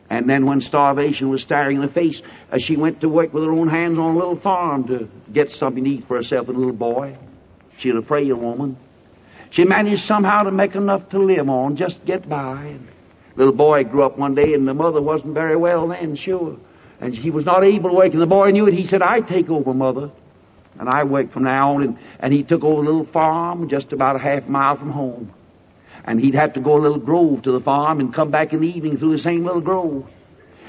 And 0.09 0.29
then 0.29 0.47
when 0.47 0.61
starvation 0.61 1.31
was 1.31 1.43
staring 1.43 1.77
in 1.77 1.83
the 1.83 1.89
face, 1.89 2.23
uh, 2.53 2.59
she 2.59 2.77
went 2.77 3.01
to 3.01 3.09
work 3.09 3.35
with 3.35 3.43
her 3.43 3.53
own 3.53 3.69
hands 3.69 3.99
on 3.99 4.15
a 4.15 4.19
little 4.19 4.37
farm 4.37 4.87
to 4.89 5.09
get 5.33 5.51
something 5.51 5.83
to 5.83 5.91
eat 5.91 6.07
for 6.07 6.17
herself 6.17 6.49
and 6.49 6.57
a 6.57 6.61
little 6.61 6.75
boy. 6.75 7.17
She's 7.79 7.95
a 7.95 8.03
frail 8.03 8.37
woman. 8.37 8.77
She 9.51 9.65
managed 9.65 10.03
somehow 10.03 10.45
to 10.45 10.51
make 10.51 10.75
enough 10.75 11.09
to 11.11 11.19
live 11.19 11.49
on, 11.49 11.77
just 11.77 12.05
get 12.05 12.29
by. 12.29 12.65
And 12.67 12.89
little 13.37 13.53
boy 13.53 13.85
grew 13.85 14.05
up 14.05 14.17
one 14.17 14.35
day 14.35 14.55
and 14.55 14.67
the 14.67 14.75
mother 14.75 15.01
wasn't 15.01 15.35
very 15.35 15.57
well 15.57 15.89
then, 15.89 16.15
sure. 16.15 16.57
And 17.01 17.15
he 17.15 17.31
was 17.31 17.45
not 17.45 17.65
able 17.65 17.91
to 17.91 17.97
work 17.97 18.13
and 18.13 18.23
the 18.23 18.27
boy 18.27 18.51
knew 18.51 18.67
it. 18.67 18.75
He 18.75 18.85
said, 18.85 19.03
I 19.03 19.21
take 19.21 19.51
over, 19.51 19.75
mother. 19.75 20.11
And 20.79 20.89
I 20.89 21.05
work 21.05 21.33
from 21.33 21.45
now 21.45 21.75
on. 21.75 21.83
And, 21.83 21.99
and 22.21 22.33
he 22.33 22.43
took 22.43 22.63
over 22.63 22.83
a 22.83 22.85
little 22.85 23.07
farm 23.07 23.69
just 23.69 23.93
about 23.93 24.17
a 24.17 24.19
half 24.19 24.47
mile 24.47 24.77
from 24.77 24.91
home 24.91 25.33
and 26.07 26.21
he'd 26.21 26.35
have 26.35 26.53
to 26.55 26.61
go 26.61 26.77
a 26.77 26.81
little 26.81 26.99
grove 26.99 27.43
to 27.43 27.53
the 27.53 27.61
farm 27.61 28.01
and 28.01 28.15
come 28.15 28.31
back 28.31 28.53
in 28.53 28.61
the 28.61 28.69
evening 28.69 28.97
through 28.97 29.13
the 29.13 29.23
same 29.23 29.45
little 29.45 29.61
grove. 29.61 30.07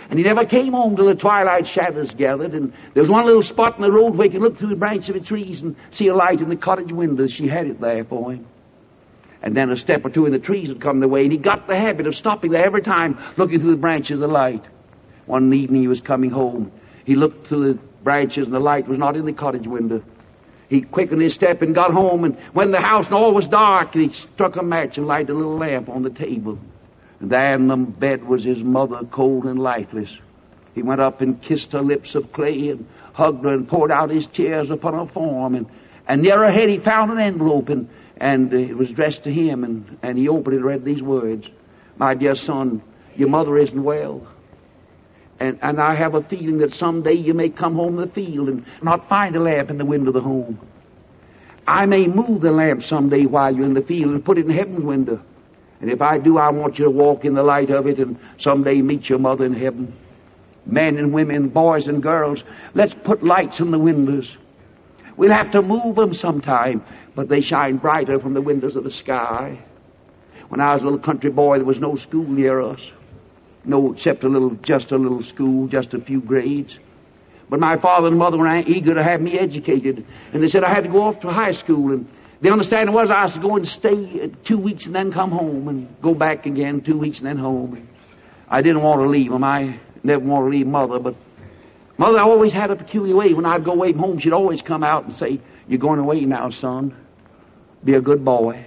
And 0.09 0.17
he 0.17 0.23
never 0.23 0.45
came 0.45 0.73
home 0.73 0.95
till 0.95 1.05
the 1.05 1.15
twilight 1.15 1.67
shadows 1.67 2.13
gathered, 2.13 2.53
and 2.53 2.73
there 2.93 3.01
was 3.01 3.09
one 3.09 3.25
little 3.25 3.43
spot 3.43 3.75
in 3.75 3.81
the 3.81 3.91
road 3.91 4.15
where 4.15 4.27
he 4.27 4.31
could 4.31 4.41
look 4.41 4.57
through 4.57 4.69
the 4.69 4.75
branch 4.75 5.09
of 5.09 5.15
the 5.15 5.21
trees 5.21 5.61
and 5.61 5.75
see 5.91 6.07
a 6.07 6.15
light 6.15 6.39
in 6.39 6.49
the 6.49 6.55
cottage 6.55 6.91
windows. 6.91 7.33
She 7.33 7.47
had 7.47 7.67
it 7.67 7.81
there 7.81 8.05
for 8.05 8.31
him. 8.31 8.47
And 9.41 9.55
then 9.55 9.69
a 9.69 9.77
step 9.77 10.03
or 10.05 10.09
two 10.09 10.25
in 10.25 10.31
the 10.31 10.39
trees 10.39 10.69
would 10.69 10.81
come 10.81 10.99
the 10.99 11.07
way, 11.07 11.23
and 11.23 11.31
he 11.31 11.37
got 11.37 11.67
the 11.67 11.75
habit 11.75 12.07
of 12.07 12.15
stopping 12.15 12.51
there 12.51 12.65
every 12.65 12.81
time, 12.81 13.19
looking 13.35 13.59
through 13.59 13.71
the 13.71 13.77
branches 13.77 14.11
of 14.11 14.19
the 14.21 14.27
light. 14.27 14.63
One 15.25 15.53
evening 15.53 15.81
he 15.81 15.87
was 15.87 16.01
coming 16.01 16.31
home. 16.31 16.71
He 17.05 17.15
looked 17.15 17.47
through 17.47 17.73
the 17.73 17.79
branches, 18.03 18.47
and 18.47 18.55
the 18.55 18.59
light 18.59 18.87
was 18.87 18.97
not 18.97 19.17
in 19.17 19.25
the 19.25 19.33
cottage 19.33 19.67
window. 19.67 20.01
He 20.69 20.81
quickened 20.81 21.21
his 21.21 21.33
step 21.33 21.61
and 21.61 21.73
got 21.73 21.93
home, 21.93 22.25
and 22.25 22.37
when 22.53 22.71
the 22.71 22.81
house 22.81 23.05
and 23.05 23.15
all 23.15 23.33
was 23.33 23.47
dark, 23.47 23.93
he 23.93 24.09
struck 24.09 24.57
a 24.57 24.63
match 24.63 24.97
and 24.97 25.07
lighted 25.07 25.29
a 25.29 25.33
little 25.33 25.57
lamp 25.57 25.87
on 25.87 26.03
the 26.03 26.09
table. 26.09 26.59
And 27.19 27.29
there 27.29 27.55
in 27.55 27.67
the 27.67 27.77
bed 27.77 28.25
was 28.25 28.43
his 28.43 28.61
mother, 28.61 29.01
cold 29.09 29.45
and 29.45 29.59
lifeless. 29.59 30.09
He 30.75 30.83
went 30.83 31.01
up 31.01 31.21
and 31.21 31.41
kissed 31.41 31.71
her 31.71 31.81
lips 31.81 32.15
of 32.15 32.31
clay 32.33 32.69
and 32.69 32.85
hugged 33.13 33.45
her 33.45 33.53
and 33.53 33.67
poured 33.67 33.91
out 33.91 34.09
his 34.09 34.27
tears 34.27 34.69
upon 34.69 34.93
her 34.93 35.11
form. 35.11 35.55
And, 35.55 35.67
and 36.07 36.21
near 36.21 36.37
her 36.39 36.51
head 36.51 36.69
he 36.69 36.79
found 36.79 37.11
an 37.11 37.19
envelope, 37.19 37.69
and, 37.69 37.89
and 38.17 38.53
it 38.53 38.77
was 38.77 38.91
addressed 38.91 39.23
to 39.23 39.33
him, 39.33 39.63
and, 39.63 39.97
and 40.03 40.17
he 40.17 40.27
opened 40.27 40.53
it 40.53 40.57
and 40.57 40.65
read 40.65 40.85
these 40.85 41.01
words. 41.01 41.47
My 41.95 42.13
dear 42.13 42.35
son, 42.35 42.83
your 43.15 43.29
mother 43.29 43.57
isn't 43.57 43.83
well. 43.83 44.27
And, 45.39 45.59
and 45.61 45.79
I 45.79 45.93
have 45.95 46.15
a 46.15 46.23
feeling 46.23 46.57
that 46.59 46.73
someday 46.73 47.13
you 47.13 47.33
may 47.33 47.49
come 47.49 47.75
home 47.75 47.97
to 47.97 48.05
the 48.05 48.11
field 48.11 48.49
and 48.49 48.65
not 48.81 49.07
find 49.07 49.35
a 49.35 49.39
lamp 49.39 49.69
in 49.69 49.77
the 49.77 49.85
window 49.85 50.09
of 50.09 50.15
the 50.15 50.21
home. 50.21 50.59
I 51.67 51.85
may 51.85 52.07
move 52.07 52.41
the 52.41 52.51
lamp 52.51 52.81
someday 52.81 53.25
while 53.25 53.53
you're 53.55 53.65
in 53.65 53.73
the 53.73 53.81
field 53.81 54.13
and 54.13 54.23
put 54.23 54.37
it 54.37 54.45
in 54.45 54.51
heaven's 54.51 54.83
window. 54.83 55.21
And 55.79 55.91
if 55.91 56.01
I 56.01 56.17
do, 56.17 56.37
I 56.37 56.49
want 56.49 56.79
you 56.79 56.85
to 56.85 56.91
walk 56.91 57.25
in 57.25 57.35
the 57.35 57.43
light 57.43 57.69
of 57.69 57.85
it 57.85 57.99
and 57.99 58.17
someday 58.37 58.81
meet 58.81 59.09
your 59.09 59.19
mother 59.19 59.45
in 59.45 59.53
heaven. 59.53 59.93
Men 60.65 60.97
and 60.97 61.13
women, 61.13 61.49
boys 61.49 61.87
and 61.87 62.01
girls, 62.01 62.43
let's 62.73 62.95
put 62.95 63.23
lights 63.23 63.59
in 63.59 63.71
the 63.71 63.79
windows. 63.79 64.35
We'll 65.17 65.31
have 65.31 65.51
to 65.51 65.61
move 65.61 65.95
them 65.95 66.13
sometime, 66.13 66.83
but 67.15 67.29
they 67.29 67.41
shine 67.41 67.77
brighter 67.77 68.19
from 68.19 68.33
the 68.33 68.41
windows 68.41 68.75
of 68.75 68.83
the 68.83 68.91
sky. 68.91 69.59
When 70.49 70.61
I 70.61 70.73
was 70.73 70.83
a 70.83 70.85
little 70.85 70.99
country 70.99 71.29
boy, 71.29 71.57
there 71.57 71.65
was 71.65 71.79
no 71.79 71.95
school 71.95 72.27
near 72.27 72.61
us. 72.61 72.79
No, 73.67 73.91
except 73.91 74.23
a 74.23 74.29
little, 74.29 74.51
just 74.51 74.93
a 74.93 74.97
little 74.97 75.21
school, 75.21 75.67
just 75.67 75.93
a 75.93 75.99
few 75.99 76.21
grades. 76.21 76.79
But 77.49 77.59
my 77.59 77.77
father 77.77 78.07
and 78.07 78.17
mother 78.17 78.37
were 78.37 78.47
eager 78.59 78.93
to 78.95 79.03
have 79.03 79.21
me 79.21 79.37
educated. 79.37 80.05
And 80.31 80.41
they 80.41 80.47
said 80.47 80.63
I 80.63 80.73
had 80.73 80.85
to 80.85 80.89
go 80.89 81.01
off 81.01 81.19
to 81.19 81.29
high 81.29 81.51
school. 81.51 81.91
And, 81.91 82.07
The 82.41 82.51
understanding 82.51 82.95
was 82.95 83.11
I 83.11 83.23
was 83.23 83.33
to 83.33 83.41
go 83.41 83.57
and 83.57 83.67
stay 83.67 84.31
two 84.45 84.57
weeks 84.57 84.85
and 84.85 84.95
then 84.95 85.11
come 85.11 85.31
home 85.31 85.67
and 85.67 86.01
go 86.01 86.13
back 86.13 86.45
again 86.45 86.81
two 86.81 86.97
weeks 86.97 87.19
and 87.19 87.27
then 87.27 87.37
home. 87.37 87.89
I 88.47 88.61
didn't 88.61 88.81
want 88.81 89.01
to 89.01 89.09
leave 89.09 89.31
them. 89.31 89.43
I 89.43 89.79
never 90.01 90.23
want 90.23 90.45
to 90.45 90.49
leave 90.49 90.65
mother, 90.67 90.99
but 90.99 91.15
mother 91.97 92.19
always 92.19 92.53
had 92.53 92.71
a 92.71 92.77
peculiar 92.77 93.17
way. 93.17 93.33
When 93.33 93.45
I'd 93.45 93.65
go 93.65 93.73
away 93.73 93.91
from 93.91 93.99
home, 93.99 94.19
she'd 94.19 94.31
always 94.31 94.61
come 94.61 94.83
out 94.83 95.03
and 95.03 95.13
say, 95.13 95.41
"You're 95.67 95.79
going 95.79 95.99
away 95.99 96.21
now, 96.21 96.51
son. 96.51 96.95
Be 97.83 97.95
a 97.95 98.01
good 98.01 98.23
boy." 98.23 98.65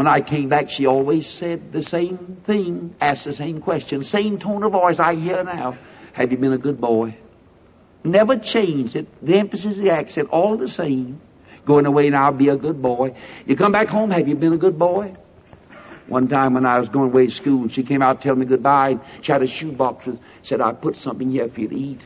When 0.00 0.08
I 0.08 0.22
came 0.22 0.48
back, 0.48 0.70
she 0.70 0.86
always 0.86 1.26
said 1.26 1.72
the 1.72 1.82
same 1.82 2.40
thing, 2.46 2.94
asked 3.02 3.26
the 3.26 3.34
same 3.34 3.60
question, 3.60 4.02
same 4.02 4.38
tone 4.38 4.62
of 4.62 4.72
voice 4.72 4.98
I 4.98 5.14
hear 5.14 5.44
now. 5.44 5.76
Have 6.14 6.32
you 6.32 6.38
been 6.38 6.54
a 6.54 6.58
good 6.58 6.80
boy? 6.80 7.18
Never 8.02 8.38
changed 8.38 8.96
it. 8.96 9.08
The 9.22 9.34
emphasis, 9.34 9.76
the 9.76 9.90
accent, 9.90 10.30
all 10.30 10.56
the 10.56 10.70
same. 10.70 11.20
Going 11.66 11.84
away 11.84 12.08
now, 12.08 12.32
be 12.32 12.48
a 12.48 12.56
good 12.56 12.80
boy. 12.80 13.14
You 13.44 13.56
come 13.56 13.72
back 13.72 13.88
home, 13.88 14.10
have 14.12 14.26
you 14.26 14.36
been 14.36 14.54
a 14.54 14.56
good 14.56 14.78
boy? 14.78 15.16
One 16.08 16.28
time 16.28 16.54
when 16.54 16.64
I 16.64 16.78
was 16.78 16.88
going 16.88 17.10
away 17.10 17.26
to 17.26 17.30
school, 17.30 17.68
she 17.68 17.82
came 17.82 18.00
out 18.00 18.22
telling 18.22 18.40
me 18.40 18.46
goodbye. 18.46 18.92
and 18.92 19.00
She 19.20 19.32
had 19.32 19.42
a 19.42 19.46
shoebox 19.46 20.06
with, 20.06 20.18
said, 20.42 20.62
I 20.62 20.72
put 20.72 20.96
something 20.96 21.30
here 21.30 21.50
for 21.50 21.60
you 21.60 21.68
to 21.68 21.76
eat. 21.76 22.00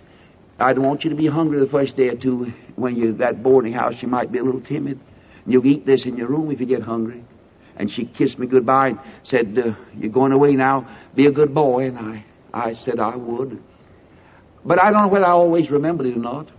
I 0.58 0.72
don't 0.72 0.84
want 0.84 1.04
you 1.04 1.10
to 1.10 1.16
be 1.16 1.28
hungry 1.28 1.60
the 1.60 1.68
first 1.68 1.96
day 1.96 2.08
or 2.08 2.16
two. 2.16 2.52
When 2.74 2.96
you're 2.96 3.22
at 3.22 3.40
boarding 3.40 3.72
house, 3.72 4.02
you 4.02 4.08
might 4.08 4.32
be 4.32 4.40
a 4.40 4.42
little 4.42 4.62
timid. 4.62 4.98
You'll 5.46 5.64
eat 5.64 5.86
this 5.86 6.06
in 6.06 6.16
your 6.16 6.26
room 6.26 6.50
if 6.50 6.58
you 6.58 6.66
get 6.66 6.82
hungry. 6.82 7.22
And 7.76 7.90
she 7.90 8.04
kissed 8.04 8.38
me 8.38 8.46
goodbye 8.46 8.88
and 8.88 9.00
said, 9.22 9.58
uh, 9.58 9.74
You're 9.98 10.12
going 10.12 10.32
away 10.32 10.52
now. 10.52 10.88
Be 11.14 11.26
a 11.26 11.32
good 11.32 11.52
boy. 11.54 11.86
And 11.86 11.98
I, 11.98 12.24
I 12.52 12.72
said 12.74 13.00
I 13.00 13.16
would. 13.16 13.62
But 14.64 14.82
I 14.82 14.90
don't 14.90 15.02
know 15.02 15.08
whether 15.08 15.26
I 15.26 15.32
always 15.32 15.70
remembered 15.70 16.06
it 16.06 16.16
or 16.16 16.20
not. 16.20 16.50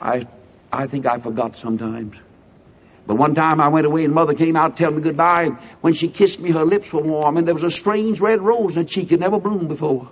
I, 0.00 0.26
I 0.70 0.86
think 0.86 1.06
I 1.06 1.18
forgot 1.18 1.56
sometimes. 1.56 2.16
But 3.06 3.16
one 3.16 3.34
time 3.34 3.60
I 3.60 3.68
went 3.68 3.86
away 3.86 4.04
and 4.04 4.14
mother 4.14 4.34
came 4.34 4.56
out 4.56 4.76
telling 4.76 4.96
me 4.96 5.02
goodbye. 5.02 5.44
And 5.44 5.58
when 5.80 5.94
she 5.94 6.08
kissed 6.08 6.38
me, 6.38 6.52
her 6.52 6.64
lips 6.64 6.92
were 6.92 7.02
warm 7.02 7.36
and 7.36 7.46
there 7.46 7.54
was 7.54 7.64
a 7.64 7.70
strange 7.70 8.20
red 8.20 8.40
rose 8.40 8.76
in 8.76 8.82
her 8.82 8.88
cheek 8.88 9.10
had 9.10 9.20
never 9.20 9.40
bloomed 9.40 9.68
before. 9.68 10.08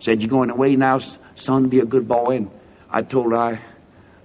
Said, 0.00 0.20
You're 0.20 0.30
going 0.30 0.50
away 0.50 0.76
now, 0.76 0.98
son, 1.34 1.68
be 1.68 1.80
a 1.80 1.86
good 1.86 2.06
boy. 2.06 2.36
And 2.36 2.50
I 2.90 3.02
told 3.02 3.32
her 3.32 3.38
I, 3.38 3.60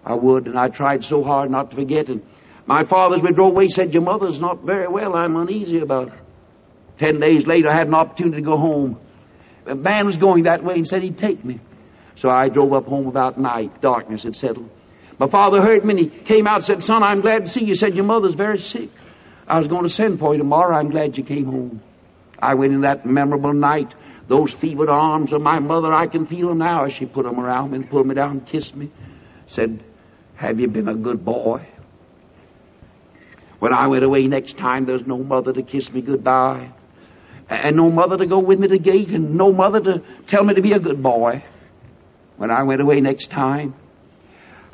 I 0.04 0.16
would. 0.16 0.48
And 0.48 0.58
I 0.58 0.68
tried 0.68 1.04
so 1.04 1.24
hard 1.24 1.50
not 1.50 1.72
to 1.72 1.78
forget. 1.78 2.10
And 2.10 2.24
my 2.66 2.86
father, 2.86 3.16
as 3.16 3.22
we 3.22 3.32
drove 3.32 3.54
away, 3.54 3.68
said, 3.68 3.94
Your 3.94 4.04
mother's 4.04 4.40
not 4.40 4.64
very 4.64 4.88
well. 4.88 5.16
I'm 5.16 5.36
uneasy 5.36 5.80
about 5.80 6.10
her. 6.10 6.20
Ten 6.98 7.20
days 7.20 7.46
later, 7.46 7.70
I 7.70 7.76
had 7.76 7.88
an 7.88 7.94
opportunity 7.94 8.38
to 8.38 8.42
go 8.44 8.58
home. 8.58 9.00
A 9.66 9.76
man 9.76 10.06
was 10.06 10.18
going 10.18 10.44
that 10.44 10.64
way 10.64 10.76
and 10.76 10.88
said 10.88 11.04
he'd 11.04 11.18
take 11.18 11.44
me. 11.44 11.60
So 12.16 12.30
I 12.30 12.50
drove 12.50 12.74
up 12.74 12.86
home 12.86 13.08
about 13.08 13.40
night. 13.40 13.82
Darkness 13.82 14.24
had 14.24 14.36
settled. 14.36 14.70
My 15.20 15.28
father 15.28 15.62
heard 15.62 15.84
me 15.84 15.92
and 15.92 16.12
he 16.12 16.20
came 16.20 16.48
out 16.48 16.56
and 16.56 16.66
said, 16.66 16.84
Son, 16.84 17.04
I'm 17.04 17.22
glad 17.22 17.46
to 17.46 17.52
see 17.52 17.62
you. 17.62 17.68
He 17.68 17.76
said, 17.76 17.96
Your 17.96 18.06
mother's 18.06 18.36
very 18.36 18.60
sick. 18.60 18.90
I 19.48 19.58
was 19.58 19.68
going 19.68 19.84
to 19.84 19.90
send 19.90 20.20
for 20.20 20.34
you 20.34 20.40
tomorrow. 20.40 20.76
I'm 20.76 20.90
glad 20.90 21.18
you 21.18 21.24
came 21.24 21.46
home. 21.46 21.82
I 22.40 22.56
went 22.56 22.74
in 22.74 22.82
that 22.82 23.06
memorable 23.06 23.54
night. 23.54 23.94
Those 24.28 24.54
fevered 24.54 24.90
arms 24.90 25.34
of 25.34 25.42
my 25.42 25.60
mother, 25.60 25.92
I 25.92 26.08
can 26.08 26.26
feel 26.26 26.50
them 26.50 26.60
now 26.60 26.86
as 26.86 26.94
she 26.94 27.06
put 27.06 27.26
them 27.26 27.40
around 27.40 27.72
me 27.72 27.78
and 27.78 27.90
pulled 27.90 28.08
me 28.08 28.16
down 28.16 28.32
and 28.32 28.46
kissed 28.46 28.76
me. 28.76 28.90
Said, 29.48 29.84
Have 30.36 30.60
you 30.60 30.68
been 30.68 30.88
a 30.88 30.96
good 30.96 31.26
boy? 31.26 31.68
When 33.64 33.72
I 33.72 33.88
went 33.88 34.04
away 34.04 34.28
next 34.28 34.58
time, 34.58 34.84
there 34.84 34.92
was 34.92 35.08
no 35.08 35.20
mother 35.20 35.54
to 35.54 35.64
kiss 35.64 35.90
me 35.90 36.02
goodbye, 36.02 36.74
and 37.48 37.78
no 37.78 37.90
mother 37.90 38.18
to 38.18 38.26
go 38.26 38.40
with 38.40 38.60
me 38.60 38.68
to 38.68 38.78
gate, 38.78 39.12
and 39.12 39.36
no 39.36 39.54
mother 39.54 39.80
to 39.80 40.02
tell 40.28 40.44
me 40.44 40.54
to 40.56 40.62
be 40.62 40.74
a 40.74 40.80
good 40.80 41.02
boy. 41.02 41.46
When 42.36 42.52
I 42.52 42.64
went 42.64 42.82
away 42.82 43.00
next 43.00 43.32
time, 43.32 43.74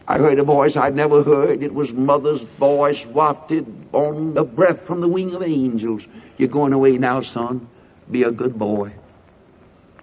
I 0.07 0.17
heard 0.17 0.39
a 0.39 0.43
voice 0.43 0.75
I'd 0.75 0.95
never 0.95 1.21
heard. 1.21 1.61
It 1.61 1.71
was 1.71 1.93
mother's 1.93 2.41
voice 2.41 3.05
wafted 3.05 3.67
on 3.93 4.33
the 4.33 4.43
breath 4.43 4.87
from 4.87 5.01
the 5.01 5.07
wing 5.07 5.35
of 5.35 5.43
angels. 5.43 6.01
You're 6.39 6.49
going 6.49 6.73
away 6.73 6.97
now, 6.97 7.21
son. 7.21 7.67
Be 8.09 8.23
a 8.23 8.31
good 8.31 8.57
boy. 8.57 8.95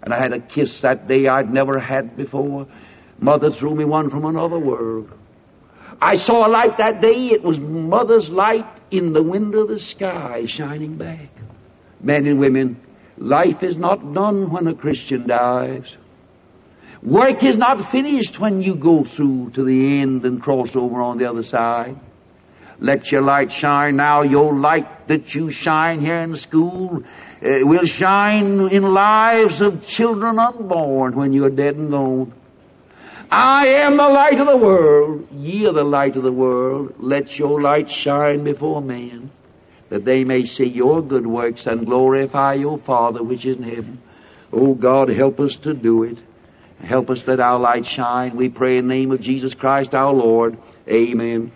And 0.00 0.14
I 0.14 0.18
had 0.20 0.32
a 0.32 0.38
kiss 0.38 0.82
that 0.82 1.08
day 1.08 1.26
I'd 1.26 1.52
never 1.52 1.80
had 1.80 2.16
before. 2.16 2.68
Mother 3.18 3.50
threw 3.50 3.74
me 3.74 3.84
one 3.84 4.10
from 4.10 4.24
another 4.24 4.60
world. 4.60 5.10
I 6.00 6.14
saw 6.14 6.46
a 6.46 6.50
light 6.50 6.78
that 6.78 7.00
day. 7.00 7.28
It 7.28 7.42
was 7.42 7.58
mother's 7.58 8.30
light 8.30 8.75
in 8.90 9.12
the 9.12 9.22
window 9.22 9.60
of 9.60 9.68
the 9.68 9.78
sky 9.78 10.46
shining 10.46 10.96
back. 10.96 11.28
Men 12.00 12.26
and 12.26 12.38
women, 12.38 12.80
life 13.16 13.62
is 13.62 13.76
not 13.76 14.12
done 14.14 14.50
when 14.50 14.66
a 14.66 14.74
Christian 14.74 15.26
dies. 15.26 15.96
Work 17.02 17.44
is 17.44 17.56
not 17.56 17.90
finished 17.90 18.40
when 18.40 18.62
you 18.62 18.74
go 18.74 19.04
through 19.04 19.50
to 19.50 19.64
the 19.64 20.00
end 20.00 20.24
and 20.24 20.42
cross 20.42 20.76
over 20.76 21.00
on 21.00 21.18
the 21.18 21.28
other 21.28 21.42
side. 21.42 21.98
Let 22.78 23.10
your 23.10 23.22
light 23.22 23.52
shine 23.52 23.96
now. 23.96 24.22
Your 24.22 24.54
light 24.54 25.08
that 25.08 25.34
you 25.34 25.50
shine 25.50 26.00
here 26.00 26.18
in 26.18 26.36
school 26.36 27.02
uh, 27.42 27.58
will 27.62 27.86
shine 27.86 28.68
in 28.68 28.82
lives 28.82 29.62
of 29.62 29.86
children 29.86 30.38
unborn 30.38 31.16
when 31.16 31.32
you 31.32 31.44
are 31.44 31.50
dead 31.50 31.76
and 31.76 31.90
gone. 31.90 32.32
I 33.30 33.66
am 33.66 33.96
the 33.96 34.08
light 34.08 34.38
of 34.38 34.46
the 34.46 34.56
world. 34.56 35.28
Ye 35.32 35.66
are 35.66 35.72
the 35.72 35.84
light 35.84 36.16
of 36.16 36.22
the 36.22 36.32
world. 36.32 36.94
Let 36.98 37.38
your 37.38 37.60
light 37.60 37.90
shine 37.90 38.44
before 38.44 38.80
men, 38.80 39.30
that 39.88 40.04
they 40.04 40.24
may 40.24 40.44
see 40.44 40.66
your 40.66 41.02
good 41.02 41.26
works 41.26 41.66
and 41.66 41.86
glorify 41.86 42.54
your 42.54 42.78
Father 42.78 43.22
which 43.22 43.44
is 43.44 43.56
in 43.56 43.62
heaven. 43.64 44.02
Oh 44.52 44.74
God, 44.74 45.08
help 45.08 45.40
us 45.40 45.56
to 45.58 45.74
do 45.74 46.04
it. 46.04 46.18
Help 46.80 47.10
us 47.10 47.26
let 47.26 47.40
our 47.40 47.58
light 47.58 47.84
shine. 47.84 48.36
We 48.36 48.48
pray 48.48 48.78
in 48.78 48.86
the 48.86 48.94
name 48.94 49.10
of 49.10 49.20
Jesus 49.20 49.54
Christ 49.54 49.94
our 49.94 50.12
Lord. 50.12 50.58
Amen. 50.88 51.50